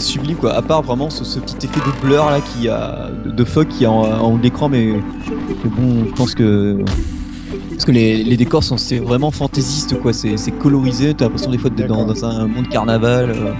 sublime 0.00 0.36
quoi. 0.36 0.54
À 0.54 0.62
part 0.62 0.82
vraiment 0.82 1.10
ce, 1.10 1.24
ce 1.24 1.38
petit 1.40 1.66
effet 1.66 1.80
de 1.80 2.06
blur 2.06 2.24
là 2.26 2.40
qui 2.40 2.68
a 2.68 3.10
de, 3.24 3.30
de 3.30 3.64
qui 3.64 3.84
a 3.84 3.90
en, 3.90 4.32
haut 4.32 4.38
de 4.38 4.42
l'écran, 4.42 4.68
mais, 4.68 4.92
bon, 5.64 6.04
je 6.06 6.12
pense 6.14 6.34
que 6.34 6.84
parce 7.70 7.84
que 7.84 7.90
les, 7.92 8.22
les 8.22 8.36
décors 8.36 8.62
sont 8.62 8.76
c'est 8.76 8.98
vraiment 8.98 9.30
fantaisistes 9.30 10.00
quoi. 10.00 10.12
C'est 10.12 10.58
colorisé. 10.58 11.14
T'as 11.14 11.24
l'impression 11.26 11.50
des 11.50 11.58
fois 11.58 11.70
d'être 11.70 11.88
dans 11.88 12.24
un 12.24 12.46
monde 12.46 12.68
carnaval. 12.68 13.30
euh. 13.30 13.52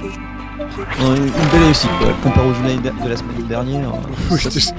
Une 1.01 1.27
belle 1.53 1.63
réussite 1.65 1.91
quoi. 1.99 2.09
Comparé 2.23 2.49
au 2.49 2.55
jeu 2.55 2.61
de 2.63 3.09
la 3.09 3.17
semaine 3.17 3.47
dernière. 3.49 3.89
euh, 3.89 4.31
Oui, 4.31 4.39
ça- 4.41 4.73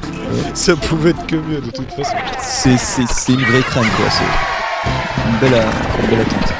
ça 0.53 0.75
pouvait 0.75 1.11
être 1.11 1.25
que 1.27 1.35
mieux 1.35 1.61
de 1.61 1.71
toute 1.71 1.91
façon. 1.91 2.15
c'est 2.41 2.77
c'est 2.77 3.07
c'est 3.07 3.33
une 3.33 3.41
vraie 3.43 3.61
crème 3.61 3.85
quoi. 3.97 4.05
C'est 4.09 5.29
une 5.29 5.37
belle 5.39 5.59
euh, 5.59 6.01
une 6.03 6.09
belle 6.09 6.21
attente. 6.21 6.53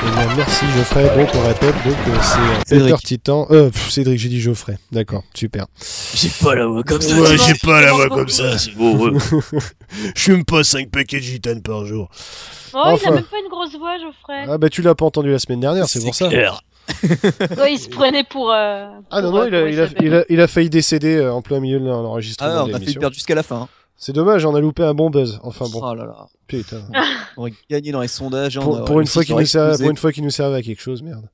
Eh 0.00 0.10
bien, 0.26 0.36
merci 0.36 0.64
Geoffrey. 0.76 1.04
Donc 1.16 1.28
on 1.34 1.46
répète, 1.46 1.74
donc 1.84 1.96
euh, 2.08 2.18
c'est 2.22 2.68
Cédric. 2.74 2.94
Peter 2.94 3.02
Titan. 3.06 3.46
Euh, 3.50 3.70
pff, 3.70 3.90
Cédric, 3.90 4.18
j'ai 4.18 4.28
dit 4.28 4.40
Geoffrey. 4.40 4.78
D'accord, 4.92 5.22
super. 5.34 5.66
J'ai 6.14 6.30
pas 6.42 6.54
la 6.54 6.66
voix 6.66 6.82
comme 6.82 6.98
Ouais, 7.00 7.36
j'ai 7.46 7.54
pas 7.54 7.80
la 7.82 7.92
voix 7.92 8.08
comme 8.08 8.28
ça. 8.28 8.56
C'est 8.58 8.74
beau, 8.74 8.94
ouais. 8.96 9.18
Je 10.14 10.22
fume 10.22 10.44
pas 10.44 10.62
5 10.64 10.88
paquets 10.90 11.18
de 11.18 11.22
gitane 11.24 11.62
par 11.62 11.84
jour. 11.84 12.08
Oh, 12.74 12.82
il 12.86 12.92
Enfin. 12.94 13.10
a 13.10 13.14
même 13.14 13.22
pas 13.24 13.38
une 13.42 13.50
grosse 13.50 13.76
voix, 13.78 13.96
Geoffrey. 13.98 14.44
Ah 14.48 14.58
bah 14.58 14.68
tu 14.68 14.82
l'as 14.82 14.94
pas 14.94 15.04
entendu 15.06 15.30
la 15.30 15.38
semaine 15.38 15.60
dernière, 15.60 15.88
c'est 15.88 16.00
pour 16.02 16.14
ça. 16.14 16.28
Ouais, 17.58 17.72
il 17.74 17.78
se 17.78 17.88
prenait 17.88 18.24
pour. 18.24 18.50
euh, 18.52 18.86
Ah 19.10 19.20
non, 19.22 19.30
pour, 19.30 19.40
non, 19.40 19.52
euh, 19.52 19.70
il 19.70 19.80
a, 19.80 19.84
il, 19.86 19.98
a, 19.98 20.02
il, 20.02 20.14
a, 20.14 20.24
il 20.28 20.40
a 20.40 20.46
failli 20.48 20.70
décéder 20.70 21.16
euh, 21.16 21.32
en 21.32 21.42
plein 21.42 21.60
milieu 21.60 21.78
de 21.80 21.84
l'enregistrement 21.86 22.50
Ah, 22.50 22.54
de 22.54 22.60
on 22.60 22.64
a 22.64 22.66
fait 22.72 22.78
l'émission. 22.80 23.00
perdre 23.00 23.14
jusqu'à 23.14 23.34
la 23.34 23.42
fin. 23.42 23.56
hein. 23.62 23.68
C'est 23.96 24.12
dommage, 24.12 24.44
on 24.44 24.54
a 24.54 24.60
loupé 24.60 24.84
un 24.84 24.94
bon 24.94 25.10
buzz. 25.10 25.40
Enfin 25.42 25.66
bon, 25.72 25.80
Oh 25.82 25.94
là 25.94 26.04
là. 26.06 26.26
putain. 26.46 26.82
On 27.36 27.42
aurait 27.42 27.52
gagné 27.68 27.90
dans 27.92 28.00
les 28.00 28.08
sondages. 28.08 28.56
hein, 28.56 28.60
on 28.62 28.64
Pour, 28.64 28.84
pour 28.84 29.00
une 29.00 29.06
fois 29.06 29.22
nous 29.22 29.26
servait, 29.26 29.42
explosé. 29.72 29.84
pour 29.84 29.90
une 29.90 29.96
fois 29.96 30.12
qu'il 30.12 30.24
nous 30.24 30.30
servait 30.30 30.56
à 30.56 30.62
quelque 30.62 30.80
chose, 30.82 31.02
merde. 31.02 31.28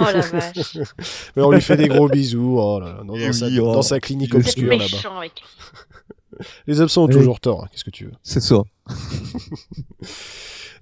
Oh 0.00 0.04
la 0.04 0.20
vache. 0.20 0.76
Mais 1.36 1.42
on 1.42 1.50
lui 1.50 1.60
fait 1.62 1.76
des 1.76 1.88
gros 1.88 2.08
bisous 2.08 2.56
oh 2.58 2.80
là 2.80 2.86
là, 2.88 2.92
dans, 2.98 3.04
dans 3.04 3.14
Oui, 3.14 3.32
sa, 3.34 3.46
oh. 3.46 3.72
dans 3.72 3.82
sa 3.82 4.00
clinique 4.00 4.34
obscure 4.34 4.70
là-bas. 4.76 5.22
Les 6.66 6.80
absents 6.80 7.04
ont 7.04 7.06
Oui. 7.06 7.14
toujours 7.14 7.40
tort, 7.40 7.64
hein, 7.64 7.68
qu'est-ce 7.72 7.84
que 7.84 7.90
tu 7.90 8.04
veux. 8.06 8.12
C'est 8.22 8.40
ça. 8.40 8.56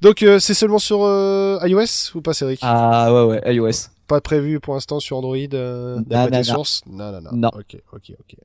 Donc 0.01 0.23
euh, 0.23 0.39
c'est 0.39 0.55
seulement 0.55 0.79
sur 0.79 1.03
euh, 1.05 1.59
iOS 1.65 2.15
ou 2.15 2.21
pas 2.21 2.33
Cédric? 2.35 2.61
Ah 2.63 3.13
ouais, 3.13 3.41
ouais, 3.45 3.55
iOS. 3.55 3.89
Pas 4.09 4.21
prévu 4.21 4.59
pour 4.59 4.75
l'instant 4.75 5.01
sur 5.01 5.19
Android 5.19 5.37
euh, 5.37 6.01
Non, 6.11 6.29
non, 6.31 6.43
sources? 6.43 6.83
Non, 6.87 7.13
non, 7.13 7.21
non. 7.21 7.31
Non. 7.33 7.51
Ok, 7.53 7.77
ok, 7.93 8.13
ok. 8.19 8.37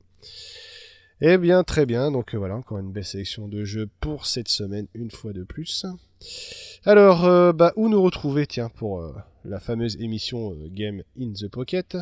Eh 1.21 1.37
bien, 1.37 1.63
très 1.63 1.85
bien. 1.85 2.11
Donc 2.11 2.35
euh, 2.35 2.37
voilà, 2.37 2.55
encore 2.55 2.79
une 2.79 2.91
belle 2.91 3.05
sélection 3.05 3.47
de 3.47 3.63
jeux 3.63 3.89
pour 4.01 4.25
cette 4.25 4.49
semaine, 4.49 4.87
une 4.93 5.09
fois 5.09 5.31
de 5.31 5.43
plus. 5.43 5.85
Alors, 6.85 7.23
euh, 7.23 7.53
bah, 7.53 7.71
où 7.77 7.87
nous 7.87 8.01
retrouver, 8.01 8.45
tiens, 8.45 8.69
pour 8.75 8.99
euh, 8.99 9.13
la 9.45 9.61
fameuse 9.61 9.95
émission 10.01 10.51
euh, 10.51 10.67
Game 10.69 11.01
in 11.17 11.31
the 11.31 11.47
Pocket? 11.47 11.95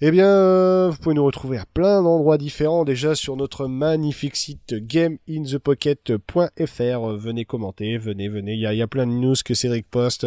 Eh 0.00 0.10
bien, 0.10 0.88
vous 0.88 0.96
pouvez 0.96 1.14
nous 1.14 1.24
retrouver 1.24 1.58
à 1.58 1.64
plein 1.72 2.02
d'endroits 2.02 2.36
différents. 2.36 2.84
Déjà 2.84 3.14
sur 3.14 3.36
notre 3.36 3.68
magnifique 3.68 4.34
site 4.34 4.74
gameinthepocket.fr. 4.74 7.06
Venez 7.16 7.44
commenter, 7.44 7.98
venez, 7.98 8.28
venez. 8.28 8.54
Il 8.54 8.60
y 8.60 8.66
a, 8.66 8.74
y 8.74 8.82
a 8.82 8.88
plein 8.88 9.06
de 9.06 9.12
news 9.12 9.36
que 9.44 9.54
Cédric 9.54 9.88
poste. 9.88 10.26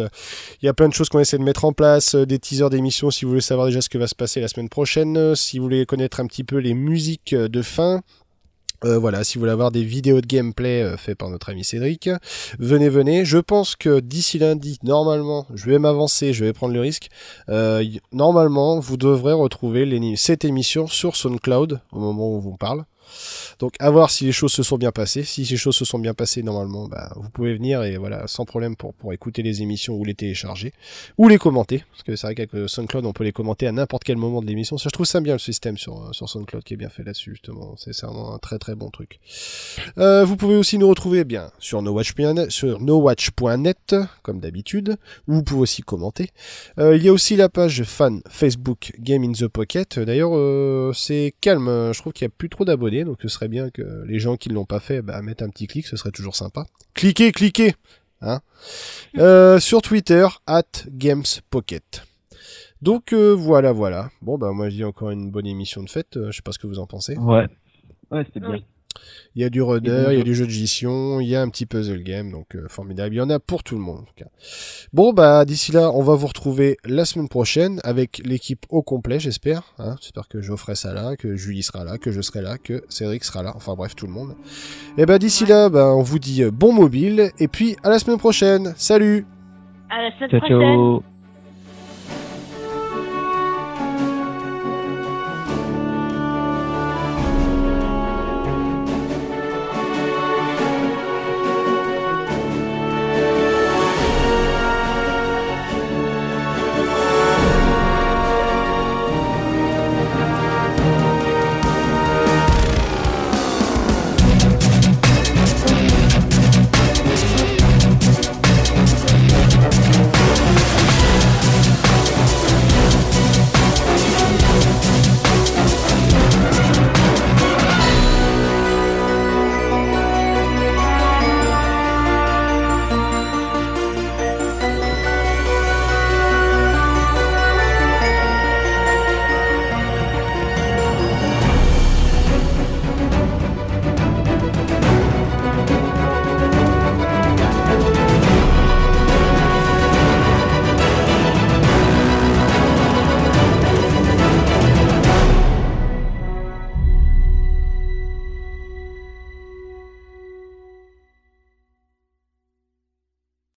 Il 0.62 0.66
y 0.66 0.68
a 0.70 0.74
plein 0.74 0.88
de 0.88 0.94
choses 0.94 1.10
qu'on 1.10 1.20
essaie 1.20 1.36
de 1.36 1.42
mettre 1.42 1.66
en 1.66 1.74
place, 1.74 2.14
des 2.14 2.38
teasers 2.38 2.70
d'émissions 2.70 3.10
si 3.10 3.26
vous 3.26 3.32
voulez 3.32 3.42
savoir 3.42 3.66
déjà 3.66 3.82
ce 3.82 3.90
que 3.90 3.98
va 3.98 4.06
se 4.06 4.14
passer 4.14 4.40
la 4.40 4.48
semaine 4.48 4.70
prochaine, 4.70 5.34
si 5.34 5.58
vous 5.58 5.64
voulez 5.64 5.84
connaître 5.84 6.20
un 6.20 6.26
petit 6.26 6.44
peu 6.44 6.56
les 6.56 6.72
musiques 6.72 7.34
de 7.34 7.60
fin. 7.60 8.00
Euh, 8.84 8.98
voilà, 8.98 9.24
si 9.24 9.34
vous 9.34 9.40
voulez 9.40 9.52
avoir 9.52 9.70
des 9.70 9.82
vidéos 9.82 10.20
de 10.20 10.26
gameplay 10.26 10.82
euh, 10.82 10.96
fait 10.96 11.14
par 11.14 11.30
notre 11.30 11.48
ami 11.50 11.64
Cédric, 11.64 12.10
venez, 12.58 12.88
venez. 12.88 13.24
Je 13.24 13.38
pense 13.38 13.76
que 13.76 14.00
d'ici 14.00 14.38
lundi, 14.38 14.78
normalement, 14.82 15.46
je 15.54 15.70
vais 15.70 15.78
m'avancer, 15.78 16.32
je 16.32 16.44
vais 16.44 16.52
prendre 16.52 16.74
le 16.74 16.80
risque. 16.80 17.08
Euh, 17.48 17.84
normalement, 18.12 18.80
vous 18.80 18.96
devrez 18.96 19.32
retrouver 19.32 19.84
cette 20.16 20.44
émission 20.44 20.86
sur 20.86 21.16
SoundCloud 21.16 21.80
au 21.92 21.98
moment 21.98 22.28
où 22.28 22.36
on 22.36 22.40
vous 22.40 22.56
parle. 22.56 22.84
Donc 23.58 23.74
à 23.78 23.90
voir 23.90 24.10
si 24.10 24.24
les 24.24 24.32
choses 24.32 24.52
se 24.52 24.62
sont 24.62 24.78
bien 24.78 24.92
passées. 24.92 25.24
Si 25.24 25.44
les 25.44 25.56
choses 25.56 25.76
se 25.76 25.84
sont 25.84 25.98
bien 25.98 26.14
passées 26.14 26.42
normalement, 26.42 26.88
bah, 26.88 27.12
vous 27.16 27.30
pouvez 27.30 27.54
venir 27.54 27.82
et 27.82 27.96
voilà 27.96 28.26
sans 28.26 28.44
problème 28.44 28.76
pour 28.76 29.12
écouter 29.12 29.42
les 29.42 29.62
émissions 29.62 29.94
ou 29.94 30.04
les 30.04 30.14
télécharger 30.14 30.72
ou 31.18 31.28
les 31.28 31.38
commenter. 31.38 31.84
Parce 31.90 32.02
que 32.02 32.16
c'est 32.16 32.26
vrai 32.26 32.34
qu'avec 32.34 32.68
SoundCloud 32.68 33.06
on 33.06 33.12
peut 33.12 33.24
les 33.24 33.32
commenter 33.32 33.66
à 33.66 33.72
n'importe 33.72 34.04
quel 34.04 34.16
moment 34.16 34.42
de 34.42 34.46
l'émission. 34.46 34.78
Ça 34.78 34.88
je 34.88 34.94
trouve 34.94 35.06
ça 35.06 35.20
bien 35.20 35.34
le 35.34 35.38
système 35.38 35.76
sur 35.78 36.14
sur 36.14 36.28
SoundCloud 36.28 36.64
qui 36.64 36.74
est 36.74 36.76
bien 36.76 36.88
fait 36.88 37.02
là-dessus 37.02 37.32
justement. 37.32 37.74
C'est 37.76 37.98
vraiment 38.02 38.34
un 38.34 38.38
très 38.38 38.58
très 38.58 38.74
bon 38.74 38.90
truc. 38.90 39.20
Euh, 39.98 40.24
vous 40.24 40.36
pouvez 40.36 40.56
aussi 40.56 40.78
nous 40.78 40.88
retrouver 40.88 41.20
eh 41.20 41.24
bien 41.24 41.50
sur 41.58 41.82
nowatch.net, 41.82 42.50
sur 42.50 42.80
nowatch.net 42.80 43.96
comme 44.22 44.40
d'habitude. 44.40 44.96
Où 45.28 45.34
vous 45.34 45.42
pouvez 45.42 45.60
aussi 45.60 45.82
commenter. 45.82 46.30
Euh, 46.78 46.96
il 46.96 47.02
y 47.02 47.08
a 47.08 47.12
aussi 47.12 47.36
la 47.36 47.48
page 47.48 47.82
fan 47.84 48.22
Facebook 48.28 48.92
Game 48.98 49.24
in 49.24 49.32
the 49.32 49.48
Pocket. 49.48 49.98
D'ailleurs 49.98 50.32
euh, 50.34 50.92
c'est 50.94 51.34
calme. 51.40 51.92
Je 51.92 51.98
trouve 51.98 52.12
qu'il 52.12 52.24
y 52.24 52.30
a 52.30 52.34
plus 52.36 52.48
trop 52.48 52.64
d'abonnés 52.64 53.03
donc 53.04 53.18
ce 53.22 53.28
serait 53.28 53.48
bien 53.48 53.70
que 53.70 54.04
les 54.06 54.18
gens 54.18 54.36
qui 54.36 54.48
ne 54.48 54.54
l'ont 54.54 54.64
pas 54.64 54.80
fait 54.80 55.02
bah, 55.02 55.20
mettent 55.22 55.42
un 55.42 55.50
petit 55.50 55.66
clic. 55.66 55.86
Ce 55.86 55.96
serait 55.96 56.10
toujours 56.10 56.36
sympa. 56.36 56.66
Cliquez, 56.94 57.32
cliquez. 57.32 57.74
Hein 58.20 58.40
euh, 59.18 59.58
sur 59.60 59.82
Twitter, 59.82 60.26
at 60.46 60.62
GamesPocket. 60.88 62.04
Donc 62.82 63.12
euh, 63.12 63.32
voilà, 63.32 63.72
voilà. 63.72 64.10
Bon 64.20 64.36
bah 64.36 64.52
moi 64.52 64.68
je 64.68 64.76
dis 64.76 64.84
encore 64.84 65.10
une 65.10 65.30
bonne 65.30 65.46
émission 65.46 65.82
de 65.82 65.88
fête. 65.88 66.16
Euh, 66.16 66.30
je 66.30 66.36
sais 66.36 66.42
pas 66.42 66.52
ce 66.52 66.58
que 66.58 66.66
vous 66.66 66.78
en 66.78 66.86
pensez. 66.86 67.16
Ouais. 67.16 67.48
Ouais, 68.10 68.24
c'était 68.24 68.40
bien. 68.40 68.50
Oui. 68.50 68.64
Il 69.34 69.42
y 69.42 69.44
a 69.44 69.50
du 69.50 69.62
rudder, 69.62 70.06
il 70.10 70.18
y 70.18 70.20
a 70.20 70.24
du 70.24 70.34
jeu 70.34 70.44
de 70.46 70.50
gestion, 70.50 71.20
il 71.20 71.28
y 71.28 71.36
a 71.36 71.42
un 71.42 71.48
petit 71.48 71.66
puzzle 71.66 72.02
game, 72.02 72.30
donc 72.30 72.54
euh, 72.54 72.66
formidable. 72.68 73.14
Il 73.14 73.18
y 73.18 73.20
en 73.20 73.30
a 73.30 73.38
pour 73.38 73.62
tout 73.62 73.74
le 73.74 73.80
monde. 73.80 74.00
En 74.00 74.02
tout 74.04 74.14
cas. 74.16 74.26
Bon 74.92 75.12
bah 75.12 75.44
d'ici 75.44 75.72
là, 75.72 75.90
on 75.92 76.02
va 76.02 76.14
vous 76.14 76.26
retrouver 76.26 76.76
la 76.84 77.04
semaine 77.04 77.28
prochaine 77.28 77.80
avec 77.84 78.20
l'équipe 78.24 78.66
au 78.68 78.82
complet, 78.82 79.18
j'espère. 79.18 79.62
Hein 79.78 79.96
j'espère 80.00 80.28
que 80.28 80.40
Geoffrey 80.40 80.74
sera 80.74 80.94
là, 80.94 81.16
que 81.16 81.36
Julie 81.36 81.62
sera 81.62 81.84
là, 81.84 81.98
que 81.98 82.12
je 82.12 82.20
serai 82.20 82.42
là, 82.42 82.58
que 82.58 82.84
Cédric 82.88 83.24
sera 83.24 83.42
là. 83.42 83.52
Enfin 83.56 83.74
bref, 83.74 83.94
tout 83.94 84.06
le 84.06 84.12
monde. 84.12 84.34
Et 84.98 85.06
bah 85.06 85.18
d'ici 85.18 85.46
là, 85.46 85.68
bah, 85.68 85.94
on 85.94 86.02
vous 86.02 86.18
dit 86.18 86.42
euh, 86.42 86.50
bon 86.50 86.72
mobile 86.72 87.30
et 87.38 87.48
puis 87.48 87.76
à 87.82 87.90
la 87.90 87.98
semaine 87.98 88.18
prochaine. 88.18 88.74
Salut. 88.76 89.26
À 89.90 90.02
la 90.02 90.10
semaine 90.16 90.30
Ciao, 90.30 90.40
prochaine. 90.40 90.58
ciao. 90.58 91.13